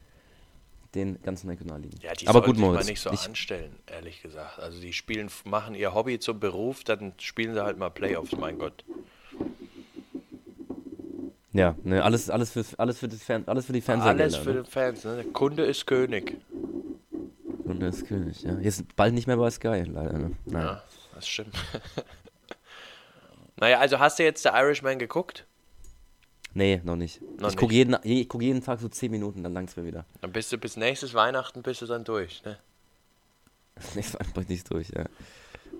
den 0.94 1.22
ganzen 1.22 1.48
Regionalligen. 1.48 1.98
ja, 2.00 2.12
die 2.12 2.26
aber 2.26 2.42
gut, 2.42 2.56
sich 2.56 2.64
mal 2.64 2.72
Moritz. 2.72 2.88
nicht 2.88 3.00
so 3.00 3.10
ich, 3.12 3.26
anstellen, 3.26 3.76
ehrlich 3.86 4.22
gesagt. 4.22 4.58
Also 4.58 4.80
die 4.80 4.92
spielen, 4.92 5.30
machen 5.44 5.74
ihr 5.74 5.94
Hobby 5.94 6.18
zum 6.18 6.40
Beruf, 6.40 6.84
dann 6.84 7.12
spielen 7.18 7.54
sie 7.54 7.62
halt 7.62 7.78
mal 7.78 7.90
Playoffs, 7.90 8.32
mein 8.32 8.58
Gott. 8.58 8.84
ja, 11.52 11.76
ne, 11.84 12.02
alles, 12.02 12.28
alles, 12.30 12.50
für, 12.50 12.64
alles, 12.78 12.98
für 12.98 13.08
das 13.08 13.22
Fern, 13.22 13.44
alles 13.46 13.66
für 13.66 13.72
die 13.72 13.80
Fernsehgelder. 13.80 14.24
Alles 14.24 14.36
für 14.36 14.54
ne? 14.54 14.62
die 14.64 14.70
Fans, 14.70 15.04
ne? 15.04 15.16
Der 15.16 15.32
Kunde 15.32 15.64
ist 15.64 15.86
König. 15.86 16.36
Und 17.80 17.84
der 17.84 17.88
ist 17.98 18.06
König, 18.06 18.42
ja. 18.42 18.58
Jetzt 18.58 18.94
bald 18.94 19.14
nicht 19.14 19.26
mehr 19.26 19.38
bei 19.38 19.50
Sky, 19.50 19.84
leider. 19.86 20.18
Ne? 20.18 20.32
Ja, 20.46 20.82
das 21.14 21.26
stimmt. 21.26 21.54
naja, 23.56 23.78
also 23.78 23.98
hast 23.98 24.18
du 24.18 24.22
jetzt 24.22 24.42
The 24.42 24.50
Irishman 24.50 24.98
geguckt? 24.98 25.46
Nee, 26.52 26.80
noch 26.84 26.96
nicht. 26.96 27.22
Noch 27.40 27.50
ich 27.50 27.56
gucke 27.56 27.72
jeden, 27.72 27.96
je- 28.02 28.20
ich 28.22 28.28
guck 28.28 28.42
jeden 28.42 28.62
Tag 28.62 28.80
so 28.80 28.88
10 28.88 29.10
Minuten, 29.10 29.42
dann 29.42 29.54
langt's 29.54 29.76
mir 29.76 29.84
wieder. 29.86 30.04
Dann 30.20 30.32
bist 30.32 30.52
du 30.52 30.58
bis 30.58 30.76
nächstes 30.76 31.14
Weihnachten 31.14 31.62
bist 31.62 31.80
du 31.80 31.86
dann 31.86 32.04
durch, 32.04 32.42
ne? 32.44 32.58
Nächstes 33.94 34.18
Mal 34.18 34.26
bringt 34.34 34.50
nicht 34.50 34.70
durch, 34.70 34.90
ja. 34.90 35.04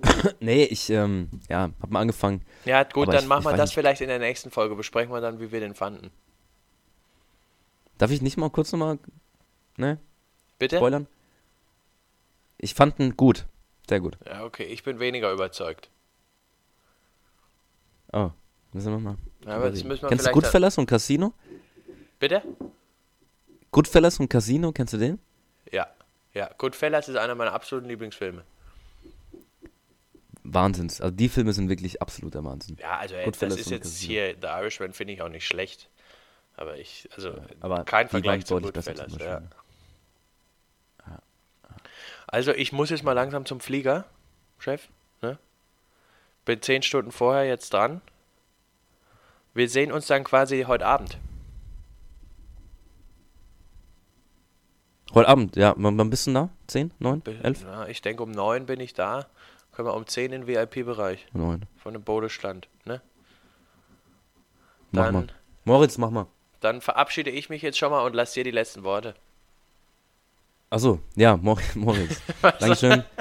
nee, 0.41 0.65
ich, 0.65 0.89
ähm, 0.89 1.29
ja, 1.51 1.71
hab 1.83 1.91
mal 1.91 2.01
angefangen. 2.01 2.41
Ja, 2.65 2.85
gut, 2.85 3.09
Aber 3.09 3.13
dann 3.13 3.25
ich- 3.25 3.29
machen 3.29 3.41
ich 3.43 3.47
wir 3.51 3.57
das 3.59 3.69
nicht. 3.71 3.75
vielleicht 3.75 4.01
in 4.01 4.09
der 4.09 4.21
nächsten 4.21 4.51
Folge. 4.51 4.75
Besprechen 4.75 5.13
wir 5.13 5.21
dann, 5.21 5.39
wie 5.41 5.53
wir 5.53 5.61
den 5.61 5.75
fanden. 5.75 6.11
Darf 7.99 8.11
ich 8.11 8.23
nicht 8.23 8.39
mal 8.39 8.49
kurz 8.49 8.73
nochmal, 8.73 8.99
ne, 9.77 9.99
Bitte? 10.59 10.77
spoilern? 10.77 11.07
Ich 12.63 12.75
fand 12.75 12.99
ihn 13.01 13.17
gut. 13.17 13.47
Sehr 13.89 14.01
gut. 14.01 14.19
Ja, 14.27 14.45
okay, 14.45 14.65
ich 14.65 14.83
bin 14.83 15.01
weniger 15.01 15.33
überzeugt. 15.33 15.89
Oh, 18.13 18.31
müssen 18.73 18.93
wir 18.93 18.99
mal. 18.99 19.17
Ja, 19.47 19.57
aber 19.57 19.71
müssen 19.71 19.89
wir 19.89 20.09
Kennst 20.09 20.27
du 20.27 20.31
Goodfellas 20.31 20.77
und 20.79 20.87
Casino? 20.87 21.33
Bitte? 22.19 22.43
Goodfellas 23.73 24.21
und 24.21 24.29
Casino, 24.29 24.73
kennst 24.73 24.93
du 24.93 24.99
den? 24.99 25.19
Ja. 25.73 25.87
Ja, 26.35 26.51
Goodfellas 26.59 27.09
ist 27.09 27.17
einer 27.17 27.35
meiner 27.35 27.53
absoluten 27.53 27.89
Lieblingsfilme. 27.89 28.45
Wahnsinns. 30.43 31.01
Also 31.01 31.15
die 31.15 31.29
Filme 31.29 31.53
sind 31.53 31.69
wirklich 31.69 32.03
absoluter 32.03 32.45
Wahnsinn. 32.45 32.77
Ja, 32.81 32.99
also 32.99 33.15
Goodfellas 33.25 33.57
das 33.57 33.67
ist 33.67 33.71
jetzt 33.71 33.85
Casino. 33.85 34.13
hier, 34.13 34.37
The 34.41 34.47
Irishman 34.49 34.93
finde 34.93 35.15
ich 35.15 35.23
auch 35.23 35.29
nicht 35.29 35.47
schlecht. 35.47 35.89
Aber 36.57 36.77
ich, 36.77 37.09
also 37.17 37.35
aber 37.61 37.85
kein 37.85 38.09
Vergleich 38.09 38.45
zu 38.45 38.61
Goodfellas. 38.61 39.13
zum 39.13 39.21
Ja. 39.21 39.43
Also 42.33 42.53
ich 42.53 42.73
muss 42.73 42.91
jetzt 42.91 43.03
mal 43.03 43.13
langsam 43.13 43.45
zum 43.45 43.59
Flieger, 43.59 44.05
Chef. 44.61 44.89
Ne? 45.21 45.37
Bin 46.45 46.63
zehn 46.63 46.83
Stunden 46.83 47.11
vorher 47.11 47.45
jetzt 47.45 47.73
dran. 47.73 48.01
Wir 49.53 49.69
sehen 49.69 49.91
uns 49.91 50.07
dann 50.07 50.23
quasi 50.23 50.63
heute 50.69 50.87
Abend. 50.87 51.19
Heute 55.13 55.29
Abend, 55.29 55.57
ja. 55.57 55.75
Wann 55.77 56.09
bist 56.11 56.29
du 56.29 56.33
da? 56.33 56.51
10, 56.69 56.93
9, 57.01 57.23
11? 57.43 57.63
Ja, 57.63 57.87
ich 57.89 58.01
denke, 58.01 58.23
um 58.23 58.31
neun 58.31 58.67
bin 58.67 58.79
ich 58.79 58.95
da. 58.95 59.27
Können 59.73 59.89
wir 59.89 59.95
um 59.95 60.07
10 60.07 60.27
in 60.33 60.43
den 60.43 60.47
VIP-Bereich 60.47 61.27
9. 61.33 61.65
von 61.79 61.95
dem 61.95 62.03
Bodestand. 62.05 62.69
Ne? 62.85 63.01
Mach 64.93 65.07
Dann, 65.07 65.15
mal. 65.15 65.27
Moritz, 65.65 65.99
mach 65.99 66.11
mal. 66.11 66.27
dann 66.61 66.81
verabschiede 66.81 67.31
ich 67.31 67.49
mich 67.49 67.63
jetzt 67.63 67.79
schon 67.79 67.91
mal 67.91 68.05
und 68.05 68.15
lass 68.15 68.35
dir 68.35 68.45
die 68.45 68.51
letzten 68.53 68.85
Worte. 68.85 69.15
Achso, 70.71 71.01
ja, 71.17 71.37
Mor 71.37 71.59
Moritz. 71.75 72.23
Dankeschön. 72.61 73.03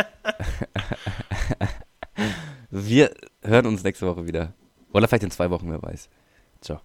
Wir 2.69 3.11
hören 3.41 3.65
uns 3.65 3.83
nächste 3.83 4.05
Woche 4.05 4.27
wieder. 4.27 4.53
Oder 4.93 5.07
vielleicht 5.07 5.23
in 5.23 5.31
zwei 5.31 5.49
Wochen, 5.49 5.71
wer 5.71 5.81
weiß. 5.81 6.09
Ciao. 6.61 6.81